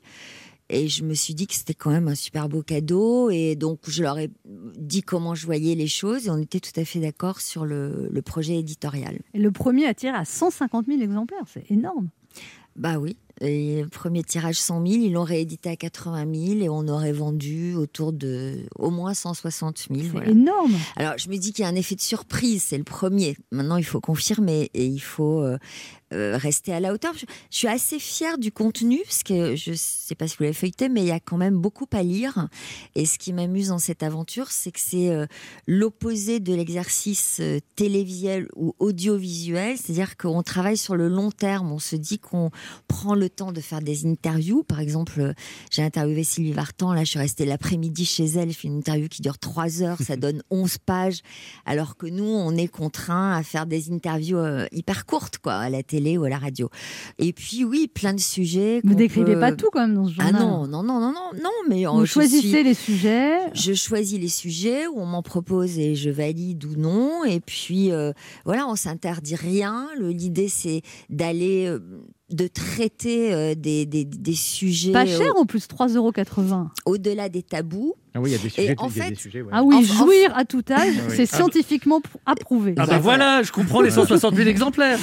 Et 0.70 0.88
je 0.88 1.04
me 1.04 1.12
suis 1.12 1.34
dit 1.34 1.46
que 1.46 1.52
c'était 1.52 1.74
quand 1.74 1.90
même 1.90 2.08
un 2.08 2.14
super 2.14 2.48
beau 2.48 2.62
cadeau. 2.62 3.28
Et 3.28 3.54
donc, 3.54 3.80
je 3.86 4.02
leur 4.02 4.18
ai 4.18 4.30
dit 4.46 5.02
comment 5.02 5.34
je 5.34 5.44
voyais 5.44 5.74
les 5.74 5.86
choses. 5.86 6.28
Et 6.28 6.30
on 6.30 6.38
était 6.38 6.60
tout 6.60 6.80
à 6.80 6.86
fait 6.86 7.00
d'accord 7.00 7.42
sur 7.42 7.66
le, 7.66 8.08
le 8.10 8.22
projet 8.22 8.56
éditorial. 8.56 9.18
Et 9.34 9.38
le 9.38 9.50
premier 9.50 9.84
attire 9.84 10.14
à 10.14 10.24
150 10.24 10.86
000 10.86 11.02
exemplaires, 11.02 11.44
c'est 11.46 11.70
énorme. 11.70 12.08
Bah 12.74 12.96
oui. 12.96 13.18
Et 13.40 13.84
premier 13.90 14.22
tirage 14.22 14.56
100 14.56 14.86
000, 14.86 15.02
ils 15.04 15.12
l'ont 15.12 15.24
réédité 15.24 15.68
à 15.68 15.76
80 15.76 16.26
000 16.32 16.60
et 16.60 16.68
on 16.68 16.86
aurait 16.86 17.12
vendu 17.12 17.74
autour 17.74 18.12
de 18.12 18.60
au 18.76 18.90
moins 18.90 19.12
160 19.12 19.88
000. 19.90 20.08
voilà. 20.12 20.28
énorme. 20.28 20.74
Alors 20.96 21.14
je 21.18 21.28
me 21.28 21.36
dis 21.36 21.52
qu'il 21.52 21.64
y 21.64 21.66
a 21.66 21.68
un 21.68 21.74
effet 21.74 21.96
de 21.96 22.00
surprise, 22.00 22.62
c'est 22.68 22.78
le 22.78 22.84
premier. 22.84 23.36
Maintenant 23.50 23.76
il 23.76 23.84
faut 23.84 24.00
confirmer 24.00 24.70
et 24.72 24.86
il 24.86 25.00
faut 25.00 25.40
euh, 25.40 25.58
euh, 26.12 26.36
rester 26.36 26.72
à 26.72 26.78
la 26.78 26.92
hauteur. 26.92 27.14
Je, 27.14 27.26
je 27.50 27.58
suis 27.58 27.66
assez 27.66 27.98
fière 27.98 28.38
du 28.38 28.52
contenu 28.52 29.00
parce 29.04 29.24
que 29.24 29.56
je 29.56 29.72
sais 29.74 30.14
pas 30.14 30.28
si 30.28 30.36
vous 30.36 30.44
l'avez 30.44 30.54
feuilleté, 30.54 30.88
mais 30.88 31.00
il 31.02 31.08
y 31.08 31.12
a 31.12 31.20
quand 31.20 31.36
même 31.36 31.58
beaucoup 31.58 31.86
à 31.92 32.04
lire. 32.04 32.48
Et 32.94 33.04
ce 33.04 33.18
qui 33.18 33.32
m'amuse 33.32 33.68
dans 33.68 33.78
cette 33.78 34.04
aventure, 34.04 34.52
c'est 34.52 34.70
que 34.70 34.80
c'est 34.80 35.10
euh, 35.10 35.26
l'opposé 35.66 36.38
de 36.38 36.54
l'exercice 36.54 37.40
télévisuel 37.74 38.48
ou 38.54 38.76
audiovisuel, 38.78 39.76
c'est-à-dire 39.76 40.16
qu'on 40.16 40.42
travaille 40.44 40.76
sur 40.76 40.94
le 40.94 41.08
long 41.08 41.32
terme. 41.32 41.72
On 41.72 41.80
se 41.80 41.96
dit 41.96 42.20
qu'on 42.20 42.50
prend 42.86 43.16
le 43.16 43.23
temps 43.28 43.52
de 43.52 43.60
faire 43.60 43.80
des 43.80 44.06
interviews. 44.06 44.62
Par 44.62 44.80
exemple, 44.80 45.20
euh, 45.20 45.32
j'ai 45.70 45.82
interviewé 45.82 46.24
Sylvie 46.24 46.52
Vartan. 46.52 46.92
Là, 46.92 47.04
je 47.04 47.10
suis 47.10 47.18
restée 47.18 47.44
l'après-midi 47.44 48.04
chez 48.04 48.24
elle. 48.24 48.50
Je 48.52 48.58
fais 48.58 48.68
une 48.68 48.78
interview 48.78 49.08
qui 49.08 49.22
dure 49.22 49.38
trois 49.38 49.82
heures. 49.82 49.98
Ça 50.00 50.16
donne 50.16 50.42
11 50.50 50.78
pages. 50.78 51.20
Alors 51.66 51.96
que 51.96 52.06
nous, 52.06 52.24
on 52.24 52.52
est 52.56 52.68
contraint 52.68 53.32
à 53.36 53.42
faire 53.42 53.66
des 53.66 53.92
interviews 53.92 54.38
euh, 54.38 54.66
hyper 54.72 55.06
courtes, 55.06 55.38
quoi, 55.38 55.54
à 55.54 55.70
la 55.70 55.82
télé 55.82 56.16
ou 56.18 56.24
à 56.24 56.28
la 56.28 56.38
radio. 56.38 56.68
Et 57.18 57.32
puis, 57.32 57.64
oui, 57.64 57.88
plein 57.92 58.14
de 58.14 58.20
sujets. 58.20 58.80
Vous 58.84 58.94
décrivez 58.94 59.34
peut- 59.34 59.40
pas 59.40 59.52
tout 59.52 59.68
quand 59.72 59.80
même 59.86 59.94
dans 59.94 60.06
ce 60.08 60.14
Ah 60.18 60.24
journal. 60.30 60.42
non, 60.42 60.66
non, 60.66 60.82
non, 60.82 61.00
non, 61.00 61.12
non, 61.12 61.30
non, 61.42 61.50
mais 61.68 61.84
Vous 61.86 62.00
euh, 62.00 62.04
je 62.04 62.10
choisissez 62.12 62.48
suis- 62.48 62.62
les 62.64 62.74
sujets. 62.74 63.38
je 63.54 63.72
choisis 63.74 64.18
les 64.18 64.28
sujets 64.28 64.86
où 64.86 64.98
on 65.00 65.06
m'en 65.06 65.22
propose 65.22 65.78
et 65.78 65.94
je 65.94 66.10
valide 66.10 66.64
ou 66.64 66.76
non. 66.76 67.24
Et 67.24 67.40
puis 67.40 67.90
euh, 67.90 68.12
voilà, 68.44 68.66
on 68.68 68.76
s'interdit 68.76 69.34
rien. 69.36 69.88
Le- 69.98 70.10
L'idée 70.10 70.48
c'est 70.48 70.82
d'aller, 71.10 71.66
euh, 71.66 71.80
de 72.30 72.46
traiter 72.46 73.34
euh, 73.34 73.54
des, 73.54 73.84
des, 73.86 74.04
des 74.04 74.34
sujets 74.34 74.92
Pas 74.92 75.04
cher 75.06 75.20
euh, 75.36 75.40
en 75.40 75.44
plus, 75.44 75.66
3,80 75.68 75.96
euros. 75.96 76.12
au-delà 76.86 77.28
des 77.28 77.42
tabous. 77.42 77.94
Ah 78.14 78.20
oui, 78.20 78.30
il 78.30 78.32
y 78.32 78.36
a 78.36 78.38
des 78.38 78.48
sujets, 78.48 78.66
Et 78.72 78.74
en 78.78 78.88
il 78.88 78.96
y 78.96 79.00
a 79.00 79.04
fait- 79.04 79.10
des 79.10 79.16
sujets, 79.16 79.42
ouais. 79.42 79.50
Ah 79.52 79.62
oui, 79.62 79.84
jouir 79.84 80.32
à 80.36 80.44
tout 80.44 80.62
âge, 80.70 80.94
Ah 80.98 81.02
oui. 81.10 81.14
c'est 81.16 81.26
scientifiquement 81.26 81.98
pr- 82.00 82.16
approuvé. 82.26 82.74
Ah 82.78 82.86
bah 82.86 82.98
voilà, 82.98 83.42
je 83.42 83.52
comprends 83.52 83.82
les 83.82 83.90
160 83.90 84.34
000 84.36 84.48
exemplaires. 84.48 84.98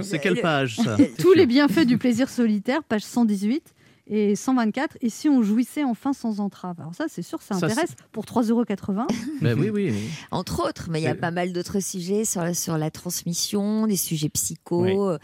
C'est 0.00 0.16
le- 0.16 0.18
quelle 0.18 0.34
le- 0.34 0.40
page 0.42 0.76
ça 0.82 0.96
Tous 1.18 1.32
les 1.32 1.46
bienfaits 1.46 1.86
du 1.86 1.96
plaisir 1.98 2.28
solitaire, 2.28 2.82
page 2.82 3.02
118 3.02 3.62
et 4.08 4.34
124. 4.36 4.96
Et 5.00 5.10
si 5.10 5.28
on 5.28 5.42
jouissait 5.42 5.84
enfin 5.84 6.12
sans 6.12 6.40
entrave 6.40 6.76
Alors 6.80 6.94
ça, 6.94 7.06
c'est 7.08 7.22
sûr, 7.22 7.40
ça 7.42 7.54
Ça, 7.58 7.66
intéresse 7.66 7.94
pour 8.12 8.24
3,80 8.24 8.50
euros. 8.50 8.64
Ben 9.42 9.58
oui, 9.58 9.70
oui. 9.70 9.90
oui. 9.92 10.08
Entre 10.30 10.66
autres, 10.66 10.88
mais 10.90 11.00
il 11.00 11.04
y 11.04 11.08
a 11.08 11.14
pas 11.14 11.30
mal 11.30 11.52
d'autres 11.52 11.80
sujets 11.80 12.24
sur 12.24 12.42
la, 12.42 12.54
sur 12.54 12.76
la 12.78 12.90
transmission, 12.90 13.86
des 13.86 13.96
sujets 13.96 14.28
psycho. 14.28 14.82
Oui. 14.82 14.92
Euh, 14.96 15.18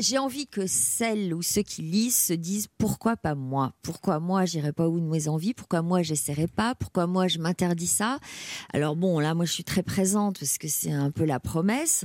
J'ai 0.00 0.18
envie 0.18 0.46
que 0.46 0.66
celles 0.66 1.34
ou 1.34 1.42
ceux 1.42 1.62
qui 1.62 1.82
lisent 1.82 2.16
se 2.16 2.32
disent 2.32 2.68
pourquoi 2.78 3.16
pas 3.16 3.34
moi? 3.34 3.72
Pourquoi 3.82 4.20
moi 4.20 4.44
j'irai 4.44 4.72
pas 4.72 4.88
bout 4.88 5.00
de 5.00 5.06
mes 5.06 5.28
envies 5.28 5.54
Pourquoi 5.54 5.82
moi 5.82 6.02
j'essaierai 6.02 6.46
pas? 6.46 6.74
Pourquoi 6.74 7.06
moi 7.06 7.28
je 7.28 7.38
m'interdis 7.38 7.86
ça? 7.86 8.18
Alors 8.72 8.96
bon, 8.96 9.18
là 9.18 9.34
moi 9.34 9.44
je 9.44 9.52
suis 9.52 9.64
très 9.64 9.82
présente 9.82 10.38
parce 10.38 10.58
que 10.58 10.68
c'est 10.68 10.92
un 10.92 11.10
peu 11.10 11.24
la 11.24 11.40
promesse, 11.40 12.04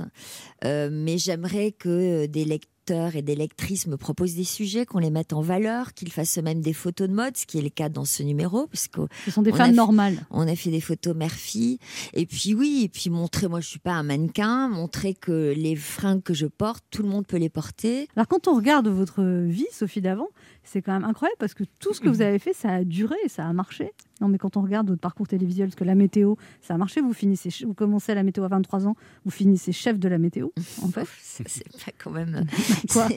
Euh, 0.64 0.88
mais 0.92 1.18
j'aimerais 1.18 1.72
que 1.72 2.26
des 2.26 2.44
lecteurs 2.44 2.71
et 2.90 3.22
des 3.22 3.34
lectrices 3.34 3.86
me 3.86 3.96
proposent 3.96 4.34
des 4.34 4.44
sujets, 4.44 4.86
qu'on 4.86 4.98
les 4.98 5.10
mette 5.10 5.32
en 5.32 5.40
valeur, 5.40 5.94
qu'ils 5.94 6.10
fassent 6.10 6.38
eux-mêmes 6.38 6.60
des 6.60 6.72
photos 6.72 7.08
de 7.08 7.14
mode, 7.14 7.36
ce 7.36 7.46
qui 7.46 7.58
est 7.58 7.62
le 7.62 7.68
cas 7.68 7.88
dans 7.88 8.04
ce 8.04 8.22
numéro, 8.22 8.66
puisque 8.66 8.98
Ce 9.24 9.30
sont 9.30 9.42
des 9.42 9.52
femmes 9.52 9.74
normales. 9.74 10.26
on 10.30 10.46
a 10.48 10.56
fait 10.56 10.70
des 10.70 10.80
photos 10.80 11.14
mère-fille. 11.14 11.78
Et 12.12 12.26
puis 12.26 12.54
oui, 12.54 12.82
et 12.84 12.88
puis 12.88 13.10
montrer, 13.10 13.48
moi 13.48 13.60
je 13.60 13.68
suis 13.68 13.78
pas 13.78 13.92
un 13.92 14.02
mannequin, 14.02 14.68
montrer 14.68 15.14
que 15.14 15.54
les 15.56 15.76
fringues 15.76 16.22
que 16.22 16.34
je 16.34 16.46
porte, 16.46 16.84
tout 16.90 17.02
le 17.02 17.08
monde 17.08 17.26
peut 17.26 17.36
les 17.36 17.48
porter. 17.48 18.08
Alors 18.16 18.26
quand 18.28 18.48
on 18.48 18.56
regarde 18.56 18.88
votre 18.88 19.22
vie, 19.22 19.66
Sophie 19.72 20.00
Davant, 20.00 20.28
c'est 20.64 20.82
quand 20.82 20.92
même 20.92 21.04
incroyable 21.04 21.36
parce 21.38 21.54
que 21.54 21.64
tout 21.80 21.92
ce 21.94 22.00
que 22.00 22.08
vous 22.08 22.22
avez 22.22 22.38
fait, 22.38 22.52
ça 22.52 22.70
a 22.70 22.84
duré, 22.84 23.16
ça 23.28 23.46
a 23.46 23.52
marché. 23.52 23.92
Non, 24.20 24.28
mais 24.28 24.38
quand 24.38 24.56
on 24.56 24.62
regarde 24.62 24.88
votre 24.88 25.00
parcours 25.00 25.26
télévisuel, 25.26 25.66
parce 25.68 25.74
que 25.74 25.82
la 25.84 25.96
météo, 25.96 26.36
ça 26.60 26.74
a 26.74 26.78
marché, 26.78 27.00
vous 27.00 27.12
finissez, 27.12 27.48
vous 27.64 27.74
commencez 27.74 28.12
à 28.12 28.14
la 28.14 28.22
météo 28.22 28.44
à 28.44 28.48
23 28.48 28.86
ans, 28.86 28.94
vous 29.24 29.32
finissez 29.32 29.72
chef 29.72 29.98
de 29.98 30.08
la 30.08 30.18
météo, 30.18 30.48
en 30.82 30.88
fait. 30.88 31.06
C'est 31.20 31.64
pas 31.84 31.90
quand 31.98 32.10
même. 32.12 32.46
Quoi 32.92 33.08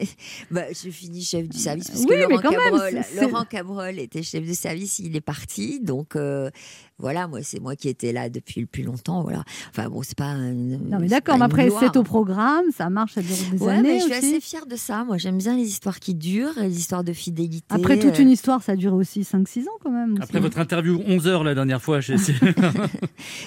bah, 0.49 0.63
Je 0.71 0.89
finis 0.89 1.21
chef 1.21 1.47
du 1.47 1.59
service 1.59 1.89
parce 1.91 1.99
Oui, 2.01 2.07
que 2.07 2.13
mais 2.13 2.21
Laurent 2.27 2.41
quand 2.41 2.49
même, 2.51 2.59
Cabrol, 2.71 3.03
c'est- 3.03 3.21
Laurent 3.21 3.45
Cabrol 3.45 3.99
était 3.99 4.23
chef 4.23 4.47
de 4.47 4.53
service, 4.53 4.97
il 4.99 5.15
est 5.15 5.21
parti. 5.21 5.79
Donc 5.79 6.15
euh, 6.15 6.49
voilà, 6.97 7.27
moi 7.27 7.39
c'est 7.43 7.59
moi 7.59 7.75
qui 7.75 7.89
étais 7.89 8.11
là 8.13 8.29
depuis 8.29 8.61
le 8.61 8.67
plus 8.67 8.83
longtemps. 8.83 9.21
Voilà. 9.23 9.43
Enfin 9.69 9.89
bon, 9.89 10.01
c'est 10.03 10.17
pas. 10.17 10.33
Non, 10.35 10.97
mais 10.99 11.07
d'accord, 11.07 11.37
mais 11.37 11.45
après, 11.45 11.69
c'est 11.79 11.97
au 11.97 12.03
programme, 12.03 12.65
ça 12.75 12.89
marche, 12.89 13.13
ça 13.15 13.21
dure 13.21 13.35
des 13.51 13.61
Ouais, 13.61 13.73
années. 13.73 13.81
mais 13.93 13.99
je 13.99 14.03
suis 14.05 14.11
aussi. 14.13 14.25
assez 14.27 14.39
fière 14.41 14.65
de 14.65 14.75
ça. 14.75 15.03
Moi, 15.03 15.17
j'aime 15.17 15.37
bien 15.37 15.55
les 15.57 15.67
histoires 15.67 15.99
qui 15.99 16.15
durent, 16.15 16.53
les 16.57 16.77
histoires 16.79 17.03
de 17.03 17.11
fidélité. 17.13 17.65
Après 17.69 17.99
toute 17.99 18.15
Euh, 18.19 18.21
une 18.23 18.29
histoire, 18.29 18.63
ça 18.63 18.73
a 18.73 18.75
duré 18.75 18.95
aussi 18.95 19.23
5-6 19.23 19.63
ans 19.67 19.71
quand 19.83 19.91
même. 19.91 20.13
aussi. 20.13 20.21
Après 20.23 20.39
votre 20.39 20.57
interview 20.59 21.01
11 21.05 21.27
heures 21.27 21.43
la 21.43 21.53
dernière 21.55 21.81
fois, 21.81 21.99
j'ai 21.99 22.13
essayé. 22.15 22.37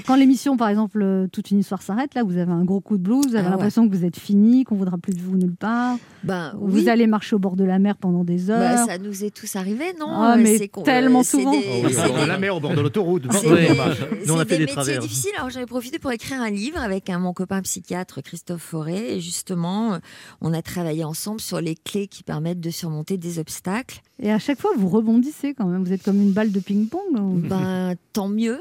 Quand 0.07 0.17
l'émission, 0.17 0.57
par 0.57 0.69
exemple, 0.69 1.01
euh, 1.03 1.27
toute 1.33 1.51
une 1.51 1.59
histoire 1.61 1.83
s'arrête, 1.83 2.15
là, 2.15 2.23
vous 2.25 2.37
avez 2.37 2.53
un 2.53 2.65
gros 2.65 2.81
coup 2.81 2.99
de 2.99 3.03
blues, 3.03 3.27
vous 3.29 3.35
avez 3.35 3.39
Ah 3.41 3.45
ouais. 3.45 3.51
l'impression 3.51 3.89
que 3.89 3.95
vous 3.97 4.05
êtes 4.05 4.19
fini, 4.19 4.65
qu'on 4.65 4.77
voudra 4.77 4.99
plus 4.99 5.15
de 5.15 5.21
vous 5.21 5.37
nulle 5.37 5.55
part. 5.57 5.97
Ben, 6.25 6.53
Vous 6.61 6.81
oui. 6.81 6.89
allez 6.89 7.07
marcher 7.07 7.37
au 7.37 7.39
bord 7.39 7.57
de 7.57 7.65
la 7.65 7.79
mer 7.79 7.97
pendant 7.97 8.25
des 8.25 8.51
heures. 8.51 8.59
Bah, 8.59 8.87
ça 8.87 8.99
nous 8.99 9.25
est 9.25 9.31
tous 9.35 9.57
arrivé, 9.57 9.85
non? 9.99 10.07
Ah, 10.11 10.35
Euh, 10.37 10.41
mais 10.43 10.69
tellement 10.85 11.21
euh, 11.21 11.25
souvent. 11.25 11.53
des- 11.53 11.65
Oh 11.67 11.83
oui, 11.87 11.93
c'est 11.95 12.05
au 12.05 12.09
bord 12.09 12.17
de 12.17 12.21
des- 12.23 12.27
la 12.27 12.39
mer, 12.39 12.57
au 12.57 12.61
bord 12.61 12.75
de 12.75 12.81
l'autoroute. 12.81 13.25
C'est 13.41 13.51
Oui, 13.51 13.61
des, 13.61 13.67
ça 13.69 13.75
marche. 13.75 13.99
c'est 13.99 14.27
Nous, 14.27 14.35
on 14.35 14.39
a 14.39 14.45
des 14.45 14.51
fait 14.51 14.55
des 14.57 14.61
métiers 14.65 14.75
travers. 14.75 15.01
difficiles. 15.01 15.31
Alors 15.37 15.51
j'avais 15.51 15.67
profité 15.67 15.99
pour 15.99 16.13
écrire 16.13 16.41
un 16.41 16.51
livre 16.51 16.79
avec 16.79 17.11
un, 17.11 17.19
mon 17.19 17.33
copain 17.33 17.61
psychiatre 17.63 18.21
Christophe 18.23 18.63
Forêt. 18.63 19.17
Et 19.17 19.21
justement, 19.21 19.95
euh, 19.95 19.99
on 20.41 20.53
a 20.53 20.63
travaillé 20.63 21.05
ensemble 21.05 21.41
sur 21.41 21.61
les 21.61 21.75
clés 21.77 22.07
qui 22.09 22.23
permettent 22.23 22.61
de 22.61 22.71
surmonter 22.71 23.17
des 23.19 23.39
obstacles. 23.39 24.01
Et 24.21 24.33
à 24.33 24.39
chaque 24.39 24.61
fois, 24.61 24.71
vous 24.77 24.89
rebondissez 24.89 25.55
quand 25.55 25.67
même. 25.67 25.85
Vous 25.85 25.93
êtes 25.93 26.03
comme 26.03 26.21
une 26.21 26.33
balle 26.33 26.51
de 26.53 26.61
ping-pong. 26.61 27.01
ou- 27.19 27.39
Ben, 27.49 27.95
tant 28.13 28.29
mieux. 28.29 28.61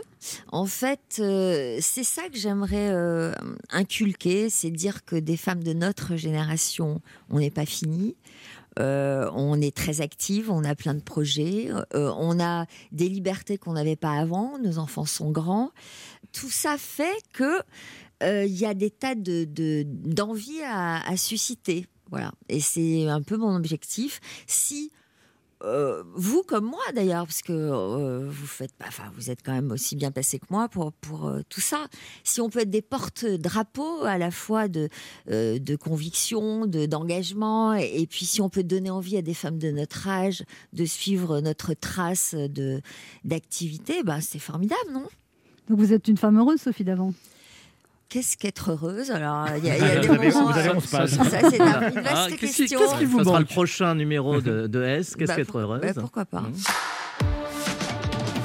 En 0.52 0.66
fait, 0.66 1.18
euh, 1.20 1.78
c'est 1.80 2.04
ça 2.04 2.24
que 2.30 2.38
j'aimerais 2.38 2.90
euh, 2.90 3.32
inculquer, 3.72 4.50
c'est 4.50 4.72
dire 4.72 5.06
que 5.06 5.16
des 5.16 5.38
femmes 5.38 5.64
de 5.64 5.74
notre 5.74 6.16
génération, 6.16 7.02
on 7.30 7.40
n'est 7.40 7.52
pas 7.52 7.66
fini. 7.66 8.16
Euh, 8.78 9.30
on 9.34 9.60
est 9.60 9.76
très 9.76 10.02
active, 10.02 10.52
on 10.52 10.64
a 10.64 10.76
plein 10.76 10.94
de 10.94 11.02
projets, 11.02 11.70
euh, 11.96 12.12
on 12.18 12.40
a 12.40 12.66
des 12.92 13.10
libertés 13.10 13.58
qu'on 13.58 13.74
n'avait 13.74 13.96
pas 13.96 14.14
avant, 14.14 14.60
nos 14.60 14.78
enfants 14.78 15.06
sont 15.06 15.32
grands. 15.32 15.72
Tout 16.32 16.50
ça 16.50 16.78
fait 16.78 17.18
que 17.34 17.62
euh, 18.24 18.46
il 18.46 18.56
y 18.56 18.66
a 18.66 18.74
des 18.74 18.92
tas 18.92 19.16
de 19.16 19.86
à, 20.64 21.10
à 21.10 21.18
susciter. 21.18 21.88
Voilà, 22.10 22.32
et 22.50 22.62
c'est 22.62 23.08
un 23.08 23.22
peu 23.22 23.36
mon 23.36 23.56
objectif. 23.56 24.22
Si 24.46 24.92
euh, 25.64 26.04
vous 26.14 26.44
comme 26.44 26.66
moi 26.66 26.84
d'ailleurs, 26.94 27.26
parce 27.26 27.42
que 27.42 27.52
euh, 27.52 28.30
vous 28.30 28.46
faites, 28.46 28.72
enfin 28.86 29.12
vous 29.16 29.32
êtes 29.32 29.42
quand 29.44 29.54
même 29.54 29.72
aussi 29.72 29.96
bien 29.96 30.12
passé 30.12 30.38
que 30.38 30.46
moi 30.52 30.70
pour 30.70 30.94
pour 30.94 31.28
euh, 31.28 31.42
tout 31.50 31.62
ça. 31.62 31.88
Si 32.24 32.42
on 32.42 32.50
peut 32.50 32.60
être 32.60 32.70
des 32.70 32.84
porte-drapeaux 32.84 34.04
à 34.04 34.18
la 34.18 34.30
fois 34.30 34.68
de 34.68 34.90
de 35.28 35.76
conviction, 35.76 36.68
de 36.68 36.86
d'engagement, 36.86 37.74
et, 37.74 38.06
puis 38.08 38.26
si 38.26 38.40
on 38.42 38.50
peut 38.50 38.64
donner 38.64 38.92
envie 38.92 39.18
à 39.18 39.22
des 39.22 39.34
femmes 39.34 39.58
de 39.58 39.72
notre 39.72 40.08
âge 40.08 40.44
de 40.74 40.86
suivre 40.86 41.40
notre 41.40 41.74
trace 41.74 42.36
de 42.36 42.82
d'activité, 43.24 44.04
ben 44.04 44.22
c'est 44.22 44.40
formidable, 44.40 44.92
non? 44.92 45.08
Donc 45.70 45.80
vous 45.80 45.92
êtes 45.92 46.08
une 46.08 46.18
femme 46.18 46.38
heureuse, 46.38 46.62
Sophie 46.62 46.84
Davant? 46.84 47.14
Qu'est-ce 48.10 48.38
qu'être 48.38 48.72
heureuse? 48.72 49.12
Alors, 49.12 49.48
il 49.58 49.66
y 49.66 49.70
a, 49.70 49.78
y 49.78 49.82
a 49.82 50.00
des 50.00 50.08
moments. 50.08 50.52
vous 50.52 50.58
avez 50.58 50.70
euh, 50.70 50.76
onze 50.78 50.86
pages. 50.88 51.10
Ça, 51.10 51.24
c'est 51.50 51.60
un- 51.60 51.90
une 51.90 52.02
vaste 52.02 52.08
Ah, 52.16 52.28
qu'est-ce 52.30 52.54
qui- 52.56 52.58
question. 52.64 52.80
qu'est-ce 52.80 52.98
qui 53.00 53.06
vous 53.06 53.18
Ça 53.20 53.26
sera 53.26 53.40
le 53.40 53.46
prochain 53.46 53.96
numéro 53.96 54.40
de, 54.40 54.68
de 54.68 54.84
S. 54.84 55.16
Qu'est-ce 55.18 55.28
Bah, 55.28 55.36
qu'être 55.36 55.52
pour- 55.52 55.60
heureuse? 55.60 55.82
bah, 55.82 55.92
pourquoi 56.00 56.24
pas 56.26 56.44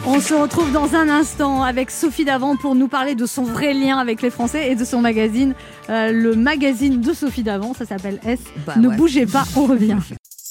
On 0.05 0.19
se 0.21 0.35
retrouve 0.35 0.73
dans 0.73 0.97
un 0.97 1.09
instant 1.09 1.63
avec 1.63 1.93
Sophie 1.93 2.25
Davant 2.25 2.57
pour 2.57 2.75
nous 2.75 2.89
parler 2.89 3.15
de 3.15 3.25
son 3.25 3.45
vrai 3.45 3.73
lien 3.73 3.99
avec 3.99 4.21
les 4.21 4.31
Français 4.31 4.73
et 4.73 4.75
de 4.75 4.85
son 4.85 5.01
magazine, 5.01 5.55
euh, 5.91 6.11
le 6.11 6.35
magazine 6.35 7.01
de 7.01 7.13
Sophie 7.13 7.45
Davant. 7.45 7.73
Ça 7.73 7.87
s'appelle 7.87 8.19
S. 8.27 8.41
Bah 8.67 8.75
ne 8.77 8.89
ouais. 8.89 8.97
bougez 8.97 9.27
pas, 9.27 9.45
on 9.55 9.67
revient. 9.67 9.99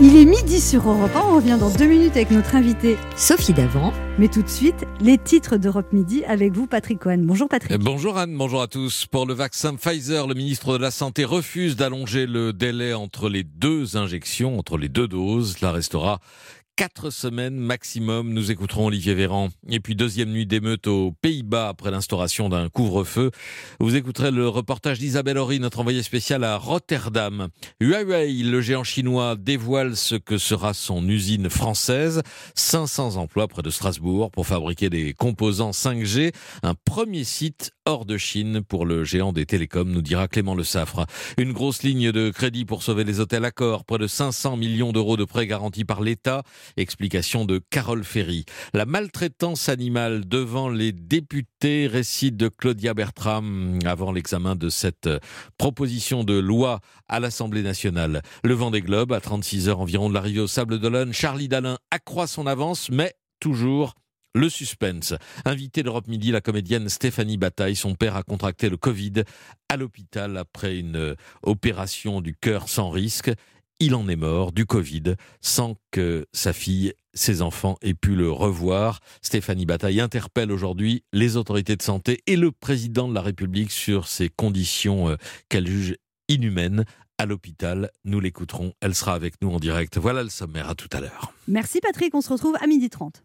Il 0.00 0.16
est 0.16 0.24
midi 0.24 0.60
sur 0.60 0.88
Europe 0.88 1.14
1. 1.14 1.20
On 1.20 1.36
revient 1.36 1.56
dans 1.58 1.70
deux 1.70 1.86
minutes 1.86 2.16
avec 2.16 2.32
notre 2.32 2.56
invitée 2.56 2.96
Sophie 3.16 3.52
Davant. 3.52 3.92
Mais 4.18 4.26
tout 4.26 4.42
de 4.42 4.48
suite, 4.48 4.84
les 5.00 5.18
titres 5.18 5.56
d'Europe 5.56 5.92
Midi 5.92 6.24
avec 6.24 6.52
vous, 6.52 6.66
Patrick 6.66 6.98
Cohen. 6.98 7.18
Bonjour 7.18 7.48
Patrick. 7.48 7.70
Eh, 7.72 7.78
Bonjour 7.78 8.18
Anne, 8.18 8.36
bonjour 8.36 8.60
à 8.60 8.66
tous. 8.66 9.06
Pour 9.06 9.24
le 9.24 9.34
vaccin 9.34 9.76
Pfizer, 9.76 10.26
le 10.26 10.34
ministre 10.34 10.76
de 10.76 10.82
la 10.82 10.90
Santé 10.90 11.24
refuse 11.24 11.76
d'allonger 11.76 12.26
le 12.26 12.52
délai 12.52 12.92
entre 12.92 13.28
les 13.28 13.44
deux 13.44 13.96
injections, 13.96 14.58
entre 14.58 14.78
les 14.78 14.88
deux 14.88 15.06
doses. 15.06 15.56
Cela 15.60 15.70
restera 15.70 16.18
quatre 16.76 17.10
semaines 17.10 17.56
maximum. 17.56 18.32
Nous 18.32 18.50
écouterons 18.50 18.86
Olivier 18.86 19.14
Véran. 19.14 19.48
Et 19.68 19.80
puis 19.80 19.94
deuxième 19.94 20.30
nuit 20.30 20.46
d'émeute 20.46 20.86
aux 20.86 21.12
Pays-Bas 21.22 21.68
après 21.68 21.90
l'instauration 21.90 22.48
d'un 22.48 22.68
couvre-feu. 22.68 23.30
Vous 23.78 23.94
écouterez 23.94 24.30
le 24.30 24.48
reportage 24.48 24.98
d'Isabelle 24.98 25.38
Horry, 25.38 25.60
notre 25.60 25.80
envoyée 25.80 26.02
spéciale 26.02 26.42
à 26.42 26.56
Rotterdam. 26.56 27.48
Huawei, 27.80 28.42
le 28.42 28.60
géant 28.60 28.82
chinois, 28.82 29.36
dévoile 29.36 29.96
ce 29.96 30.16
que 30.16 30.36
sera 30.36 30.74
son 30.74 31.08
usine 31.08 31.48
française. 31.48 32.22
500 32.54 33.16
emplois 33.16 33.46
près 33.46 33.62
de 33.62 33.70
Strasbourg 33.70 34.30
pour 34.30 34.46
fabriquer 34.46 34.90
des 34.90 35.14
composants 35.14 35.70
5G. 35.70 36.32
Un 36.62 36.74
premier 36.74 37.24
site 37.24 37.72
hors 37.86 38.06
de 38.06 38.16
Chine 38.16 38.62
pour 38.62 38.86
le 38.86 39.04
géant 39.04 39.32
des 39.32 39.46
télécoms, 39.46 39.90
nous 39.90 40.02
dira 40.02 40.26
Clément 40.26 40.54
Le 40.54 40.64
Saffre. 40.64 41.06
Une 41.36 41.52
grosse 41.52 41.82
ligne 41.82 42.12
de 42.12 42.30
crédit 42.30 42.64
pour 42.64 42.82
sauver 42.82 43.04
les 43.04 43.20
hôtels 43.20 43.44
Accor. 43.44 43.84
Près 43.84 43.98
de 43.98 44.06
500 44.06 44.56
millions 44.56 44.92
d'euros 44.92 45.16
de 45.16 45.24
prêts 45.24 45.46
garantis 45.46 45.84
par 45.84 46.00
l'État. 46.00 46.42
Explication 46.76 47.44
de 47.44 47.60
Carole 47.70 48.04
Ferry. 48.04 48.44
La 48.72 48.86
maltraitance 48.86 49.68
animale 49.68 50.26
devant 50.26 50.68
les 50.68 50.92
députés, 50.92 51.86
récit 51.86 52.32
de 52.32 52.48
Claudia 52.48 52.94
Bertram 52.94 53.78
avant 53.84 54.12
l'examen 54.12 54.54
de 54.56 54.68
cette 54.68 55.06
euh, 55.06 55.18
proposition 55.58 56.24
de 56.24 56.34
loi 56.34 56.80
à 57.08 57.20
l'Assemblée 57.20 57.62
nationale. 57.62 58.22
Le 58.42 58.54
vent 58.54 58.70
des 58.70 58.82
globes, 58.82 59.12
à 59.12 59.20
36 59.20 59.68
heures 59.68 59.80
environ 59.80 60.08
de 60.08 60.14
l'arrivée 60.14 60.40
au 60.40 60.46
Sable 60.46 60.78
d'Olonne, 60.78 61.12
Charlie 61.12 61.48
Dalin 61.48 61.78
accroît 61.90 62.26
son 62.26 62.46
avance, 62.46 62.90
mais 62.90 63.14
toujours 63.40 63.94
le 64.34 64.48
suspense. 64.48 65.14
Invité 65.44 65.82
d'Europe 65.82 66.08
Midi, 66.08 66.32
la 66.32 66.40
comédienne 66.40 66.88
Stéphanie 66.88 67.36
Bataille, 67.36 67.76
son 67.76 67.94
père 67.94 68.16
a 68.16 68.22
contracté 68.22 68.68
le 68.68 68.76
Covid 68.76 69.22
à 69.68 69.76
l'hôpital 69.76 70.36
après 70.36 70.76
une 70.78 70.96
euh, 70.96 71.14
opération 71.42 72.20
du 72.20 72.34
cœur 72.34 72.68
sans 72.68 72.90
risque. 72.90 73.30
Il 73.80 73.94
en 73.94 74.08
est 74.08 74.16
mort 74.16 74.52
du 74.52 74.66
Covid 74.66 75.16
sans 75.40 75.76
que 75.90 76.26
sa 76.32 76.52
fille, 76.52 76.92
ses 77.12 77.42
enfants 77.42 77.76
aient 77.82 77.94
pu 77.94 78.14
le 78.14 78.30
revoir. 78.30 79.00
Stéphanie 79.20 79.66
Bataille 79.66 80.00
interpelle 80.00 80.52
aujourd'hui 80.52 81.02
les 81.12 81.36
autorités 81.36 81.76
de 81.76 81.82
santé 81.82 82.22
et 82.26 82.36
le 82.36 82.52
président 82.52 83.08
de 83.08 83.14
la 83.14 83.20
République 83.20 83.72
sur 83.72 84.06
ces 84.06 84.28
conditions 84.28 85.08
euh, 85.08 85.16
qu'elle 85.48 85.66
juge 85.66 85.96
inhumaines 86.28 86.84
à 87.18 87.26
l'hôpital. 87.26 87.90
Nous 88.04 88.20
l'écouterons. 88.20 88.74
Elle 88.80 88.94
sera 88.94 89.14
avec 89.14 89.34
nous 89.42 89.50
en 89.50 89.58
direct. 89.58 89.98
Voilà 89.98 90.22
le 90.22 90.30
sommaire. 90.30 90.68
À 90.68 90.74
tout 90.74 90.88
à 90.92 91.00
l'heure. 91.00 91.32
Merci 91.48 91.80
Patrick, 91.80 92.14
on 92.14 92.20
se 92.20 92.32
retrouve 92.32 92.56
à 92.60 92.66
midi 92.66 92.90
30. 92.90 93.24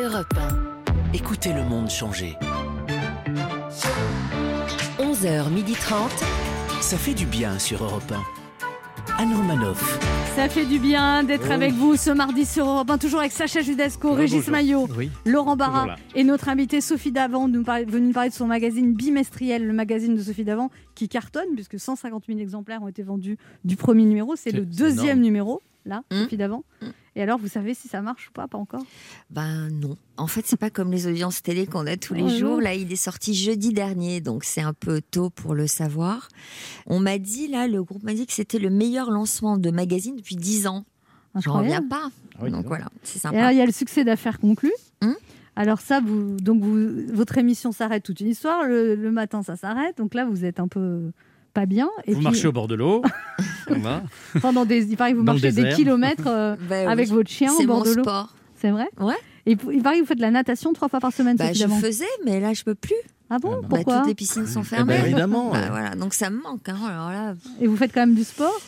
Europe 0.00 0.34
1. 0.36 1.12
Écoutez 1.14 1.52
le 1.52 1.64
monde 1.64 1.90
changer. 1.90 2.34
11h30. 4.98 6.10
Ça 6.80 6.96
fait 6.96 7.14
du 7.14 7.26
bien 7.26 7.58
sur 7.58 7.84
Europe 7.84 8.12
1. 8.12 8.47
Anne 9.18 9.34
Romanoff. 9.34 9.98
Ça 10.36 10.48
fait 10.48 10.64
du 10.64 10.78
bien 10.78 11.24
d'être 11.24 11.50
avec 11.50 11.72
vous 11.72 11.96
ce 11.96 12.10
mardi 12.10 12.44
sur 12.46 12.66
Europe 12.68 12.88
1, 12.90 12.98
toujours 12.98 13.18
avec 13.18 13.32
Sacha 13.32 13.60
Judasco, 13.62 14.12
Régis 14.12 14.36
bonjour. 14.38 14.52
Maillot, 14.52 14.88
Oui, 14.96 15.10
Laurent 15.26 15.56
Barra 15.56 15.96
et 16.14 16.22
notre 16.22 16.48
invité 16.48 16.80
Sophie 16.80 17.10
Davant, 17.10 17.48
nous 17.48 17.64
parler- 17.64 17.84
venue 17.84 18.08
nous 18.08 18.12
parler 18.12 18.30
de 18.30 18.34
son 18.34 18.46
magazine 18.46 18.94
bimestriel, 18.94 19.66
le 19.66 19.72
magazine 19.72 20.14
de 20.14 20.22
Sophie 20.22 20.44
Davant, 20.44 20.70
qui 20.94 21.08
cartonne 21.08 21.48
puisque 21.56 21.80
150 21.80 22.24
000 22.28 22.38
exemplaires 22.38 22.80
ont 22.82 22.88
été 22.88 23.02
vendus 23.02 23.36
du 23.64 23.74
premier 23.74 24.04
numéro. 24.04 24.36
C'est 24.36 24.52
le 24.52 24.64
deuxième 24.64 25.04
énorme. 25.18 25.20
numéro, 25.20 25.62
là, 25.88 26.02
Mmh. 26.12 26.22
Sophie 26.22 26.36
Davant. 26.36 26.64
Et 27.16 27.22
alors, 27.22 27.38
vous 27.38 27.48
savez 27.48 27.74
si 27.74 27.88
ça 27.88 28.00
marche 28.00 28.28
ou 28.28 28.32
pas 28.32 28.46
Pas 28.46 28.58
encore? 28.58 28.84
Ben 29.30 29.68
non. 29.70 29.96
En 30.16 30.28
fait, 30.28 30.42
c'est 30.46 30.56
pas 30.58 30.70
comme 30.70 30.92
les 30.92 31.06
audiences 31.08 31.42
télé 31.42 31.66
qu'on 31.66 31.86
a 31.86 31.96
tous 31.96 32.14
les 32.14 32.22
Oh 32.22 32.28
jours. 32.28 32.50
non. 32.56 32.60
Là, 32.60 32.74
il 32.74 32.92
est 32.92 32.96
sorti 32.96 33.34
jeudi 33.34 33.72
dernier, 33.72 34.20
donc 34.20 34.44
c'est 34.44 34.60
un 34.60 34.72
peu 34.72 35.00
tôt 35.00 35.28
pour 35.30 35.54
le 35.54 35.66
savoir. 35.66 36.28
On 36.86 37.00
m'a 37.00 37.18
dit, 37.18 37.48
là, 37.48 37.66
le 37.66 37.82
groupe 37.82 38.04
m'a 38.04 38.14
dit 38.14 38.26
que 38.26 38.32
c'était 38.32 38.60
le 38.60 38.70
meilleur 38.70 39.10
lancement 39.10 39.56
de 39.56 39.70
magazine 39.70 40.14
depuis 40.14 40.36
10 40.36 40.68
ans. 40.68 40.84
J'en 41.40 41.54
reviens 41.58 41.82
pas. 41.82 42.08
donc 42.48 42.66
voilà, 42.66 42.88
c'est 43.02 43.16
Et 43.16 43.20
sympa. 43.20 43.38
alors, 43.38 43.50
il 43.50 43.58
y 43.58 43.60
a 43.60 43.66
le 43.66 43.72
succès 43.72 44.04
d'affaires 44.04 44.38
conclu. 44.38 44.70
Hum 45.02 45.14
alors 45.56 45.80
ça, 45.80 45.98
vous, 45.98 46.36
donc 46.36 46.62
vous, 46.62 46.78
votre 47.12 47.36
émission 47.36 47.72
s'arrête 47.72 48.04
toute 48.04 48.20
une 48.20 48.28
histoire. 48.28 48.64
Le, 48.68 48.94
le 48.94 49.10
matin, 49.10 49.42
ça 49.42 49.56
s'arrête. 49.56 49.98
Donc 49.98 50.14
là, 50.14 50.24
vous 50.24 50.44
êtes 50.44 50.60
un 50.60 50.68
peu 50.68 51.10
pas 51.60 51.66
bien. 51.66 51.88
Et 52.04 52.12
Vous 52.12 52.18
puis- 52.18 52.24
marchez 52.24 52.46
au 52.46 52.52
bord 52.52 52.68
de 52.68 52.74
l'eau. 52.76 53.02
Pendant 54.40 54.64
des, 54.64 54.90
il 54.90 54.96
paraît 54.96 55.12
que 55.12 55.16
vous 55.18 55.24
Dans 55.24 55.32
marchez 55.32 55.52
des 55.52 55.68
kilomètres 55.70 56.26
euh, 56.26 56.56
Ben 56.68 56.86
oui, 56.86 56.92
avec 56.92 57.08
votre 57.08 57.30
chien 57.30 57.52
au 57.52 57.66
bord 57.66 57.78
mon 57.78 57.84
de 57.84 57.92
l'eau. 57.94 58.02
sport. 58.02 58.34
C'est 58.56 58.70
vrai? 58.70 58.88
Ouais. 59.00 59.14
Et 59.46 59.56
il 59.72 59.82
paraît 59.82 59.96
que 59.96 60.00
vous 60.02 60.06
faites 60.06 60.18
de 60.18 60.22
la 60.22 60.30
natation 60.30 60.72
trois 60.72 60.88
fois 60.88 61.00
par 61.00 61.12
semaine. 61.12 61.36
Bah, 61.36 61.52
je 61.52 61.66
faisais, 61.66 62.04
mais 62.24 62.38
là, 62.40 62.52
je 62.54 62.62
peux 62.64 62.74
plus. 62.74 62.94
Ah 63.30 63.38
bon? 63.38 63.60
Bah, 63.62 63.68
Pourquoi? 63.70 63.98
Toutes 63.98 64.08
les 64.08 64.14
piscines 64.14 64.46
sont 64.46 64.60
Eh 64.62 64.70
ben, 64.70 64.86
fermées. 64.86 64.98
évidemment, 65.06 65.50
Bah, 65.50 65.60
ouais. 65.60 65.68
voilà, 65.70 65.94
donc 65.96 66.14
ça 66.14 66.30
me 66.30 66.40
manque. 66.40 66.68
hein. 66.68 66.78
Alors 66.88 67.10
là, 67.10 67.34
Et 67.60 67.66
vous 67.66 67.76
faites 67.76 67.92
quand 67.92 68.00
même 68.00 68.14
du 68.14 68.24
sport? 68.24 68.58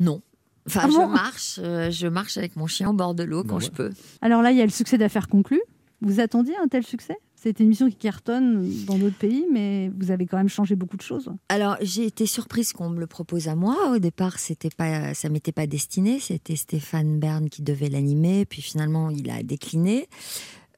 Non. 0.00 0.20
Enfin, 0.66 0.80
Ah 0.84 0.88
je 0.90 0.96
bon? 0.96 1.06
marche, 1.08 1.60
euh, 1.62 1.90
je 1.90 2.06
marche 2.08 2.36
avec 2.38 2.56
mon 2.56 2.66
chien 2.66 2.90
au 2.90 2.92
bord 2.92 3.14
de 3.14 3.22
l'eau 3.22 3.44
quand 3.44 3.60
je 3.60 3.70
peux. 3.70 3.90
Alors 4.20 4.42
là, 4.42 4.50
il 4.50 4.56
y 4.56 4.60
a 4.60 4.64
le 4.64 4.70
succès 4.70 4.98
d'affaires 4.98 5.28
conclu. 5.28 5.60
Vous 6.02 6.18
attendiez 6.20 6.54
un 6.62 6.66
tel 6.68 6.84
succès? 6.84 7.16
C'est 7.46 7.60
une 7.60 7.66
émission 7.66 7.88
qui 7.88 7.94
cartonne 7.94 8.68
dans 8.86 8.98
d'autres 8.98 9.18
pays, 9.18 9.46
mais 9.52 9.88
vous 9.96 10.10
avez 10.10 10.26
quand 10.26 10.36
même 10.36 10.48
changé 10.48 10.74
beaucoup 10.74 10.96
de 10.96 11.02
choses. 11.02 11.30
Alors, 11.48 11.76
j'ai 11.80 12.04
été 12.04 12.26
surprise 12.26 12.72
qu'on 12.72 12.88
me 12.88 12.98
le 12.98 13.06
propose 13.06 13.46
à 13.46 13.54
moi. 13.54 13.92
Au 13.92 13.98
départ, 14.00 14.40
ça 14.40 15.28
m'était 15.28 15.52
pas 15.52 15.66
destiné. 15.68 16.18
C'était 16.18 16.56
Stéphane 16.56 17.20
Bern 17.20 17.48
qui 17.48 17.62
devait 17.62 17.88
l'animer, 17.88 18.46
puis 18.46 18.62
finalement, 18.62 19.10
il 19.10 19.30
a 19.30 19.44
décliné. 19.44 20.08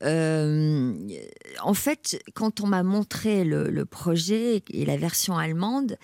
Euh, 0.02 0.92
en 1.62 1.72
fait, 1.72 2.22
quand 2.34 2.60
on 2.60 2.66
m'a 2.66 2.82
montré 2.82 3.44
le, 3.44 3.84
projet 3.86 4.62
et 4.70 4.84
la 4.84 4.98
version 4.98 5.38
allemande, 5.38 5.96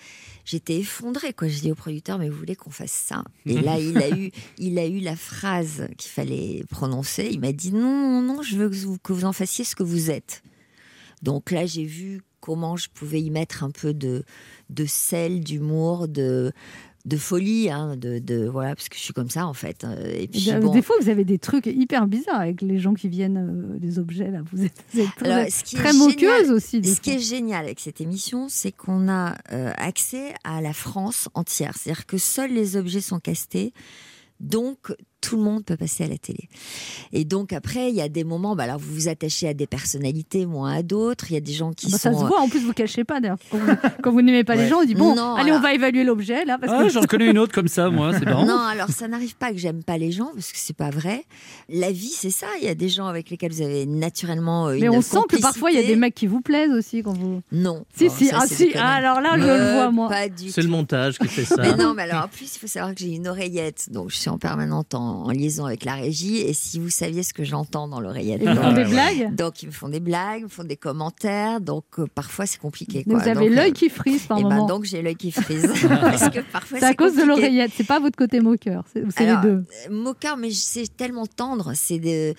j'étais 0.45 0.77
effondrée. 0.77 1.33
Quoi. 1.33 1.47
Je 1.47 1.59
dis 1.59 1.71
au 1.71 1.75
producteur, 1.75 2.17
mais 2.17 2.27
vous 2.27 2.39
voulez 2.39 2.55
qu'on 2.55 2.71
fasse 2.71 2.91
ça? 2.91 3.23
Et 3.45 3.61
là, 3.61 3.77
il 3.77 3.99
a 3.99 4.09
eu, 4.09 4.31
il 4.57 4.79
a 4.79 4.87
eu 4.87 4.99
la 4.99 5.15
phrase 5.15 5.87
qu'il 5.95 6.09
fallait 6.09 6.63
prononcer. 6.71 7.29
Il 7.31 7.39
m'a 7.39 7.51
dit 7.51 7.71
non, 7.71 8.19
non, 8.19 8.21
non, 8.23 8.41
je 8.41 8.57
veux 8.57 8.67
que 8.67 8.75
vous, 8.75 8.97
que 8.97 9.13
vous 9.13 9.25
en 9.25 9.31
fassiez 9.31 9.63
ce 9.63 9.75
que 9.75 9.83
vous 9.83 10.09
êtes. 10.09 10.41
Donc 11.21 11.51
là, 11.51 11.65
j'ai 11.65 11.85
vu 11.85 12.21
comment 12.39 12.75
je 12.77 12.89
pouvais 12.93 13.21
y 13.21 13.29
mettre 13.31 13.63
un 13.63 13.71
peu 13.71 13.93
de, 13.93 14.23
de 14.69 14.85
sel, 14.85 15.39
d'humour, 15.43 16.07
de, 16.07 16.51
de 17.05 17.17
folie, 17.17 17.69
hein, 17.71 17.95
de, 17.97 18.19
de- 18.19 18.47
voilà, 18.47 18.75
parce 18.75 18.87
que 18.89 18.95
je 18.97 19.01
suis 19.01 19.13
comme 19.13 19.29
ça 19.29 19.47
en 19.47 19.53
fait. 19.53 19.83
Euh, 19.83 20.11
Et 20.15 20.27
puis, 20.27 20.45
Des- 20.45 20.59
bon, 20.59 20.71
Des 20.71 20.81
fois, 20.83 20.95
vous 21.01 21.09
avez 21.09 21.23
des 21.25 21.39
trucs 21.39 21.65
hyper 21.65 22.05
bizarres 22.07 22.41
avec 22.41 22.61
les 22.61 22.77
gens 22.79 22.93
qui 22.93 23.09
viennent, 23.09 23.37
euh, 23.37 23.79
des 23.79 23.97
objets 23.99 24.29
là. 24.29 24.41
Vous 24.51 24.63
êtes, 24.63 24.73
vous 24.93 24.99
êtes 25.01 25.15
très, 25.15 25.31
Alors, 25.31 25.49
ce 25.51 25.63
qui 25.63 25.75
est 25.75 25.79
très 25.79 25.93
moqueuse 25.93 26.19
génial- 26.19 26.51
aussi. 26.51 26.83
Ce 26.83 27.01
qui 27.01 27.11
est 27.11 27.19
génial 27.19 27.65
avec 27.65 27.79
cette 27.79 28.01
émission, 28.01 28.47
c'est 28.49 28.71
qu'on 28.71 29.07
a 29.09 29.35
euh, 29.51 29.71
accès 29.77 30.33
à 30.43 30.61
la 30.61 30.73
France 30.73 31.29
entière. 31.33 31.75
C'est-à-dire 31.77 32.05
que 32.05 32.17
seuls 32.19 32.53
les 32.53 32.75
objets 32.77 33.01
sont 33.01 33.19
castés. 33.19 33.73
Donc, 34.39 34.93
tout 35.21 35.37
le 35.37 35.43
monde 35.43 35.65
peut 35.65 35.75
passer 35.77 36.03
à 36.03 36.07
la 36.07 36.17
télé. 36.17 36.47
Et 37.11 37.25
donc, 37.25 37.51
après, 37.53 37.89
il 37.89 37.95
y 37.95 38.01
a 38.01 38.09
des 38.09 38.23
moments, 38.23 38.55
bah, 38.55 38.63
alors 38.65 38.77
vous 38.77 38.93
vous 38.93 39.07
attachez 39.07 39.47
à 39.47 39.53
des 39.55 39.65
personnalités, 39.65 40.45
moins 40.45 40.73
à 40.73 40.83
d'autres. 40.83 41.31
Il 41.31 41.33
y 41.33 41.37
a 41.37 41.41
des 41.41 41.53
gens 41.53 41.71
qui 41.73 41.87
Bah, 41.87 41.97
sont. 41.97 42.13
ça 42.13 42.13
se 42.13 42.25
voit, 42.25 42.39
en 42.41 42.47
plus, 42.47 42.59
vous 42.59 42.73
cachez 42.73 43.03
pas 43.03 43.19
d'ailleurs. 43.19 43.37
Quand 43.49 43.57
vous, 43.57 43.71
quand 44.03 44.11
vous 44.11 44.21
n'aimez 44.21 44.43
pas 44.43 44.55
les 44.55 44.67
gens, 44.67 44.81
on 44.81 44.85
dit 44.85 44.93
bon, 44.93 45.15
Non, 45.15 45.33
allez, 45.35 45.51
on 45.51 45.59
va 45.59 45.73
évaluer 45.73 46.03
l'objet 46.03 46.45
là. 46.45 46.57
Parce 46.59 46.71
Ah, 46.75 46.83
que... 46.83 46.89
j'en 46.89 47.01
connais 47.07 47.29
une 47.31 47.37
autre 47.39 47.53
comme 47.53 47.67
ça, 47.67 47.89
moi, 47.89 48.11
c'est 48.13 48.25
marrant. 48.25 48.45
Non, 48.45 48.59
alors 48.59 48.89
ça 48.89 49.07
n'arrive 49.07 49.35
pas 49.35 49.51
que 49.51 49.57
j'aime 49.57 49.83
pas 49.83 49.97
les 49.97 50.11
gens 50.11 50.29
parce 50.33 50.51
que 50.51 50.57
c'est 50.59 50.75
pas 50.77 50.91
vrai. 50.91 51.23
La 51.69 51.91
vie, 51.91 52.07
c'est 52.15 52.29
ça. 52.29 52.47
Il 52.61 52.65
y 52.65 52.69
a 52.69 52.75
des 52.75 52.89
gens 52.89 53.07
avec 53.07 53.29
lesquels 53.31 53.51
vous 53.51 53.61
avez 53.63 53.85
naturellement 53.87 54.67
euh, 54.67 54.73
une 54.75 54.81
Mais 54.81 54.89
on 54.89 55.01
sent 55.01 55.17
que 55.27 55.41
parfois 55.41 55.71
il 55.71 55.79
y 55.79 55.83
a 55.83 55.87
des 55.87 55.95
mecs 55.95 56.13
qui 56.15 56.27
vous 56.27 56.41
plaisent 56.41 56.71
aussi 56.71 57.01
quand 57.01 57.13
vous. 57.13 57.41
Non. 57.51 57.85
Si, 57.95 58.09
si, 58.11 58.27
ça, 58.27 58.39
ah, 58.41 58.47
si. 58.47 58.71
Ah, 58.75 58.93
alors 58.95 59.21
là, 59.21 59.37
je 59.37 59.43
Euh, 59.43 59.57
le 59.69 59.73
vois, 59.73 59.91
moi. 59.91 60.09
C'est 60.49 60.61
le 60.61 60.67
montage 60.67 61.17
qui 61.17 61.27
fait 61.27 61.45
ça. 61.45 61.55
Mais 61.61 61.75
non, 61.75 61.93
mais 61.95 62.03
alors 62.03 62.25
en 62.25 62.27
plus, 62.27 62.55
il 62.55 62.59
faut 62.59 62.67
savoir 62.67 62.93
que 62.93 62.99
j'ai 63.01 63.13
une 63.15 63.27
oreillette, 63.27 63.89
donc 63.91 64.11
je 64.11 64.17
suis 64.17 64.29
en 64.29 64.37
permanente 64.37 64.93
en, 64.93 65.14
en 65.23 65.31
liaison 65.31 65.65
avec 65.65 65.85
la 65.85 65.95
régie. 65.95 66.37
Et 66.37 66.53
si 66.53 66.79
vous 66.79 66.89
saviez 66.89 67.23
ce 67.23 67.33
que 67.33 67.43
j'entends 67.43 67.87
dans 67.87 67.99
l'oreillette, 67.99 68.41
Ils 68.43 68.53
font 68.55 68.63
donc- 68.63 68.75
des 68.75 68.85
blagues 68.85 69.35
Donc 69.35 69.63
ils 69.63 69.67
me 69.67 69.71
font 69.71 69.89
des 69.89 69.99
blagues, 69.99 70.39
ils 70.41 70.43
me 70.45 70.49
font 70.49 70.63
des 70.63 70.77
commentaires, 70.77 71.61
donc 71.61 71.85
euh, 71.99 72.05
parfois 72.13 72.45
c'est 72.45 72.59
compliqué. 72.59 73.03
Quoi. 73.03 73.19
vous 73.19 73.27
avez 73.27 73.49
l'œil 73.49 73.69
euh, 73.71 73.73
qui 73.73 73.89
frise 73.89 74.23
par 74.27 74.37
eh 74.39 74.43
ben, 74.43 74.49
moment. 74.49 74.65
donc 74.67 74.83
j'ai 74.85 75.01
l'œil 75.01 75.15
qui 75.15 75.31
frise 75.31 75.67
parce 75.89 76.29
que 76.29 76.39
parfois 76.51 76.79
C'est 76.79 76.85
à 76.85 76.93
cause 76.93 77.15
de 77.15 77.23
l'oreillette, 77.23 77.71
c'est 77.75 77.87
pas 77.87 77.99
votre 77.99 78.17
côté 78.17 78.39
moqueur, 78.39 78.83
c'est 78.93 79.25
les 79.25 79.37
deux. 79.41 79.63
euh, 79.89 79.89
Moqueur, 79.89 80.37
mais 80.37 80.51
c'est 80.51 80.87
tellement 80.95 81.25
tendre. 81.25 81.71
C'est 81.75 81.99
de- 81.99 82.33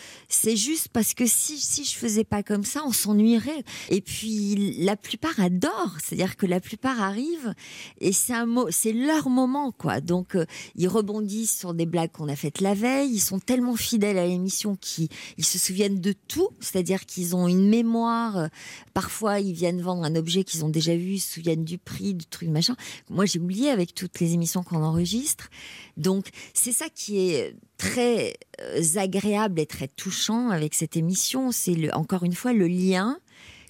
juste 0.57 0.89
parce 0.93 1.15
que 1.15 1.27
si, 1.27 1.59
si 1.59 1.85
je 1.85 1.97
faisais 1.97 2.25
pas 2.25 2.43
comme 2.43 2.65
ça, 2.65 2.83
on 2.87 2.93
s'ennuierait. 2.93 3.65
Et 3.91 4.01
puis, 4.01 4.77
la 4.81 4.97
plupart 4.97 5.39
adorent. 5.39 5.97
C'est-à-dire 6.03 6.37
que 6.37 6.47
la 6.47 6.61
plupart 6.61 7.01
arrivent 7.03 7.55
et 8.01 8.13
c'est 8.13 8.33
un 8.33 8.47
mot, 8.47 8.67
c'est 8.71 8.93
leur 8.93 9.29
moment, 9.29 9.73
quoi. 9.73 10.01
Donc, 10.01 10.35
euh, 10.37 10.45
ils 10.77 10.89
rebondissent 10.89 11.59
sur 11.59 11.75
des 11.75 11.87
blagues 11.87 12.13
qu'on 12.13 12.29
a 12.29 12.37
faites 12.37 12.56
la 12.61 12.75
veille. 12.75 13.11
Ils 13.13 13.21
sont 13.21 13.39
tellement 13.39 13.77
fidèles 13.77 14.19
à 14.19 14.27
l'émission 14.27 14.77
qu'ils 14.77 15.09
ils 15.39 15.45
se 15.45 15.59
souviennent 15.59 16.01
de 16.01 16.13
tout. 16.13 16.49
C'est-à-dire 16.61 17.07
qu'ils 17.07 17.37
ont 17.37 17.49
une 17.49 17.69
mémoire. 17.69 18.49
Parfois, 18.95 19.41
ils 19.41 19.53
viennent 19.53 19.81
vendre 19.81 20.05
un 20.05 20.17
objet 20.17 20.45
qu'ils 20.45 20.65
ont 20.65 20.69
déjà 20.69 20.97
vu, 20.97 21.15
ils 21.15 21.21
se 21.21 21.35
souviennent 21.35 21.65
du 21.65 21.79
prix, 21.79 22.15
du 22.15 22.27
truc, 22.27 22.49
machin. 22.49 22.77
Moi, 23.11 23.27
j'ai 23.27 23.39
oublié 23.39 23.71
avec 23.71 23.95
toutes 23.95 24.21
les 24.21 24.35
émissions 24.35 24.63
qu'on 24.63 24.83
enregistre. 24.83 25.51
Donc, 25.97 26.29
c'est 26.55 26.73
ça 26.73 26.89
qui 26.89 27.19
est 27.19 27.55
très 27.79 28.35
euh, 28.61 28.83
agréable 28.97 29.61
et 29.61 29.67
très 29.67 29.89
touchant 29.89 30.51
avec 30.51 30.75
cette 30.75 30.97
émission. 30.97 31.53
C'est 31.53 31.93
encore 31.93 32.25
une 32.25 32.35
fois 32.35 32.53
le 32.53 32.67
lien 32.67 33.19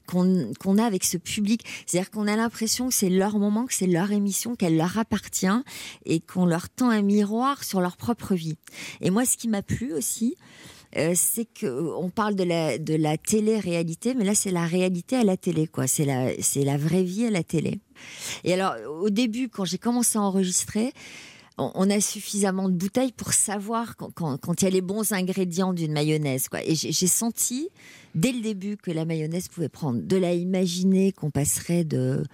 qu'on 0.07 0.53
qu'on 0.61 0.79
a 0.79 0.85
avec 0.85 1.05
ce 1.05 1.17
public. 1.17 1.63
C'est-à-dire 1.87 2.11
qu'on 2.11 2.27
a 2.27 2.37
l'impression 2.37 2.89
que 2.89 2.95
c'est 2.95 3.11
leur 3.11 3.39
moment, 3.39 3.67
que 3.67 3.75
c'est 3.75 3.87
leur 3.87 4.13
émission, 4.13 4.57
qu'elle 4.57 4.77
leur 4.77 4.99
appartient 4.99 5.47
et 6.05 6.21
qu'on 6.21 6.47
leur 6.47 6.69
tend 6.69 6.91
un 6.91 7.03
miroir 7.03 7.65
sur 7.65 7.81
leur 7.81 7.97
propre 7.97 8.35
vie. 8.35 8.57
Et 9.01 9.11
moi, 9.11 9.25
ce 9.25 9.37
qui 9.37 9.49
m'a 9.49 9.63
plu 9.63 9.93
aussi, 9.93 10.37
euh, 10.97 11.13
c'est 11.15 11.45
que 11.45 11.67
on 11.99 12.09
parle 12.11 12.37
de 12.37 12.45
la 12.97 13.19
télé-réalité, 13.19 14.15
mais 14.15 14.25
là 14.25 14.35
c'est 14.35 14.53
la 14.53 14.65
réalité 14.67 15.17
à 15.17 15.25
la 15.25 15.37
télé, 15.37 15.67
quoi. 15.67 15.87
C'est 15.87 16.05
la 16.05 16.31
la 16.33 16.77
vraie 16.77 17.03
vie 17.03 17.27
à 17.27 17.31
la 17.31 17.43
télé. 17.43 17.81
Et 18.45 18.55
alors 18.55 18.75
au 19.03 19.11
début, 19.11 19.49
quand 19.49 19.65
j'ai 19.65 19.79
commencé 19.79 20.17
à 20.17 20.23
enregistrer, 20.23 20.93
on 21.59 21.89
a 21.89 22.01
suffisamment 22.01 22.69
de 22.69 22.75
bouteilles 22.75 23.13
pour 23.13 23.33
savoir 23.33 23.97
quand, 23.97 24.11
quand- 24.13 24.61
il 24.61 24.65
y 24.65 24.69
a 24.69 24.71
les 24.71 24.83
bons 24.83 25.13
ingrédients 25.13 25.73
d'une 25.73 25.93
mayonnaise. 25.93 26.49
Quoi. 26.51 26.63
Et 26.63 26.75
j'ai 26.75 27.07
senti 27.07 27.71
dès 28.17 28.33
le 28.33 28.41
début 28.41 28.77
que 28.77 28.91
la 28.91 29.05
mayonnaise 29.05 29.47
pouvait 29.49 29.69
prendre. 29.69 30.01
De 30.03 30.17
la 30.17 30.35
imaginer 30.35 31.13
qu'on 31.13 31.31
passerait 31.31 31.85
de, 31.85 32.25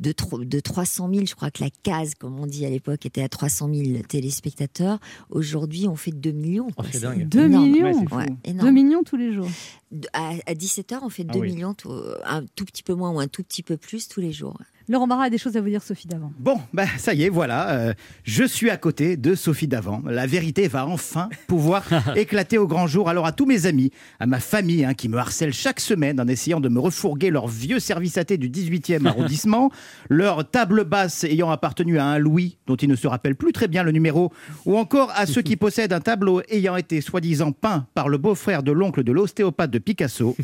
de, 0.00 0.12
de 0.44 0.60
300 0.60 1.08
000, 1.12 1.26
je 1.26 1.34
crois 1.34 1.50
que 1.50 1.62
la 1.62 1.70
case, 1.82 2.14
comme 2.14 2.38
on 2.40 2.46
dit 2.46 2.66
à 2.66 2.70
l'époque, 2.70 3.06
était 3.06 3.22
à 3.22 3.28
300 3.28 3.70
000 3.72 4.02
téléspectateurs. 4.08 4.98
Aujourd'hui, 5.30 5.86
on 5.88 5.96
fait 5.96 6.10
2 6.10 6.32
millions. 6.32 6.70
quoi. 6.70 6.84
c'est 6.90 7.00
dingue. 7.00 7.28
2 7.28 7.44
énorme. 7.46 7.70
millions 7.70 8.04
Ouais, 8.12 8.26
2 8.26 8.50
énorme. 8.50 8.70
millions 8.72 9.02
tous 9.04 9.16
les 9.16 9.32
jours. 9.32 9.48
De- 9.92 10.08
À, 10.12 10.34
17h, 10.54 10.98
on 11.02 11.08
fait 11.10 11.24
Ah 11.28 11.32
2 11.34 11.38
oui. 11.40 11.52
millions, 11.52 11.74
tout- 11.74 11.92
un 12.24 12.44
tout 12.56 12.64
petit 12.64 12.82
peu 12.82 12.94
moins 12.94 13.10
ou 13.12 13.20
un 13.20 13.28
tout 13.28 13.42
petit 13.44 13.62
peu 13.62 13.76
plus 13.76 14.08
tous 14.08 14.20
les 14.20 14.32
jours. 14.32 14.58
Laurent 14.88 15.08
Barra 15.08 15.24
a 15.24 15.30
des 15.30 15.38
choses 15.38 15.56
à 15.56 15.60
vous 15.60 15.68
dire, 15.68 15.82
Sophie 15.82 16.06
d'avant. 16.06 16.32
Bon, 16.38 16.60
bah 16.72 16.84
ça 16.96 17.12
y 17.12 17.24
est, 17.24 17.28
voilà, 17.28 17.70
euh, 17.70 17.92
je 18.22 18.44
suis 18.44 18.70
à 18.70 18.76
côté 18.76 19.16
de 19.16 19.34
Sophie 19.34 19.66
Davant. 19.66 20.00
La 20.06 20.28
vérité 20.28 20.68
va 20.68 20.86
enfin 20.86 21.28
pouvoir 21.48 21.82
éclater 22.16 22.56
au 22.56 22.68
grand 22.68 22.86
jour. 22.86 23.08
Alors 23.08 23.26
à 23.26 23.32
tous 23.32 23.46
mes 23.46 23.66
amis, 23.66 23.90
à 24.20 24.26
ma 24.26 24.38
famille 24.38 24.84
hein, 24.84 24.94
qui 24.94 25.08
me 25.08 25.18
harcèlent 25.18 25.52
chaque 25.52 25.80
semaine 25.80 26.20
en 26.20 26.28
essayant 26.28 26.60
de 26.60 26.68
me 26.68 26.78
refourguer 26.78 27.30
leur 27.30 27.48
vieux 27.48 27.80
service 27.80 28.16
athée 28.16 28.38
du 28.38 28.48
18e 28.48 29.06
arrondissement, 29.08 29.72
leur 30.08 30.48
table 30.48 30.84
basse 30.84 31.24
ayant 31.24 31.50
appartenu 31.50 31.98
à 31.98 32.04
un 32.04 32.18
Louis 32.18 32.58
dont 32.68 32.76
il 32.76 32.88
ne 32.88 32.94
se 32.94 33.08
rappelle 33.08 33.34
plus 33.34 33.50
très 33.50 33.66
bien 33.66 33.82
le 33.82 33.90
numéro, 33.90 34.32
ou 34.66 34.78
encore 34.78 35.10
à 35.16 35.26
ceux 35.26 35.42
qui 35.42 35.56
possèdent 35.56 35.94
un 35.94 36.00
tableau 36.00 36.42
ayant 36.48 36.76
été 36.76 37.00
soi-disant 37.00 37.50
peint 37.50 37.86
par 37.94 38.08
le 38.08 38.18
beau-frère 38.18 38.62
de 38.62 38.70
l'oncle 38.70 39.02
de 39.02 39.10
l'ostéopathe 39.10 39.72
de 39.72 39.80
Picasso. 39.80 40.36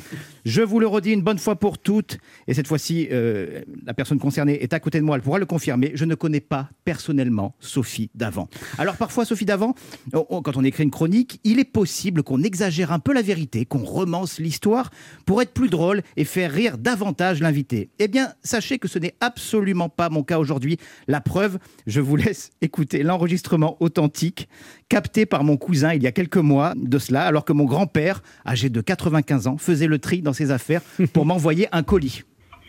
Je 0.44 0.62
vous 0.62 0.80
le 0.80 0.88
redis 0.88 1.12
une 1.12 1.22
bonne 1.22 1.38
fois 1.38 1.54
pour 1.54 1.78
toutes, 1.78 2.18
et 2.48 2.54
cette 2.54 2.66
fois-ci, 2.66 3.06
euh, 3.12 3.60
la 3.86 3.94
personne 3.94 4.18
concernée 4.18 4.31
est 4.36 4.72
à 4.72 4.80
côté 4.80 4.98
de 4.98 5.04
moi, 5.04 5.16
elle 5.16 5.22
pourra 5.22 5.38
le 5.38 5.46
confirmer. 5.46 5.92
Je 5.94 6.04
ne 6.04 6.14
connais 6.14 6.40
pas 6.40 6.68
personnellement 6.84 7.54
Sophie 7.60 8.10
Davant. 8.14 8.48
Alors 8.78 8.96
parfois, 8.96 9.24
Sophie 9.24 9.44
Davant, 9.44 9.74
on- 10.12 10.26
on- 10.30 10.42
quand 10.42 10.56
on 10.56 10.64
écrit 10.64 10.84
une 10.84 10.90
chronique, 10.90 11.40
il 11.44 11.58
est 11.58 11.64
possible 11.64 12.22
qu'on 12.22 12.42
exagère 12.42 12.92
un 12.92 12.98
peu 12.98 13.12
la 13.12 13.22
vérité, 13.22 13.64
qu'on 13.64 13.84
romance 13.84 14.38
l'histoire 14.38 14.90
pour 15.26 15.42
être 15.42 15.52
plus 15.52 15.68
drôle 15.70 16.02
et 16.16 16.24
faire 16.24 16.50
rire 16.52 16.78
davantage 16.78 17.40
l'invité. 17.40 17.90
Eh 17.98 18.08
bien, 18.08 18.32
sachez 18.42 18.78
que 18.78 18.88
ce 18.88 18.98
n'est 18.98 19.14
absolument 19.20 19.88
pas 19.88 20.08
mon 20.08 20.22
cas 20.22 20.38
aujourd'hui. 20.38 20.78
La 21.08 21.20
preuve, 21.20 21.58
je 21.86 22.00
vous 22.00 22.16
laisse 22.16 22.50
écouter 22.60 23.02
l'enregistrement 23.02 23.76
authentique 23.80 24.48
capté 24.88 25.26
par 25.26 25.44
mon 25.44 25.56
cousin 25.56 25.94
il 25.94 26.02
y 26.02 26.06
a 26.06 26.12
quelques 26.12 26.36
mois 26.36 26.74
de 26.76 26.98
cela, 26.98 27.24
alors 27.24 27.44
que 27.44 27.52
mon 27.52 27.64
grand-père, 27.64 28.22
âgé 28.46 28.68
de 28.68 28.80
95 28.80 29.46
ans, 29.46 29.56
faisait 29.58 29.86
le 29.86 29.98
tri 29.98 30.22
dans 30.22 30.32
ses 30.32 30.50
affaires 30.50 30.82
pour 31.12 31.24
m'envoyer 31.26 31.68
un 31.72 31.82
colis. 31.82 32.22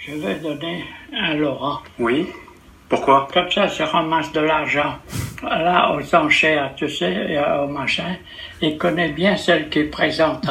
Je 0.06 0.16
vais 0.16 0.36
donner 0.36 0.84
à 1.18 1.34
Laurent. 1.34 1.80
Oui 1.98 2.28
Pourquoi? 2.90 3.28
Comme 3.34 3.50
ça, 3.50 3.70
ça 3.70 3.86
ramasse 3.86 4.34
de 4.34 4.42
l'argent. 4.42 4.96
Là, 5.42 5.96
aux 5.96 6.16
enchères, 6.16 6.74
tu 6.76 6.90
sais, 6.90 7.14
et 7.30 7.40
au 7.40 7.68
machin, 7.68 8.18
il 8.62 8.78
connaît 8.78 9.10
bien 9.10 9.38
celle 9.38 9.70
qui 9.70 9.80
est 9.80 9.86
présente. 9.86 10.46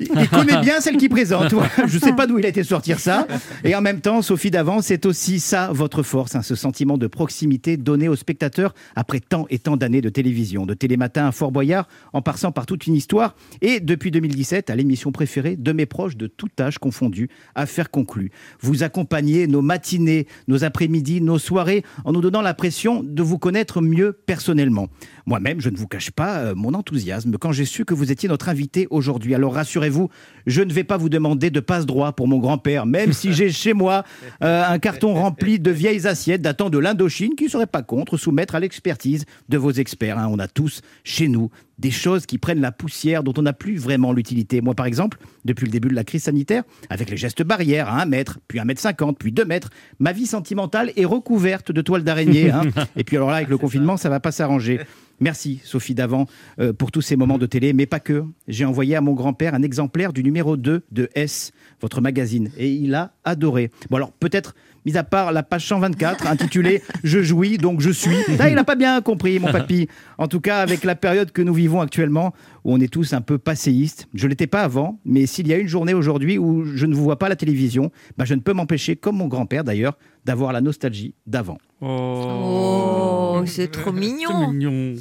Il 0.00 0.28
connaît 0.28 0.60
bien 0.60 0.80
celle 0.80 0.96
qui 0.96 1.08
présente. 1.08 1.54
Je 1.86 1.94
ne 1.94 2.00
sais 2.00 2.12
pas 2.12 2.26
d'où 2.26 2.38
il 2.38 2.46
a 2.46 2.48
été 2.48 2.62
sortir 2.62 2.98
ça. 2.98 3.26
Et 3.64 3.74
en 3.74 3.80
même 3.80 4.00
temps, 4.00 4.22
Sophie 4.22 4.50
Davant, 4.50 4.82
c'est 4.82 5.06
aussi 5.06 5.40
ça 5.40 5.70
votre 5.72 6.02
force, 6.02 6.34
hein, 6.34 6.42
ce 6.42 6.54
sentiment 6.54 6.98
de 6.98 7.06
proximité 7.06 7.76
donné 7.76 8.08
aux 8.08 8.16
spectateurs 8.16 8.74
après 8.94 9.20
tant 9.20 9.46
et 9.50 9.58
tant 9.58 9.76
d'années 9.76 10.00
de 10.00 10.08
télévision, 10.08 10.66
de 10.66 10.74
Télématin 10.74 11.26
à 11.28 11.32
Fort 11.32 11.52
Boyard, 11.52 11.88
en 12.12 12.22
passant 12.22 12.52
par 12.52 12.66
toute 12.66 12.86
une 12.86 12.94
histoire, 12.94 13.36
et 13.62 13.80
depuis 13.80 14.10
2017 14.10 14.70
à 14.70 14.74
l'émission 14.74 15.12
préférée 15.12 15.56
de 15.56 15.72
mes 15.72 15.86
proches 15.86 16.16
de 16.16 16.26
tout 16.26 16.50
âge 16.60 16.78
confondu, 16.78 17.28
Affaires 17.54 17.90
conclues. 17.90 18.30
Vous 18.60 18.82
accompagnez 18.82 19.46
nos 19.46 19.62
matinées, 19.62 20.26
nos 20.48 20.64
après-midi, 20.64 21.20
nos 21.20 21.38
soirées, 21.38 21.84
en 22.04 22.12
nous 22.12 22.20
donnant 22.20 22.42
l'impression 22.42 23.02
de 23.02 23.22
vous 23.22 23.38
connaître 23.38 23.80
mieux 23.80 24.12
personnellement. 24.12 24.88
Moi-même, 25.26 25.60
je 25.60 25.70
ne 25.70 25.76
vous 25.76 25.88
cache 25.88 26.12
pas 26.12 26.38
euh, 26.38 26.54
mon 26.54 26.72
enthousiasme 26.74 27.36
quand 27.38 27.50
j'ai 27.50 27.64
su 27.64 27.84
que 27.84 27.94
vous 27.94 28.12
étiez 28.12 28.28
notre 28.28 28.48
invité 28.48 28.86
aujourd'hui. 28.90 29.34
Alors 29.34 29.54
rassurez-vous, 29.54 30.08
je 30.46 30.62
ne 30.62 30.72
vais 30.72 30.84
pas 30.84 30.96
vous 30.96 31.08
demander 31.08 31.50
de 31.50 31.58
passe-droit 31.58 32.12
pour 32.12 32.28
mon 32.28 32.38
grand-père, 32.38 32.86
même 32.86 33.12
si 33.12 33.32
j'ai 33.32 33.50
chez 33.50 33.72
moi 33.72 34.04
euh, 34.44 34.62
un 34.64 34.78
carton 34.78 35.14
rempli 35.14 35.58
de 35.58 35.70
vieilles 35.72 36.06
assiettes 36.06 36.42
datant 36.42 36.70
de 36.70 36.78
l'Indochine 36.78 37.34
qui 37.34 37.44
ne 37.44 37.48
serait 37.48 37.66
pas 37.66 37.82
contre 37.82 38.16
soumettre 38.16 38.54
à 38.54 38.60
l'expertise 38.60 39.24
de 39.48 39.58
vos 39.58 39.72
experts. 39.72 40.16
hein. 40.16 40.28
On 40.30 40.38
a 40.38 40.46
tous 40.46 40.80
chez 41.02 41.26
nous 41.26 41.50
des 41.78 41.90
choses 41.90 42.26
qui 42.26 42.38
prennent 42.38 42.60
la 42.60 42.72
poussière 42.72 43.22
dont 43.22 43.34
on 43.36 43.42
n'a 43.42 43.52
plus 43.52 43.76
vraiment 43.76 44.12
l'utilité. 44.12 44.60
Moi, 44.60 44.74
par 44.74 44.86
exemple, 44.86 45.18
depuis 45.44 45.66
le 45.66 45.70
début 45.70 45.88
de 45.88 45.94
la 45.94 46.04
crise 46.04 46.24
sanitaire, 46.24 46.62
avec 46.90 47.10
les 47.10 47.16
gestes 47.16 47.42
barrières 47.42 47.88
à 47.88 48.02
1 48.02 48.06
mètre, 48.06 48.38
puis 48.48 48.58
1 48.60 48.64
mètre 48.64 48.80
50, 48.80 49.18
puis 49.18 49.32
2 49.32 49.44
mètres, 49.44 49.70
ma 49.98 50.12
vie 50.12 50.26
sentimentale 50.26 50.92
est 50.96 51.04
recouverte 51.04 51.72
de 51.72 51.80
toiles 51.80 52.04
d'araignée. 52.04 52.50
hein. 52.50 52.62
Et 52.96 53.04
puis 53.04 53.16
alors 53.16 53.30
là, 53.30 53.36
avec 53.36 53.48
le 53.48 53.58
confinement, 53.58 53.96
ça 53.96 54.08
va 54.08 54.20
pas 54.20 54.32
s'arranger. 54.32 54.80
Merci 55.18 55.60
Sophie 55.64 55.94
Davant 55.94 56.26
euh, 56.60 56.72
pour 56.74 56.92
tous 56.92 57.00
ces 57.00 57.16
moments 57.16 57.38
de 57.38 57.46
télé, 57.46 57.72
mais 57.72 57.86
pas 57.86 58.00
que. 58.00 58.24
J'ai 58.48 58.64
envoyé 58.66 58.96
à 58.96 59.00
mon 59.00 59.14
grand-père 59.14 59.54
un 59.54 59.62
exemplaire 59.62 60.12
du 60.12 60.22
numéro 60.22 60.56
2 60.58 60.84
de 60.92 61.08
S, 61.14 61.52
votre 61.80 62.00
magazine, 62.02 62.50
et 62.58 62.70
il 62.70 62.94
a 62.94 63.14
adoré. 63.24 63.70
Bon 63.88 63.96
alors 63.96 64.12
peut-être 64.12 64.54
mis 64.86 64.96
à 64.96 65.04
part 65.04 65.32
la 65.32 65.42
page 65.42 65.66
124 65.66 66.26
intitulée 66.28 66.82
Je 67.04 67.20
jouis, 67.20 67.58
donc 67.58 67.80
je 67.80 67.90
suis. 67.90 68.16
Là, 68.38 68.48
il 68.48 68.54
n'a 68.54 68.64
pas 68.64 68.76
bien 68.76 69.02
compris, 69.02 69.38
mon 69.38 69.50
papy. 69.52 69.88
En 70.16 70.28
tout 70.28 70.40
cas, 70.40 70.60
avec 70.60 70.84
la 70.84 70.94
période 70.94 71.32
que 71.32 71.42
nous 71.42 71.52
vivons 71.52 71.80
actuellement, 71.80 72.32
où 72.66 72.74
on 72.74 72.80
est 72.80 72.92
tous 72.92 73.12
un 73.12 73.20
peu 73.20 73.38
passéistes. 73.38 74.08
Je 74.12 74.24
ne 74.24 74.30
l'étais 74.30 74.48
pas 74.48 74.62
avant, 74.62 74.98
mais 75.04 75.26
s'il 75.26 75.46
y 75.46 75.54
a 75.54 75.56
une 75.56 75.68
journée 75.68 75.94
aujourd'hui 75.94 76.36
où 76.36 76.64
je 76.64 76.84
ne 76.84 76.96
vous 76.96 77.04
vois 77.04 77.16
pas 77.16 77.26
à 77.26 77.28
la 77.28 77.36
télévision, 77.36 77.92
bah, 78.18 78.24
je 78.24 78.34
ne 78.34 78.40
peux 78.40 78.52
m'empêcher, 78.52 78.96
comme 78.96 79.18
mon 79.18 79.28
grand-père 79.28 79.62
d'ailleurs, 79.62 79.96
d'avoir 80.24 80.52
la 80.52 80.60
nostalgie 80.60 81.14
d'avant. 81.28 81.58
Oh, 81.80 83.40
c'est 83.46 83.70
trop 83.70 83.92
mignon. 83.92 84.52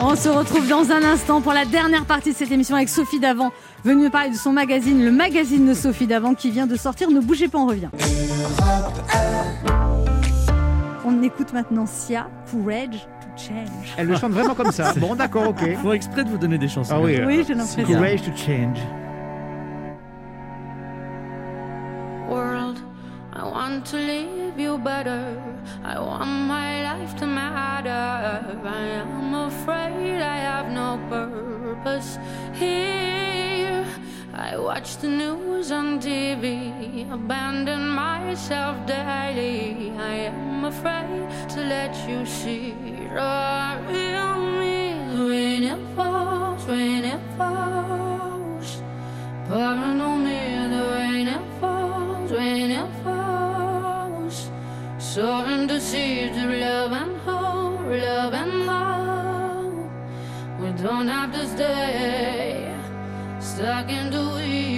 On 0.00 0.16
se 0.16 0.30
retrouve 0.30 0.66
dans 0.66 0.90
un 0.90 1.04
instant 1.04 1.42
pour 1.42 1.52
la 1.52 1.66
dernière 1.66 2.06
partie 2.06 2.32
de 2.32 2.36
cette 2.36 2.50
émission 2.50 2.74
avec 2.74 2.88
Sophie 2.88 3.20
Davant, 3.20 3.52
venue 3.84 4.04
nous 4.04 4.10
parler 4.10 4.30
de 4.30 4.36
son 4.36 4.52
magazine, 4.52 5.04
le 5.04 5.12
magazine 5.12 5.68
de 5.68 5.74
Sophie 5.74 6.06
Davant, 6.06 6.34
qui 6.34 6.50
vient 6.50 6.66
de 6.66 6.76
sortir. 6.76 7.10
Ne 7.10 7.20
bougez 7.20 7.48
pas, 7.48 7.58
on 7.58 7.66
revient. 7.66 7.90
On 11.04 11.22
écoute 11.22 11.52
maintenant 11.52 11.84
Sia, 11.84 12.30
Courage 12.50 13.06
to 13.36 13.42
Change. 13.42 13.94
Elle 13.96 14.06
le 14.08 14.16
chante 14.16 14.32
vraiment 14.32 14.54
comme 14.54 14.72
ça. 14.72 14.92
Bon, 15.00 15.14
d'accord, 15.14 15.48
ok. 15.48 15.76
Faut 15.82 15.92
exprès 15.92 16.24
de 16.24 16.30
vous 16.30 16.38
donner 16.38 16.58
des 16.58 16.68
chansons. 16.68 16.94
Ah 16.96 17.00
oui, 17.00 17.18
Oui, 17.24 17.44
j'ai 17.46 17.54
l'impression. 17.54 17.84
Courage 17.84 18.22
to 18.22 18.30
change. 18.36 18.78
world. 22.28 22.80
I 23.32 23.44
want 23.44 23.84
to 23.86 23.96
leave 23.96 24.58
you 24.58 24.78
better. 24.78 25.42
I 25.82 25.98
want 25.98 26.30
my 26.30 26.82
life 26.82 27.16
to 27.18 27.26
matter. 27.26 27.90
I 27.90 28.86
am 29.02 29.34
afraid 29.34 30.20
I 30.22 30.36
have 30.50 30.68
no 30.70 30.98
purpose 31.08 32.18
here. 32.54 33.43
I 34.36 34.56
watch 34.58 34.96
the 34.96 35.06
news 35.06 35.70
on 35.70 36.00
TV, 36.00 37.08
abandon 37.08 37.86
myself 37.88 38.84
daily. 38.84 39.92
I 39.96 40.14
am 40.26 40.64
afraid 40.64 41.30
to 41.50 41.60
let 41.60 41.94
you 42.08 42.26
see 42.26 42.72
the 42.72 43.94
real 43.94 44.34
me. 44.58 44.94
When 45.28 45.62
it 45.62 45.94
falls, 45.94 46.64
when 46.66 47.04
it 47.04 47.20
falls. 47.38 48.82
On 49.50 50.24
me 50.24 50.68
the 50.74 50.82
rain 50.96 51.28
it 51.28 51.60
falls, 51.60 52.32
rain 52.32 52.72
it 52.72 52.90
falls. 53.04 54.50
Sowing 54.98 55.68
the 55.68 55.78
seeds 55.78 56.36
of 56.38 56.50
love 56.50 56.90
and 56.90 57.16
hope, 57.20 57.86
love 57.86 58.34
and 58.34 58.68
hope. 58.68 59.90
We 60.60 60.72
don't 60.82 61.06
have 61.06 61.32
to 61.34 61.46
stay 61.46 62.33
I 63.66 63.82
can 63.84 64.10
do 64.10 64.36
it. 64.36 64.73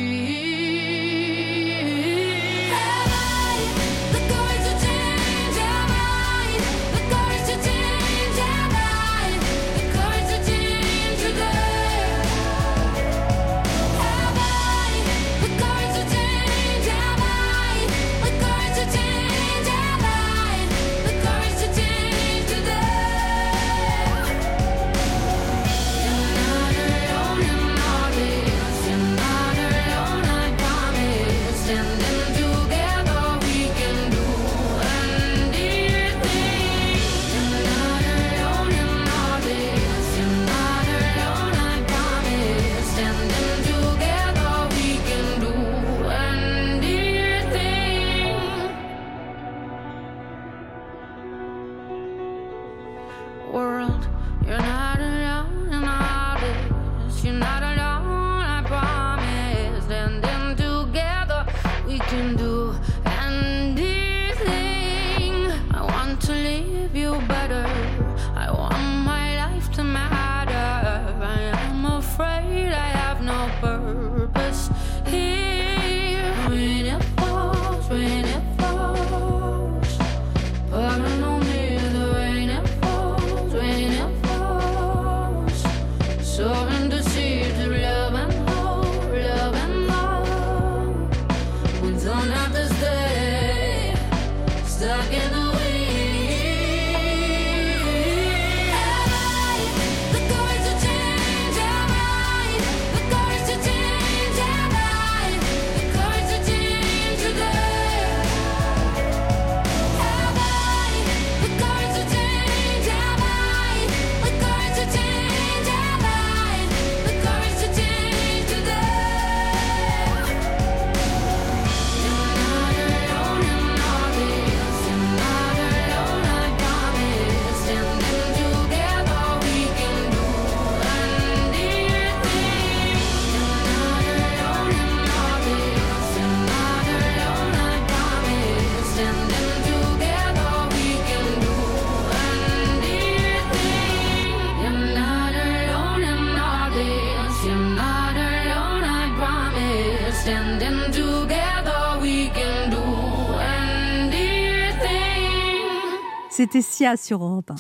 C'était 156.57 156.63
Sia 156.73 156.97
sur 156.97 157.23
Europe 157.23 157.51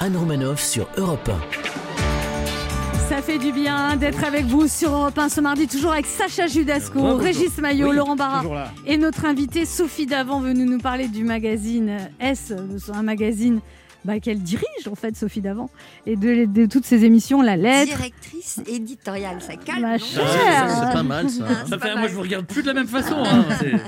1. 0.00 0.06
Anne 0.06 0.16
Romanoff 0.16 0.60
sur 0.60 0.88
Europe 0.96 1.28
1. 1.28 2.98
Ça 3.08 3.22
fait 3.22 3.38
du 3.38 3.52
bien 3.52 3.94
d'être 3.96 4.24
avec 4.24 4.44
vous 4.46 4.66
sur 4.66 4.90
Europe 4.92 5.16
1 5.16 5.28
ce 5.28 5.40
mardi, 5.40 5.68
toujours 5.68 5.92
avec 5.92 6.06
Sacha 6.06 6.48
Judasco. 6.48 7.16
Régis 7.16 7.58
Maillot, 7.58 7.90
Oui, 7.90 7.96
Laurent 7.96 8.16
Barra 8.16 8.42
et 8.86 8.96
notre 8.96 9.24
invitée 9.24 9.66
Sophie 9.66 10.06
Davant 10.06 10.40
venue 10.40 10.64
nous 10.64 10.78
parler 10.78 11.06
du 11.06 11.22
magazine 11.22 11.98
S, 12.18 12.52
un 12.92 13.02
magazine 13.02 13.60
bah, 14.04 14.18
qu'elle 14.18 14.40
dirige 14.42 14.88
en 14.90 14.94
fait, 14.96 15.16
Sophie 15.16 15.42
Davant, 15.42 15.70
et 16.06 16.16
de, 16.16 16.46
de 16.46 16.66
toutes 16.66 16.86
ses 16.86 17.04
émissions, 17.04 17.42
La 17.42 17.56
Lettre. 17.56 17.94
Directrice 17.94 18.60
éditoriale, 18.66 19.40
ça 19.40 19.54
calme. 19.56 19.82
Ma 19.82 19.98
chère. 19.98 20.70
C'est 20.88 20.92
pas 20.92 21.02
mal 21.04 21.28
ça. 21.30 21.44
Ah, 21.48 21.66
Ça 21.68 21.78
fait, 21.78 21.94
moi, 21.94 22.08
je 22.08 22.14
vous 22.14 22.22
regarde 22.22 22.46
plus 22.46 22.62
de 22.62 22.68
la 22.68 22.74
même 22.74 22.88
façon. 22.88 23.14
hein. 23.24 23.44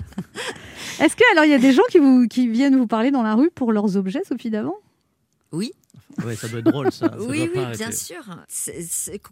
Est-ce 1.02 1.16
que 1.16 1.24
alors 1.32 1.44
il 1.44 1.50
y 1.50 1.54
a 1.54 1.58
des 1.58 1.72
gens 1.72 1.82
qui, 1.90 1.98
vous, 1.98 2.28
qui 2.28 2.46
viennent 2.46 2.76
vous 2.76 2.86
parler 2.86 3.10
dans 3.10 3.22
la 3.22 3.34
rue 3.34 3.50
pour 3.50 3.72
leurs 3.72 3.96
objets, 3.96 4.22
Sophie 4.24 4.50
Davant 4.50 4.76
Oui. 5.50 5.72
Ouais, 6.24 6.36
ça 6.36 6.48
doit 6.48 6.60
être 6.60 6.66
drôle, 6.70 6.92
ça. 6.92 7.08
Ça 7.08 7.16
oui, 7.20 7.38
doit 7.38 7.46
oui, 7.48 7.54
pas 7.54 7.70
bien 7.76 7.90
sûr. 7.90 8.22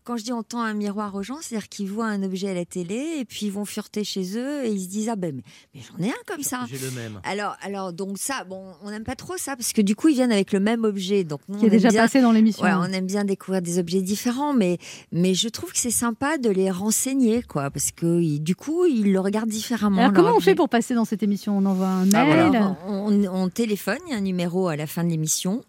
Quand 0.05 0.17
je 0.17 0.25
dis 0.25 0.33
on 0.33 0.43
tend 0.43 0.61
un 0.63 0.75
miroir 0.75 1.15
aux 1.15 1.23
gens, 1.23 1.39
c'est-à-dire 1.41 1.69
qu'ils 1.69 1.89
voient 1.89 2.07
un 2.07 2.23
objet 2.23 2.49
à 2.51 2.55
la 2.55 2.65
télé 2.65 3.17
et 3.21 3.25
puis 3.25 3.47
ils 3.47 3.53
vont 3.53 3.65
fureter 3.65 4.03
chez 4.05 4.37
eux 4.39 4.65
et 4.65 4.71
ils 4.71 4.83
se 4.85 4.89
disent 4.89 5.09
ah 5.09 5.17
ben 5.17 5.35
mais, 5.37 5.43
mais 5.75 5.81
j'en 5.81 6.05
ai 6.05 6.11
un 6.11 6.15
comme 6.27 6.43
ça. 6.43 6.67
J'ai 6.71 6.79
le 6.79 6.91
même. 6.93 7.21
Alors, 7.25 7.57
alors 7.63 7.93
donc 7.93 8.19
ça, 8.19 8.45
bon, 8.45 8.73
on 8.83 8.91
n'aime 8.91 9.05
pas 9.05 9.17
trop 9.17 9.37
ça 9.37 9.57
parce 9.57 9.73
que 9.73 9.83
du 9.83 9.95
coup 9.95 10.09
ils 10.09 10.15
viennent 10.15 10.33
avec 10.33 10.53
le 10.53 10.61
même 10.61 10.85
objet, 10.85 11.25
donc 11.25 11.41
nous, 11.49 11.59
Qui 11.59 11.67
est 11.67 11.71
déjà 11.71 11.91
bien- 11.91 12.03
passé 12.03 12.21
dans 12.23 12.33
l'émission. 12.33 12.65
Ouais, 12.65 12.73
on 12.75 12.85
aime 12.93 13.07
bien 13.07 13.25
découvrir 13.25 13.63
des 13.63 13.79
objets 13.79 14.03
différents, 14.03 14.53
mais 14.55 14.79
mais 15.13 15.35
je 15.35 15.49
trouve 15.49 15.73
que 15.73 15.79
c'est 15.79 15.91
sympa 15.91 16.39
de 16.39 16.49
les 16.51 16.71
renseigner, 16.71 17.43
quoi, 17.43 17.71
parce 17.71 17.91
que 17.93 18.39
du 18.39 18.57
coup 18.57 18.85
ils 18.87 19.13
le 19.13 19.21
regardent 19.21 19.49
différemment. 19.51 20.01
Alors, 20.01 20.13
comment 20.13 20.37
on 20.37 20.41
fait 20.41 20.55
pour 20.55 20.69
passer 20.69 20.95
dans 20.95 21.05
cette 21.05 21.23
émission? 21.23 21.57
On 21.59 21.65
envoie 21.67 21.87
un 21.89 22.13
Ah, 22.15 22.25
mail? 22.25 22.61
On, 22.87 23.25
on 23.27 23.49
téléphone, 23.49 23.99
il 24.07 24.13
y 24.13 24.15
a 24.15 24.19
un 24.19 24.21
numéro 24.23 24.69
à 24.69 24.77
la 24.77 24.87
fin 24.87 25.05
de 25.05 25.11
l'émission. 25.11 25.63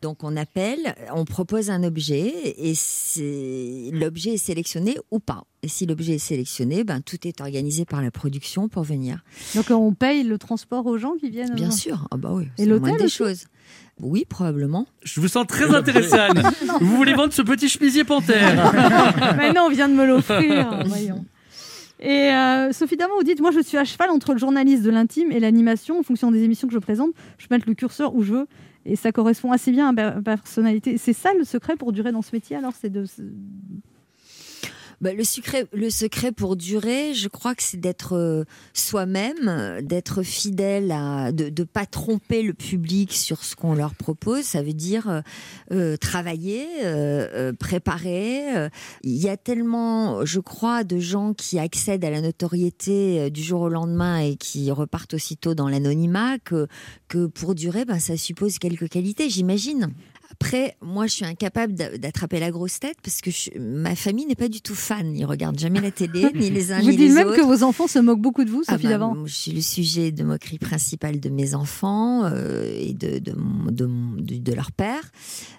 Donc 0.00 0.22
on 0.22 0.36
appelle, 0.36 0.94
on 1.14 1.24
propose 1.24 1.70
un 1.70 1.82
objet 1.82 2.32
et 2.56 2.74
c'est- 2.76 3.90
l'objet 3.92 4.34
est 4.34 4.36
sélectionné 4.36 4.96
ou 5.10 5.18
pas. 5.18 5.42
Et 5.62 5.68
si 5.68 5.86
l'objet 5.86 6.14
est 6.14 6.18
sélectionné, 6.18 6.84
ben, 6.84 7.00
tout 7.00 7.26
est 7.26 7.40
organisé 7.40 7.84
par 7.84 8.00
la 8.00 8.12
production 8.12 8.68
pour 8.68 8.84
venir. 8.84 9.24
Donc 9.56 9.66
on 9.70 9.92
paye 9.92 10.22
le 10.22 10.38
transport 10.38 10.86
aux 10.86 10.98
gens 10.98 11.14
qui 11.18 11.30
viennent 11.30 11.54
Bien 11.54 11.68
euh, 11.68 11.72
sûr, 11.72 12.06
ah 12.12 12.16
bah 12.16 12.30
oui, 12.32 12.44
Et 12.44 12.48
c'est 12.58 12.66
la 12.66 12.74
l'hôtel 12.74 12.88
moindre 12.90 13.02
des 13.04 13.08
choses. 13.10 13.46
Oui, 14.00 14.24
probablement. 14.28 14.86
Je 15.02 15.20
vous 15.20 15.26
sens 15.26 15.44
très 15.48 15.74
intéressé, 15.74 16.14
Anne. 16.14 16.42
Vous 16.80 16.96
voulez 16.96 17.14
vendre 17.14 17.32
ce 17.32 17.42
petit 17.42 17.68
chemisier 17.68 18.04
panthère 18.04 18.72
Mais 19.36 19.52
non, 19.52 19.62
on 19.62 19.70
vient 19.70 19.88
de 19.88 19.94
me 19.94 20.06
l'offrir. 20.06 20.84
voyons. 20.86 21.24
Et 22.00 22.32
euh, 22.32 22.72
Sophie 22.72 22.96
Davant, 22.96 23.16
vous 23.16 23.24
dites 23.24 23.40
Moi, 23.40 23.50
je 23.50 23.60
suis 23.60 23.76
à 23.76 23.84
cheval 23.84 24.10
entre 24.10 24.32
le 24.32 24.38
journaliste 24.38 24.84
de 24.84 24.90
l'intime 24.90 25.32
et 25.32 25.40
l'animation 25.40 25.98
en 25.98 26.04
fonction 26.04 26.30
des 26.30 26.44
émissions 26.44 26.68
que 26.68 26.74
je 26.74 26.78
présente. 26.78 27.10
Je 27.38 27.48
peux 27.48 27.56
mettre 27.56 27.68
le 27.68 27.74
curseur 27.74 28.14
où 28.14 28.22
je 28.22 28.32
veux 28.34 28.46
et 28.84 28.96
ça 28.96 29.12
correspond 29.12 29.52
assez 29.52 29.70
bien 29.70 29.88
à 29.88 29.92
ma 29.92 30.22
personnalité. 30.22 30.98
C'est 30.98 31.12
ça 31.12 31.34
le 31.34 31.44
secret 31.44 31.76
pour 31.76 31.92
durer 31.92 32.12
dans 32.12 32.22
ce 32.22 32.30
métier 32.34 32.56
alors 32.56 32.72
C'est 32.74 32.90
de. 32.90 33.04
Bah, 35.00 35.12
le, 35.12 35.22
secret, 35.22 35.66
le 35.72 35.90
secret 35.90 36.32
pour 36.32 36.56
durer, 36.56 37.14
je 37.14 37.28
crois 37.28 37.54
que 37.54 37.62
c'est 37.62 37.78
d'être 37.78 38.16
euh, 38.16 38.42
soi-même, 38.72 39.46
euh, 39.46 39.80
d'être 39.80 40.24
fidèle, 40.24 40.90
à, 40.90 41.30
de 41.30 41.52
ne 41.56 41.64
pas 41.64 41.86
tromper 41.86 42.42
le 42.42 42.52
public 42.52 43.12
sur 43.12 43.44
ce 43.44 43.54
qu'on 43.54 43.74
leur 43.74 43.94
propose. 43.94 44.42
Ça 44.42 44.60
veut 44.60 44.72
dire 44.72 45.08
euh, 45.08 45.20
euh, 45.70 45.96
travailler, 45.96 46.66
euh, 46.82 47.52
préparer. 47.52 48.68
Il 49.04 49.16
y 49.16 49.28
a 49.28 49.36
tellement, 49.36 50.24
je 50.24 50.40
crois, 50.40 50.82
de 50.82 50.98
gens 50.98 51.32
qui 51.32 51.60
accèdent 51.60 52.04
à 52.04 52.10
la 52.10 52.20
notoriété 52.20 53.30
du 53.30 53.42
jour 53.42 53.60
au 53.60 53.68
lendemain 53.68 54.18
et 54.18 54.34
qui 54.34 54.68
repartent 54.72 55.14
aussitôt 55.14 55.54
dans 55.54 55.68
l'anonymat 55.68 56.38
que, 56.40 56.66
que 57.06 57.26
pour 57.26 57.54
durer, 57.54 57.84
ben, 57.84 58.00
ça 58.00 58.16
suppose 58.16 58.58
quelques 58.58 58.88
qualités, 58.88 59.30
j'imagine. 59.30 59.92
Après, 60.30 60.76
moi, 60.82 61.06
je 61.06 61.12
suis 61.14 61.24
incapable 61.24 61.72
d'a- 61.74 61.96
d'attraper 61.96 62.38
la 62.38 62.50
grosse 62.50 62.78
tête 62.80 62.96
parce 63.02 63.20
que 63.22 63.30
je- 63.30 63.58
ma 63.58 63.94
famille 63.96 64.26
n'est 64.26 64.34
pas 64.34 64.48
du 64.48 64.60
tout 64.60 64.74
fan. 64.74 65.16
Ils 65.16 65.24
regardent 65.24 65.58
jamais 65.58 65.80
la 65.80 65.90
télé, 65.90 66.28
ni 66.34 66.50
les 66.50 66.70
uns 66.70 66.80
Vous 66.80 66.90
ni 66.90 66.96
dites 66.96 67.14
même 67.14 67.32
que 67.34 67.40
vos 67.40 67.62
enfants 67.62 67.86
se 67.86 67.98
moquent 67.98 68.20
beaucoup 68.20 68.44
de 68.44 68.50
vous, 68.50 68.62
Ah 68.68 68.72
Sophie 68.72 68.84
bah, 68.84 68.90
Davant. 68.90 69.14
moi, 69.14 69.24
Je 69.26 69.34
suis 69.34 69.52
le 69.52 69.62
sujet 69.62 70.12
de 70.12 70.22
moquerie 70.24 70.58
principale 70.58 71.18
de 71.18 71.28
mes 71.30 71.54
enfants 71.54 72.24
euh, 72.26 72.70
et 72.78 72.92
de, 72.92 73.18
de, 73.18 73.32
mon- 73.32 73.70
de, 73.72 73.86
mon- 73.86 74.16
de- 74.16 74.36
de 74.36 74.52
leur 74.52 74.70
père. 74.70 75.00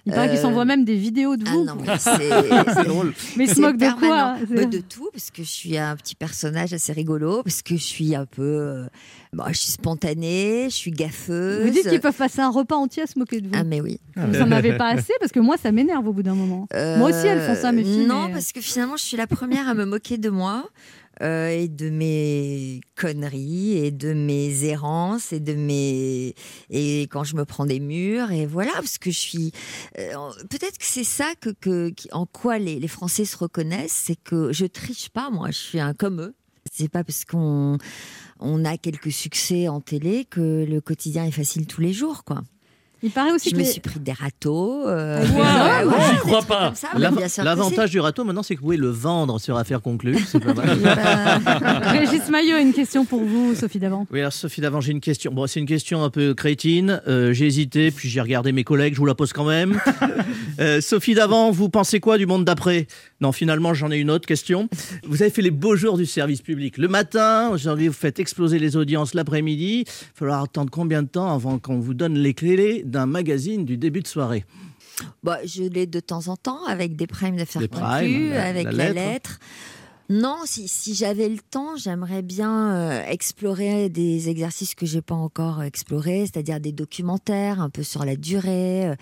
Il 0.06 0.14
paraît 0.14 0.30
qu'ils 0.30 0.38
Euh, 0.38 0.42
s'envoient 0.44 0.66
même 0.66 0.86
des 0.86 0.96
vidéos 0.96 1.36
de 1.36 1.44
ah 1.48 1.52
vous. 1.52 1.66
non, 1.66 1.76
mais 1.76 1.88
c'est 1.98 2.84
drôle. 2.88 3.14
Mais 3.38 3.46
ils 3.46 3.54
se 3.54 3.60
moquent 3.62 3.78
de 3.78 4.00
quoi 4.00 4.38
Bah, 4.50 4.66
De 4.66 4.78
tout, 4.80 5.10
parce 5.12 5.32
que 5.32 5.44
je 5.44 5.50
suis 5.50 5.78
un 5.78 5.96
petit 5.96 6.16
personnage 6.16 6.74
assez 6.74 6.94
rigolo, 6.94 7.42
parce 7.44 7.62
que 7.64 7.76
je 7.76 7.84
suis 7.84 8.16
un 8.16 8.26
peu. 8.26 8.44
euh, 8.44 8.86
bon, 9.34 9.44
je 9.50 9.54
suis 9.58 9.72
spontanée, 9.72 10.66
je 10.70 10.76
suis 10.76 10.92
gaffeuse. 10.92 11.66
Vous 11.66 11.72
dites 11.72 11.90
qu'ils 11.90 12.00
peuvent 12.00 12.14
passer 12.16 12.40
un 12.42 12.50
repas 12.52 12.76
entier 12.76 13.04
à 13.04 13.08
se 13.08 13.18
moquer 13.20 13.42
de 13.42 13.48
vous. 13.48 13.54
Ah, 13.56 13.64
mais 13.64 13.82
oui. 13.82 14.00
En 14.18 14.52
avez 14.60 14.78
pas 14.78 14.90
assez 14.90 15.14
parce 15.20 15.32
que 15.32 15.40
moi, 15.40 15.58
ça 15.58 15.72
m'énerve 15.72 16.08
au 16.08 16.14
bout 16.14 16.24
d'un 16.24 16.36
moment. 16.36 16.68
Moi 16.74 17.10
aussi, 17.10 17.26
elles 17.28 17.42
font 17.42 17.60
ça, 17.60 17.72
mes 17.72 17.84
filles. 17.84 18.06
Non, 18.06 18.28
mais- 18.28 18.34
parce 18.34 18.52
que 18.52 18.62
finalement, 18.62 18.98
je 18.98 19.04
suis 19.04 19.18
la 19.18 19.28
première 19.28 19.68
à 19.68 19.74
me 19.74 19.86
moquer 19.86 20.18
de 20.18 20.30
moi. 20.30 20.70
euh, 21.22 21.50
et 21.50 21.68
de 21.68 21.90
mes 21.90 22.80
conneries 22.96 23.74
et 23.78 23.92
de 23.92 24.14
mes 24.14 24.64
errances 24.64 25.34
et 25.34 25.42
de 25.42 25.54
mes 25.54 26.34
et 26.70 27.02
quand 27.12 27.26
je 27.26 27.36
me 27.36 27.44
prends 27.44 27.66
des 27.66 27.82
murs 27.82 28.32
et 28.32 28.46
voilà 28.46 28.72
parce 28.76 28.98
que 28.98 29.12
je 29.12 29.18
suis 29.20 29.52
euh, 29.98 30.14
peut-être 30.50 30.78
que 30.78 30.86
c'est 30.86 31.04
ça 31.04 31.26
que, 31.42 31.50
que 31.50 31.92
en 32.14 32.26
quoi 32.26 32.58
les, 32.58 32.80
les 32.80 32.88
Français 32.88 33.26
se 33.26 33.36
reconnaissent 33.36 34.02
c'est 34.06 34.16
que 34.16 34.54
je 34.54 34.66
triche 34.66 35.10
pas 35.10 35.30
moi 35.30 35.48
je 35.52 35.58
suis 35.58 35.80
un 35.82 35.94
comme 35.94 36.22
eux 36.22 36.36
c'est 36.72 36.88
pas 36.88 37.04
parce 37.04 37.26
qu'on 37.26 37.78
on 38.40 38.64
a 38.64 38.78
quelques 38.78 39.12
succès 39.12 39.68
en 39.68 39.82
télé 39.82 40.24
que 40.24 40.64
le 40.66 40.80
quotidien 40.80 41.26
est 41.26 41.32
facile 41.32 41.68
tous 41.68 41.82
les 41.82 41.92
jours 41.92 42.24
quoi 42.24 42.44
Il 43.02 43.12
paraît 43.12 43.32
aussi 43.32 43.50
je 43.50 43.56
que 43.56 43.60
me 43.60 43.64
les- 43.66 43.70
suis 43.72 43.80
pris 43.82 44.00
des 44.00 44.12
râteaux. 44.12 44.86
euh, 44.88 45.22
Wow, 45.26 45.36
ouais, 45.38 45.86
ouais, 45.86 46.04
j'y 46.10 46.12
des 46.16 46.18
crois 46.18 46.42
pas. 46.42 46.74
L'avantage 47.44 47.92
du 47.92 48.00
râteau 48.00 48.24
maintenant, 48.26 48.44
c'est 48.44 48.56
que 48.56 48.60
vous 48.60 48.66
pouvez 48.66 48.78
le 48.78 48.90
vendre 48.90 49.40
sur 49.40 49.56
affaire 49.58 49.82
conclue. 49.82 50.18
C'est 50.28 50.40
pas 50.44 50.54
mal. 50.56 50.70
Régis 51.84 52.30
Maillot 52.30 52.56
a 52.58 52.60
une 52.60 52.74
question 52.74 53.06
pour 53.06 53.24
vous, 53.24 53.56
Sophie 53.56 53.80
Davant. 53.80 54.06
Oui, 54.12 54.20
alors 54.20 54.34
Sophie 54.34 54.62
Davant, 54.62 54.82
j'ai 54.82 54.92
une 54.92 55.00
question. 55.02 55.32
Bon, 55.32 55.48
c'est 55.48 55.60
une 55.60 55.66
question 55.66 56.04
un 56.04 56.10
peu 56.10 56.34
crétine. 56.34 57.02
Euh, 57.08 57.32
j'ai 57.34 57.46
hésité, 57.46 57.92
puis 57.92 58.10
j'ai 58.10 58.22
regardé 58.22 58.52
mes 58.52 58.64
collègues, 58.64 58.94
je 58.96 59.00
vous 59.00 59.06
la 59.06 59.16
pose 59.16 59.32
quand 59.34 59.46
même. 59.46 59.80
Euh, 60.60 60.82
Sophie 60.82 61.14
Davant, 61.14 61.52
vous 61.52 61.70
pensez 61.70 62.00
quoi 62.02 62.18
du 62.18 62.26
monde 62.26 62.44
d'après? 62.44 62.88
Non, 63.22 63.32
finalement, 63.32 63.74
j'en 63.74 63.92
ai 63.92 63.98
une 63.98 64.12
autre 64.12 64.26
question. 64.28 64.68
Vous 65.04 65.22
avez 65.22 65.32
fait 65.32 65.42
les 65.42 65.52
beaux 65.52 65.76
jours 65.78 65.98
du 65.98 66.06
service 66.06 66.42
public. 66.42 66.78
Le 66.78 66.88
matin, 66.90 67.50
aujourd'hui, 67.50 67.88
vous 67.88 67.94
faites 67.94 68.20
exploser 68.20 68.60
les 68.60 68.76
audiences 68.76 69.14
l'après-midi. 69.14 69.86
Il 69.86 69.86
va 69.86 69.94
falloir 70.16 70.44
attendre 70.44 70.70
combien 70.70 71.02
de 71.04 71.08
temps 71.08 71.34
avant 71.34 71.60
qu'on 71.60 71.80
vous 71.80 71.94
donne 71.94 72.16
les 72.18 72.34
clés 72.34 72.84
d'un 72.86 73.06
magazine 73.06 73.64
du 73.64 73.78
début 73.78 74.02
de 74.02 74.08
soirée? 74.08 74.44
Bah, 75.24 75.38
je 75.46 75.64
l'ai 75.64 75.86
de 75.88 76.02
temps 76.02 76.28
en 76.28 76.36
temps 76.36 76.66
avec 76.68 76.98
des 76.98 77.08
primes 77.08 77.38
conclues, 77.38 78.30
la- 78.32 78.46
avec 78.48 78.66
la 78.66 78.72
la, 78.74 78.88
lettre. 78.92 78.96
lettre. 78.96 79.40
Non, 80.12 80.38
si, 80.46 80.68
si 80.68 80.96
j'avais 80.96 81.30
le 81.30 81.38
temps, 81.38 81.76
j'aimerais 81.78 82.24
bien 82.24 82.72
euh, 82.76 83.04
explorer 83.08 83.90
des 83.90 84.28
exercices 84.28 84.74
que 84.74 84.88
j'ai 84.88 85.04
pas 85.04 85.14
encore 85.14 85.62
explorés, 85.62 86.22
c'est-à-dire 86.26 86.60
des 86.60 86.72
documentaires 86.72 87.62
un 87.62 87.70
peu 87.70 87.84
sur 87.84 88.04
la 88.06 88.16
durée. 88.16 88.88
euh, 88.88 88.96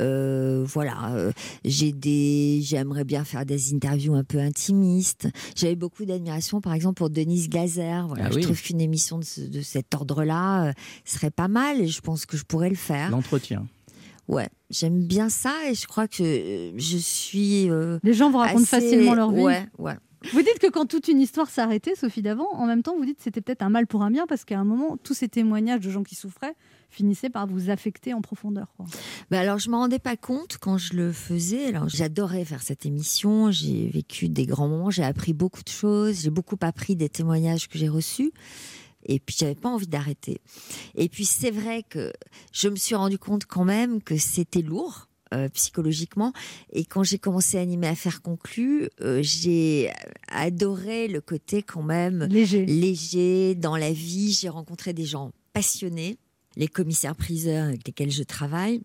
euh, 0.00 0.64
voilà, 0.66 1.14
euh, 1.14 1.32
j'ai 1.64 1.92
des, 1.92 2.60
j'aimerais 2.62 3.04
bien 3.04 3.24
faire 3.24 3.46
des 3.46 3.72
interviews 3.74 4.14
un 4.14 4.22
peu 4.24 4.38
intimistes. 4.38 5.28
J'avais 5.56 5.76
beaucoup 5.76 6.04
d'admiration, 6.04 6.60
par 6.60 6.74
exemple, 6.74 6.96
pour 6.98 7.08
Denise 7.08 7.48
Glaser. 7.48 8.02
Voilà, 8.06 8.24
Ah 8.26 8.30
je 8.30 8.38
trouve 8.40 8.60
qu'une 8.60 8.82
émission 8.82 9.18
de, 9.18 9.24
ce- 9.24 9.40
de 9.40 9.62
cet 9.62 9.94
ordre-là 9.94 10.66
euh, 10.68 10.72
serait 11.06 11.30
pas 11.30 11.48
mal 11.48 11.80
et 11.80 11.88
je 11.88 12.02
pense 12.02 12.26
que 12.26 12.36
je 12.36 12.44
pourrais 12.44 12.68
le 12.68 12.76
faire. 12.76 13.10
L'entretien. 13.10 13.66
Ouais, 14.28 14.48
j'aime 14.68 15.00
bien 15.06 15.28
ça 15.30 15.54
et 15.70 15.74
je 15.74 15.86
crois 15.86 16.06
que 16.06 16.22
euh, 16.22 16.72
je 16.76 16.98
suis. 16.98 17.70
euh, 17.70 17.98
Les 18.04 18.12
gens 18.12 18.30
vous 18.30 18.38
racontent 18.38 18.58
assez- 18.62 18.80
facilement 18.82 19.14
leur 19.14 19.32
vie. 19.32 19.40
Ouais, 19.42 19.66
ouais. 19.78 19.94
Vous 20.32 20.42
dites 20.42 20.58
que 20.60 20.70
quand 20.70 20.86
toute 20.86 21.08
une 21.08 21.20
histoire 21.20 21.48
s'arrêtait, 21.48 21.94
Sophie 21.94 22.22
Davant, 22.22 22.52
en 22.52 22.66
même 22.66 22.82
temps, 22.82 22.96
vous 22.96 23.04
dites 23.04 23.16
que 23.18 23.22
c'était 23.22 23.40
peut-être 23.40 23.62
un 23.62 23.70
mal 23.70 23.86
pour 23.86 24.02
un 24.02 24.10
bien 24.10 24.26
parce 24.26 24.44
qu'à 24.44 24.58
un 24.58 24.64
moment, 24.64 24.96
tous 25.02 25.14
ces 25.14 25.28
témoignages 25.28 25.80
de 25.80 25.90
gens 25.90 26.02
qui 26.02 26.14
souffraient 26.14 26.54
finissaient 26.90 27.30
par 27.30 27.46
vous 27.46 27.70
affecter 27.70 28.12
en 28.12 28.20
profondeur. 28.20 28.66
Bah 29.30 29.40
alors, 29.40 29.58
je 29.58 29.70
m'en 29.70 29.78
rendais 29.78 29.98
pas 29.98 30.16
compte 30.16 30.58
quand 30.60 30.76
je 30.76 30.94
le 30.94 31.12
faisais. 31.12 31.66
Alors, 31.66 31.88
j'adorais 31.88 32.44
faire 32.44 32.62
cette 32.62 32.84
émission. 32.84 33.50
J'ai 33.50 33.88
vécu 33.88 34.28
des 34.28 34.44
grands 34.44 34.68
moments. 34.68 34.90
J'ai 34.90 35.04
appris 35.04 35.32
beaucoup 35.32 35.62
de 35.62 35.70
choses. 35.70 36.22
J'ai 36.22 36.30
beaucoup 36.30 36.56
appris 36.60 36.96
des 36.96 37.08
témoignages 37.08 37.68
que 37.68 37.78
j'ai 37.78 37.88
reçus. 37.88 38.32
Et 39.06 39.20
puis, 39.20 39.36
j'avais 39.38 39.54
pas 39.54 39.70
envie 39.70 39.86
d'arrêter. 39.86 40.40
Et 40.96 41.08
puis, 41.08 41.24
c'est 41.24 41.50
vrai 41.50 41.82
que 41.82 42.12
je 42.52 42.68
me 42.68 42.76
suis 42.76 42.94
rendu 42.94 43.18
compte 43.18 43.46
quand 43.46 43.64
même 43.64 44.02
que 44.02 44.18
c'était 44.18 44.62
lourd. 44.62 45.09
Euh, 45.34 45.48
psychologiquement 45.50 46.32
et 46.72 46.84
quand 46.84 47.02
j'ai 47.02 47.18
commencé 47.18 47.58
à 47.58 47.60
animer 47.60 47.86
Affaires 47.86 48.22
conclues 48.22 48.88
euh, 49.00 49.20
j'ai 49.22 49.90
adoré 50.28 51.08
le 51.08 51.20
côté 51.20 51.62
quand 51.62 51.82
même 51.82 52.26
léger 52.30 52.66
léger 52.66 53.54
dans 53.54 53.76
la 53.76 53.92
vie 53.92 54.32
j'ai 54.32 54.48
rencontré 54.48 54.92
des 54.92 55.04
gens 55.04 55.32
passionnés 55.52 56.18
les 56.56 56.68
commissaires 56.68 57.16
priseurs 57.16 57.68
avec 57.68 57.86
lesquels 57.86 58.10
je 58.10 58.22
travaille 58.22 58.82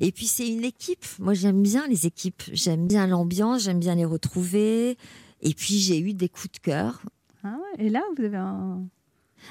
et 0.00 0.12
puis 0.12 0.26
c'est 0.26 0.48
une 0.48 0.64
équipe. 0.64 1.04
Moi 1.18 1.34
j'aime 1.34 1.62
bien 1.62 1.86
les 1.88 2.06
équipes. 2.06 2.42
J'aime 2.52 2.86
bien 2.86 3.06
l'ambiance. 3.06 3.64
J'aime 3.64 3.78
bien 3.78 3.94
les 3.94 4.04
retrouver. 4.04 4.96
Et 5.40 5.54
puis 5.54 5.78
j'ai 5.78 5.98
eu 6.00 6.14
des 6.14 6.28
coups 6.28 6.52
de 6.52 6.58
cœur. 6.58 7.02
Ah 7.44 7.56
ouais, 7.56 7.86
et 7.86 7.90
là, 7.90 8.02
vous 8.16 8.24
avez 8.24 8.36
un. 8.36 8.82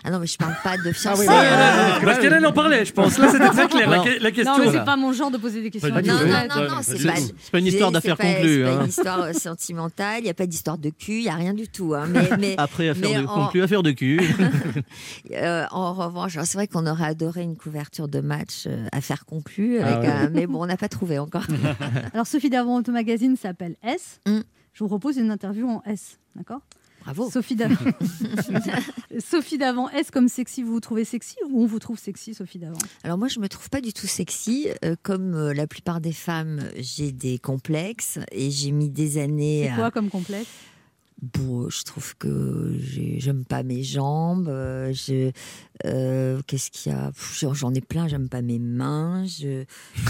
Ah 0.03 0.11
non 0.11 0.19
mais 0.19 0.27
je 0.27 0.37
parle 0.37 0.55
pas 0.63 0.77
de 0.77 0.83
oui, 0.87 0.93
fiançailles. 0.93 1.27
non, 1.27 1.33
non, 1.33 1.93
non, 1.99 2.05
Parce 2.05 2.19
qu'elle 2.19 2.33
elle 2.33 2.45
en 2.45 2.51
parlait, 2.53 2.85
je 2.85 2.93
pense. 2.93 3.17
Là, 3.17 3.29
c'était 3.31 3.49
très 3.49 3.67
clair. 3.67 3.89
La, 3.89 3.99
que- 3.99 4.21
la 4.23 4.31
question. 4.31 4.57
Non, 4.57 4.65
mais 4.65 4.71
c'est 4.71 4.85
pas 4.85 4.95
mon 4.95 5.11
genre 5.13 5.31
de 5.31 5.37
poser 5.37 5.61
des 5.61 5.69
questions. 5.71 5.89
Non, 5.89 6.01
non, 6.01 6.13
non, 6.13 6.69
non, 6.69 6.75
c'est 6.81 7.03
pas, 7.05 7.15
C'est 7.15 7.51
pas 7.51 7.59
une 7.59 7.65
histoire 7.65 7.91
d'affaires 7.91 8.15
c'est 8.19 8.23
pas- 8.27 8.33
conclues, 8.35 8.57
C'est 8.57 8.63
pas 8.63 8.71
hein. 8.77 8.81
une 8.83 8.89
histoire 8.89 9.21
euh, 9.21 9.33
sentimentale, 9.33 10.19
il 10.19 10.23
n'y 10.25 10.29
a 10.29 10.33
pas 10.33 10.45
d'histoire 10.45 10.77
de 10.77 10.89
cul, 10.89 11.13
il 11.19 11.23
n'y 11.23 11.29
a 11.29 11.35
rien 11.35 11.53
du 11.53 11.67
tout. 11.67 11.93
hein. 11.95 12.05
Mais, 12.09 12.29
mais- 12.39 12.55
Après, 12.57 12.89
affaire 12.89 13.09
mais 13.09 13.21
de 13.21 13.25
en- 13.27 13.45
conclue, 13.45 13.63
affaire 13.63 13.83
de 13.83 13.91
cul. 13.91 14.19
Euh, 15.33 15.65
en 15.71 15.93
revanche, 15.93 16.35
alors, 16.35 16.45
c'est 16.47 16.57
vrai 16.57 16.67
qu'on 16.67 16.85
aurait 16.87 17.05
adoré 17.05 17.41
une 17.41 17.57
couverture 17.57 18.07
de 18.07 18.19
match 18.21 18.63
euh, 18.67 18.85
à 18.91 19.01
faire 19.01 19.25
conclue, 19.25 19.79
Ah 19.81 19.95
avec 19.97 20.09
ouais. 20.09 20.15
un- 20.15 20.29
mais 20.29 20.47
bon, 20.47 20.61
on 20.61 20.65
n'a 20.65 20.77
pas 20.77 20.87
trouvé 20.89 21.19
encore. 21.19 21.43
Alors, 22.13 22.27
Sophie 22.27 22.49
Davant 22.49 22.77
Automagazine 22.77 23.35
s'appelle 23.35 23.75
S. 23.83 24.19
Mm. 24.27 24.39
Je 24.73 24.83
vous 24.83 24.87
propose 24.87 25.17
une 25.17 25.31
interview 25.31 25.67
en 25.69 25.81
S, 25.85 26.19
d'accord? 26.35 26.61
Bravo. 27.07 27.31
Sophie 27.31 27.55
Davant. 27.55 27.75
Sophie 29.19 29.57
Davant, 29.57 29.89
est-ce 29.91 30.11
comme 30.11 30.27
sexy 30.27 30.61
vous 30.61 30.73
vous 30.73 30.79
trouvez 30.81 31.05
sexy 31.05 31.37
ou 31.49 31.63
on 31.63 31.65
vous 31.65 31.79
trouve 31.79 31.97
sexy, 31.97 32.33
Sophie 32.33 32.59
Davant? 32.59 32.77
Alors 33.03 33.17
moi, 33.17 33.29
je 33.29 33.39
me 33.39 33.47
trouve 33.47 33.69
pas 33.69 33.79
du 33.79 33.93
tout 33.93 34.07
sexy. 34.07 34.67
Euh, 34.83 34.95
comme 35.03 35.33
euh, 35.33 35.53
la 35.53 35.67
plupart 35.67 36.01
des 36.01 36.11
femmes, 36.11 36.59
j'ai 36.75 37.13
des 37.13 37.39
complexes 37.39 38.19
et 38.33 38.51
j'ai 38.51 38.71
mis 38.71 38.89
des 38.89 39.19
années. 39.19 39.63
C'est 39.67 39.71
à- 39.71 39.75
quoi 39.75 39.91
comme 39.91 40.09
complexe? 40.09 40.49
Bon, 41.19 41.67
je 41.67 41.81
trouve 41.83 42.15
que 42.17 42.75
j'ai- 42.79 43.19
j'aime 43.19 43.43
pas 43.43 43.63
mes 43.63 43.81
jambes. 43.81 44.47
euh, 44.49 44.93
je- 44.93 45.31
euh, 45.85 46.39
Qu'est-ce 46.45 46.69
qu'il 46.69 46.91
y 46.91 46.95
a? 46.95 47.11
J'en 47.39 47.55
j'en 47.55 47.73
ai 47.73 47.81
plein. 47.81 48.07
J'aime 48.07 48.29
pas 48.29 48.43
mes 48.43 48.59
mains. 48.59 49.25
Je, 49.25 49.63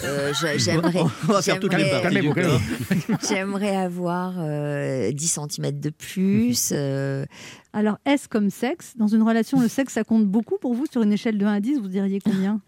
euh, 0.03 0.33
je- 0.33 0.57
j'aimerais. 0.57 0.99
On 1.29 1.31
va 1.31 1.41
faire 1.41 1.59
toutes 1.61 1.71
les 1.73 1.85
j'aimerais- 1.85 3.75
avoir 3.77 4.33
euh, 4.37 5.11
10 5.13 5.27
cm 5.39 5.79
de 5.79 5.89
plus. 5.91 6.71
euh, 6.73 7.25
Alors, 7.71 7.97
est-ce 8.05 8.27
comme 8.27 8.49
sexe 8.49 8.93
Dans 8.97 9.07
une 9.07 9.21
relation, 9.23 9.61
le 9.61 9.69
sexe, 9.69 9.93
ça 9.93 10.03
compte 10.03 10.25
beaucoup 10.27 10.57
pour 10.59 10.73
vous? 10.73 10.87
Sur 10.91 11.03
une 11.03 11.13
échelle 11.13 11.37
de 11.37 11.45
1 11.45 11.53
à 11.53 11.59
10, 11.61 11.79
vous 11.79 11.87
diriez 11.87 12.19
combien? 12.19 12.59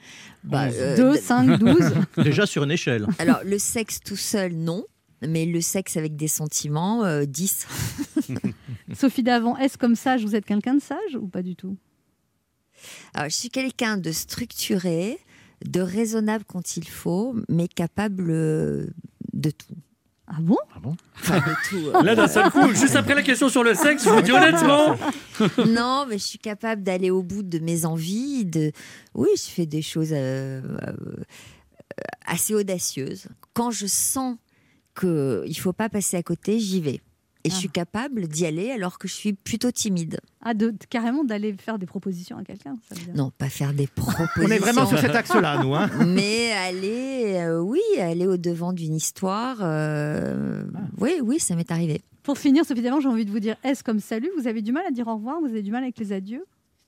Bah, 0.45 0.67
euh, 0.71 0.95
2, 0.95 1.13
de- 1.13 1.17
5, 1.17 1.59
12 1.59 1.93
Déjà 2.17 2.45
sur 2.45 2.63
une 2.63 2.71
échelle. 2.71 3.05
Alors, 3.17 3.39
le 3.43 3.59
sexe 3.59 3.99
tout 3.99 4.15
seul, 4.15 4.53
non. 4.53 4.85
Mais 5.21 5.45
le 5.45 5.59
sexe 5.61 5.97
avec 5.97 6.15
des 6.15 6.27
sentiments, 6.27 7.03
euh, 7.03 7.25
10. 7.25 7.67
Sophie 8.93 9.23
Davant, 9.23 9.57
est-ce 9.57 9.77
comme 9.77 9.95
sage? 9.95 10.23
Vous 10.23 10.35
êtes 10.35 10.45
quelqu'un 10.45 10.75
de 10.75 10.81
sage 10.81 11.15
ou 11.19 11.27
pas 11.27 11.41
du 11.41 11.55
tout? 11.55 11.77
Alors, 13.13 13.29
je 13.29 13.35
suis 13.35 13.49
quelqu'un 13.49 13.97
de 13.97 14.11
structuré, 14.11 15.17
de 15.65 15.81
raisonnable 15.81 16.45
quand 16.47 16.77
il 16.77 16.87
faut, 16.87 17.35
mais 17.49 17.67
capable 17.67 18.27
euh, 18.29 18.87
de 19.33 19.51
tout. 19.51 19.75
Ah 20.31 20.37
bon? 20.39 20.57
Enfin, 21.15 21.39
de 21.39 21.69
tout. 21.69 21.87
euh, 21.97 22.03
Là, 22.03 22.15
d'un 22.15 22.27
seul 22.27 22.51
coup, 22.51 22.69
juste 22.75 22.95
après 22.95 23.15
la 23.15 23.23
question 23.23 23.49
sur 23.49 23.63
le 23.63 23.73
sexe, 23.73 24.03
je 24.05 24.09
vous 24.09 24.21
dis 24.21 24.31
honnêtement. 24.31 24.95
non, 25.67 26.05
mais 26.07 26.19
je 26.19 26.23
suis 26.23 26.37
capable 26.39 26.83
d'aller 26.83 27.09
au 27.09 27.23
bout 27.23 27.41
de 27.41 27.57
mes 27.59 27.83
envies. 27.85 28.45
De... 28.45 28.71
Oui, 29.15 29.29
je 29.35 29.49
fais 29.49 29.65
des 29.65 29.81
choses 29.81 30.11
euh, 30.13 30.61
euh, 30.87 30.93
assez 32.27 32.53
audacieuses. 32.53 33.25
Quand 33.53 33.71
je 33.71 33.87
sens 33.87 34.37
qu'il 34.99 35.09
ne 35.47 35.53
faut 35.59 35.73
pas 35.73 35.89
passer 35.89 36.17
à 36.17 36.23
côté, 36.23 36.59
j'y 36.59 36.81
vais. 36.81 36.99
Et 37.45 37.49
je 37.49 37.55
suis 37.55 37.69
capable 37.69 38.27
d'y 38.27 38.45
aller 38.45 38.69
alors 38.69 38.99
que 38.99 39.07
je 39.07 39.13
suis 39.13 39.31
plutôt 39.31 39.71
timide. 39.71 40.19
Ah, 40.43 40.53
de, 40.53 40.73
carrément 40.89 41.23
d'aller 41.23 41.53
faire 41.53 41.79
des 41.79 41.85
propositions 41.85 42.37
à 42.37 42.43
quelqu'un. 42.43 42.75
Non, 43.15 43.31
pas 43.37 43.47
faire 43.47 43.73
des 43.73 43.87
propositions. 43.87 44.43
On 44.43 44.51
est 44.51 44.57
vraiment 44.59 44.85
sur 44.85 44.99
cet 44.99 45.15
axe-là, 45.15 45.63
nous. 45.63 45.73
Hein 45.73 45.89
Mais 46.05 46.51
aller, 46.51 47.35
euh, 47.37 47.61
oui, 47.61 47.79
aller 47.97 48.27
au 48.27 48.35
devant 48.35 48.73
d'une 48.73 48.93
histoire. 48.93 49.59
euh, 49.61 50.65
Oui, 50.97 51.13
oui, 51.23 51.39
ça 51.39 51.55
m'est 51.55 51.71
arrivé. 51.71 52.01
Pour 52.23 52.37
finir, 52.37 52.65
Sophie 52.65 52.81
Davant, 52.81 52.99
j'ai 52.99 53.07
envie 53.07 53.25
de 53.25 53.31
vous 53.31 53.39
dire 53.39 53.55
est-ce 53.63 53.85
comme 53.85 54.01
salut 54.01 54.29
Vous 54.37 54.47
avez 54.47 54.61
du 54.61 54.73
mal 54.73 54.83
à 54.85 54.91
dire 54.91 55.07
au 55.07 55.15
revoir 55.15 55.39
Vous 55.39 55.47
avez 55.47 55.61
du 55.63 55.71
mal 55.71 55.83
avec 55.83 55.97
les 55.97 56.11
adieux? 56.11 56.43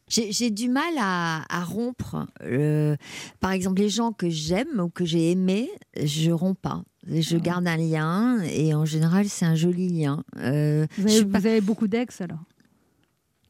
J'ai 0.10 0.34
j'ai 0.34 0.50
du 0.50 0.68
mal 0.68 0.94
à, 1.00 1.44
à 1.50 1.64
rompre. 1.64 2.28
euh, 2.44 2.98
par 3.40 3.52
exemple, 3.52 3.80
les 3.80 3.88
gens 3.90 4.12
que 4.12 4.30
j'aime 4.30 4.82
ou 4.82 4.90
que 4.90 5.06
j'ai 5.06 5.32
aimés, 5.32 5.70
je 6.04 6.32
romps 6.32 6.60
pas. 6.62 6.84
Je 7.08 7.38
garde 7.38 7.68
un 7.68 7.78
lien 7.78 8.42
et 8.44 8.74
en 8.74 8.86
général, 8.86 9.26
c'est 9.28 9.46
un 9.46 9.56
joli 9.56 9.90
lien. 9.90 10.24
Euh, 10.38 10.86
vous 10.98 11.04
avez, 11.04 11.12
suis 11.16 11.26
pas- 11.26 11.40
vous 11.40 11.48
avez 11.48 11.62
beaucoup 11.62 11.88
d'ex 11.88 12.22
alors 12.22 12.40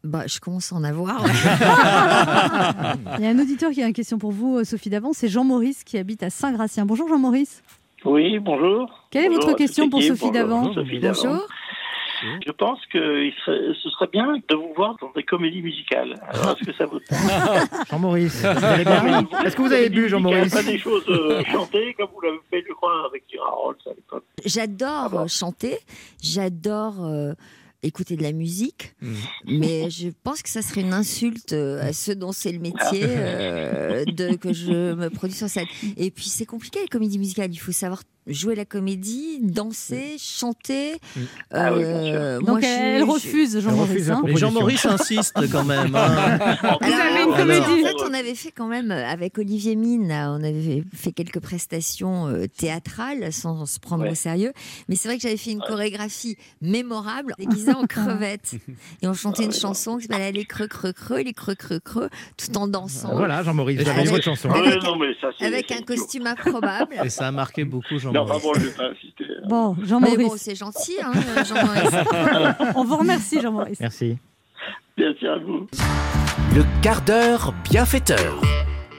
bah, 0.04 0.24
je 0.26 0.40
commence 0.40 0.74
à 0.74 0.76
en 0.76 0.84
avoir. 0.84 1.24
Il 3.20 3.24
y 3.24 3.28
a 3.28 3.30
un 3.30 3.40
auditeur 3.40 3.70
qui 3.72 3.84
a 3.84 3.88
une 3.88 3.94
question 3.94 4.18
pour 4.18 4.32
vous, 4.32 4.58
euh, 4.58 4.64
Sophie 4.64 4.90
Davant. 4.90 5.14
C'est 5.14 5.28
Jean-Maurice 5.28 5.84
qui 5.84 6.00
habite 6.00 6.24
à 6.24 6.32
Saint-Gratien. 6.32 6.88
Bonjour 6.88 7.08
Jean-Maurice. 7.08 7.62
Oui, 8.04 8.40
bonjour. 8.40 9.08
Quelle 9.12 9.26
est 9.26 9.30
Bonjour 9.30 9.46
votre 9.46 9.58
question 9.58 9.90
pour. 9.90 10.02
Sophie 10.02 10.32
Bonjour, 10.32 10.34
Davant 10.34 10.74
Sophie 10.74 11.00
Davant. 12.22 12.40
Je 12.46 12.52
pense 12.52 12.80
que 12.92 13.24
il 13.24 13.34
serait- 13.46 13.74
ce 13.82 13.90
serait 13.90 14.08
bien 14.12 14.38
de 14.50 14.56
vous 14.56 14.74
voir 14.76 14.96
dans 15.02 15.12
des 15.16 15.24
comédies 15.24 15.62
musicales. 15.62 16.14
Alors, 16.30 16.56
est-ce 16.58 16.66
que 16.72 16.74
ça 16.78 16.86
vous 16.86 17.00
Jean-Maurice, 17.90 18.42
vous 18.44 18.48
allez 18.66 18.84
bien 18.86 19.28
Est-ce 19.46 19.56
que 19.56 19.62
vous 19.62 19.74
avez 19.74 19.90
bu, 19.90 20.08
Jean-Maurice 20.10 20.54
Pas 20.54 20.64
des 20.64 20.78
choses 20.78 21.04
euh, 21.10 21.44
chantées 21.52 21.94
comme 21.98 22.10
vous 22.14 22.22
l'avez 22.22 22.40
fait, 22.50 22.64
je 22.68 22.74
crois, 22.74 23.06
avec 23.08 23.24
Gérard 23.32 23.56
Rolls 23.58 23.76
à 23.86 23.90
l'époque. 23.90 24.24
J'adore 24.46 25.20
euh, 25.22 25.28
chanter, 25.28 25.78
j'adore 26.22 27.04
euh, 27.06 27.34
écouter 27.84 28.16
de 28.16 28.24
la 28.24 28.32
musique, 28.32 28.94
Mhm. 29.02 29.16
mais 29.60 29.90
je 29.90 30.10
pense 30.24 30.42
que 30.44 30.50
ça 30.50 30.62
serait 30.62 30.82
une 30.82 30.94
insulte 30.94 31.54
euh, 31.54 31.82
à 31.82 31.94
ceux 31.94 32.16
dont 32.16 32.32
c'est 32.32 32.52
le 32.52 32.60
métier 32.60 33.04
euh, 33.06 34.06
de, 34.06 34.36
que 34.36 34.54
je 34.54 34.94
me 34.96 35.10
produis 35.10 35.36
sur 35.36 35.50
scène. 35.50 35.66
Et 35.98 36.12
puis 36.12 36.26
c'est 36.30 36.46
compliqué 36.46 36.80
la 36.82 36.88
comédie 36.88 37.18
musicale, 37.20 37.50
il 37.52 37.58
faut 37.58 37.72
savoir 37.72 38.04
jouer 38.28 38.54
la 38.54 38.66
comédie, 38.66 39.40
danser, 39.42 40.16
chanter. 40.20 40.92
Ah 41.50 41.74
oui, 41.74 41.80
bien 41.80 42.04
sûr. 42.04 42.14
Euh, 42.14 42.38
Donc 42.40 42.48
moi, 42.50 42.62
je 42.62 42.66
elle, 42.68 43.02
suis- 43.02 43.12
refuse, 43.12 43.60
Jean-Maurice. 43.60 44.10
hein. 44.10 44.22
Mais 44.24 44.36
Jean-Maurice 44.36 44.86
insiste 44.86 45.34
quand 45.52 45.64
même. 45.66 45.96
hein. 45.96 46.38
Vous 46.82 46.86
avez 46.94 47.24
une 47.24 47.34
Alors, 47.34 47.38
comédie. 47.38 47.62
En 47.84 47.88
fait, 47.88 47.96
on 48.08 48.14
avait 48.14 48.36
fait 48.36 48.52
quand 48.52 48.68
même 48.68 48.92
avec 48.92 49.40
Olivier 49.40 49.76
Mine, 49.76 50.12
on 50.12 50.44
avait 50.44 50.84
fait 50.94 51.12
quelques 51.14 51.40
prestations 51.40 52.32
théâtrales 52.56 53.34
sans 53.34 53.66
se 53.66 53.80
prendre 53.80 54.04
Ouais. 54.04 54.12
au 54.12 54.16
sérieux. 54.16 54.54
Mais 54.88 54.96
c'est 54.96 55.08
vrai 55.08 55.18
que 55.18 55.24
j'avais 55.24 55.36
fait 55.38 55.52
une 55.52 55.62
chorégraphie 55.62 56.38
mémorable, 56.62 57.34
déguisée 57.40 57.71
en 57.74 57.84
crevette. 57.88 58.56
Et 59.02 59.08
on 59.08 59.14
chantait 59.14 59.44
une 59.46 59.52
chanson 59.54 59.98
qui 59.98 60.08
s'appelait 60.08 60.32
Les 60.32 60.46
creux, 60.46 60.68
creux, 60.68 60.94
creux, 60.94 61.20
les 61.22 61.34
creux, 61.34 61.56
creux, 61.56 61.80
creux, 61.80 62.10
tout 62.38 62.58
en 62.58 62.68
dansant. 62.68 63.16
Voilà, 63.16 63.44
Jean-Maurice, 63.44 63.88
Avec- 63.88 64.10
votre 64.10 64.24
chanson. 64.24 64.50
Non, 64.50 64.98
mais 64.98 65.14
ça, 65.20 65.30
Avec 65.46 65.66
c'est 65.70 65.78
un 65.78 65.82
costume 65.82 66.28
improbable. 66.28 66.96
Et 67.04 67.10
ça 67.10 67.28
a 67.28 67.32
marqué 67.32 67.64
beaucoup 67.66 67.94
Non, 67.96 68.00
Jean-Maurice. 68.00 68.44
bon, 68.44 68.54
je 68.56 68.60
vais 68.60 68.72
pas 68.72 68.90
insister. 68.90 69.26
Bon, 69.48 69.76
Jean-Maurice. 69.84 70.18
bon, 70.30 70.34
c'est 70.38 70.56
gentil, 70.56 70.96
hein, 71.04 71.12
Jean-Maurice. 71.44 72.72
On 72.76 72.84
vous 72.84 72.98
remercie, 72.98 73.42
Jean-Maurice. 73.42 73.80
Merci. 73.80 74.18
Merci 74.98 75.28
à 75.28 75.38
vous. 75.38 75.68
Le 76.56 76.64
quart 76.82 77.02
d'heure 77.02 77.54
bienfaiteur. 77.70 78.42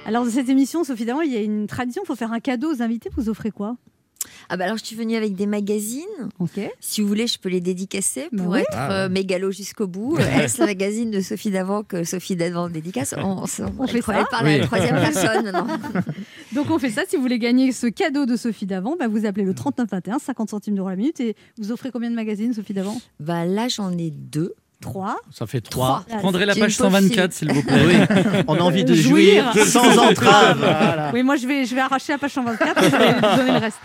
Alors, 0.07 0.25
dans 0.25 0.31
cette 0.31 0.49
émission, 0.49 0.83
Sophie 0.83 1.05
Davant, 1.05 1.21
il 1.21 1.33
y 1.33 1.37
a 1.37 1.41
une 1.41 1.67
tradition 1.69 2.03
il 2.05 2.07
faut 2.07 2.17
faire 2.17 2.33
un 2.33 2.41
cadeau 2.41 2.73
aux 2.75 2.83
invités. 2.83 3.09
Vous 3.17 3.29
offrez 3.29 3.51
quoi? 3.53 3.77
Ah 4.49 4.57
bah 4.57 4.65
alors 4.65 4.77
je 4.77 4.85
suis 4.85 4.97
venue 4.97 5.17
avec 5.17 5.35
des 5.35 5.47
magazines. 5.47 6.03
Ok. 6.39 6.61
Si 6.81 7.01
vous 7.01 7.09
voulez, 7.09 7.27
je 7.27 7.39
peux 7.39 7.49
les 7.49 7.61
dédicacer 7.61 8.29
pour 8.37 8.49
oui. 8.49 8.61
être 8.61 8.69
Ah 8.73 8.93
euh, 8.93 9.09
mégalo 9.09 9.51
jusqu'au 9.51 9.87
bout. 9.87 10.19
Est-ce 10.41 10.61
le 10.61 10.67
magazine 10.67 11.11
de 11.11 11.21
Sophie 11.21 11.51
Davant 11.51 11.83
que 11.83 12.05
Sophie 12.05 12.37
Davant 12.37 12.69
dédicace 12.69 13.15
On, 13.19 13.45
on, 13.45 13.47
On 13.79 13.87
fait 13.87 14.03
ça 14.03 14.25
par 14.31 14.43
la 14.45 14.59
Oui. 14.59 14.61
troisième 14.61 14.97
personne. 15.01 15.51
Non. 15.53 15.67
Donc 16.55 16.71
on 16.71 16.79
fait 16.79 16.91
ça. 16.91 17.03
Si 17.09 17.17
vous 17.17 17.23
voulez 17.23 17.39
gagner 17.39 17.73
ce 17.73 17.87
cadeau 17.87 18.27
de 18.27 18.37
Sophie 18.37 18.67
Davant, 18.67 18.97
bah, 18.99 19.09
vous 19.09 19.27
appelez 19.27 19.45
le 19.45 19.55
3921, 19.55 20.19
50 20.19 20.51
centimes 20.51 20.75
d'euros 20.75 20.91
la 20.91 20.97
minute. 20.97 21.19
Et 21.21 21.35
vous 21.59 21.73
offrez 21.73 21.91
combien 21.91 22.11
de 22.11 22.15
magazines, 22.17 22.53
Sophie 22.55 22.75
Davant? 22.75 23.01
Bah 23.21 23.45
là, 23.45 23.69
j'en 23.69 23.91
ai 23.97 24.11
deux. 24.11 24.55
Trois. 24.81 25.17
Ça 25.31 25.47
fait 25.47 25.61
Trois. 25.61 26.03
trois. 26.09 26.17
Je 26.17 26.19
prendrai 26.21 26.45
la 26.45 26.57
page 26.57 26.73
une 26.73 26.77
pauvre 26.79 26.91
124, 26.99 27.33
fille. 27.33 27.39
s'il 27.49 27.53
vous 27.55 27.63
plaît. 27.63 27.85
Oui, 27.87 28.43
on 28.49 28.57
a 28.57 28.61
envie 28.63 28.83
de 28.85 28.95
Jouir. 28.95 29.53
jouir 29.53 29.65
sans 29.65 29.97
entrave. 29.97 31.13
Oui, 31.15 31.23
moi 31.23 31.37
je 31.37 31.47
vais, 31.47 31.65
je 31.65 31.73
vais 31.77 31.83
arracher 31.83 32.13
la 32.15 32.19
page 32.19 32.33
124 32.33 32.83
et 32.83 32.91
je 32.91 32.97
vais 32.97 33.13
vous 33.15 33.37
donner 33.37 33.53
le 33.53 33.59
reste. 33.59 33.79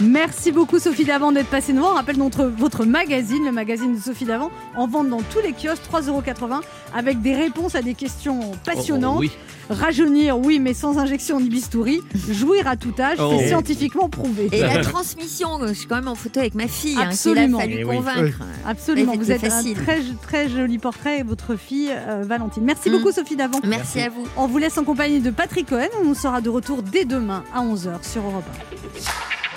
Merci 0.00 0.52
beaucoup 0.52 0.78
Sophie 0.78 1.04
Davant 1.04 1.32
d'être 1.32 1.48
passée 1.48 1.72
nous 1.72 1.80
voir. 1.80 1.92
On 1.92 1.96
rappelle 1.96 2.18
notre, 2.18 2.44
votre 2.44 2.84
magazine, 2.84 3.44
le 3.44 3.50
magazine 3.50 3.96
de 3.96 4.00
Sophie 4.00 4.24
Davant, 4.26 4.50
en 4.76 4.86
vente 4.86 5.08
dans 5.08 5.22
tous 5.22 5.40
les 5.40 5.52
kiosques, 5.52 5.82
3,80€ 5.92 6.60
avec 6.94 7.20
des 7.20 7.34
réponses 7.34 7.74
à 7.74 7.82
des 7.82 7.94
questions 7.94 8.52
passionnantes. 8.64 9.16
Oh, 9.18 9.20
oui. 9.22 9.30
Rajeunir, 9.70 10.38
oui, 10.38 10.60
mais 10.60 10.72
sans 10.72 10.98
injection 10.98 11.40
ni 11.40 11.48
bistouri. 11.50 12.00
Jouir 12.30 12.66
à 12.68 12.76
tout 12.76 12.94
âge, 12.98 13.18
Oh. 13.20 13.34
c'est 13.38 13.48
scientifiquement 13.48 14.08
prouvé. 14.08 14.48
Et 14.52 14.60
la 14.60 14.78
transmission, 14.84 15.58
je 15.66 15.74
suis 15.74 15.86
quand 15.86 15.96
même 15.96 16.08
en 16.08 16.14
photo 16.14 16.40
avec 16.40 16.54
ma 16.54 16.68
fille, 16.68 16.92
hein, 16.92 17.00
qu'il 17.00 17.06
a 17.06 17.08
Absolument. 17.10 17.58
fallu 17.58 17.76
Eh 17.80 17.84
oui. 17.84 17.96
convaincre. 17.96 18.38
Absolument, 18.66 19.14
vous 19.16 19.30
êtes 19.32 19.40
facile. 19.42 19.76
un 19.78 19.82
très, 19.82 20.00
très 20.22 20.48
joli 20.48 20.78
portrait 20.78 21.22
votre 21.22 21.56
fille 21.56 21.90
euh, 21.92 22.22
Valentine. 22.26 22.62
Merci 22.64 22.88
Mm. 22.88 22.92
beaucoup 22.92 23.10
Sophie 23.12 23.36
Davant. 23.36 23.60
Merci 23.66 24.00
à 24.00 24.08
vous. 24.08 24.24
On 24.38 24.46
vous 24.46 24.56
laisse 24.58 24.78
en 24.78 24.84
compagnie 24.84 25.20
de 25.20 25.30
Patrick 25.30 25.68
Cohen. 25.68 25.88
On 26.04 26.14
sera 26.14 26.40
de 26.40 26.48
retour 26.48 26.82
dès 26.82 27.04
demain 27.04 27.42
à 27.52 27.60
11h 27.62 28.08
sur 28.08 28.22
Europe 28.24 28.44
1. 28.94 29.47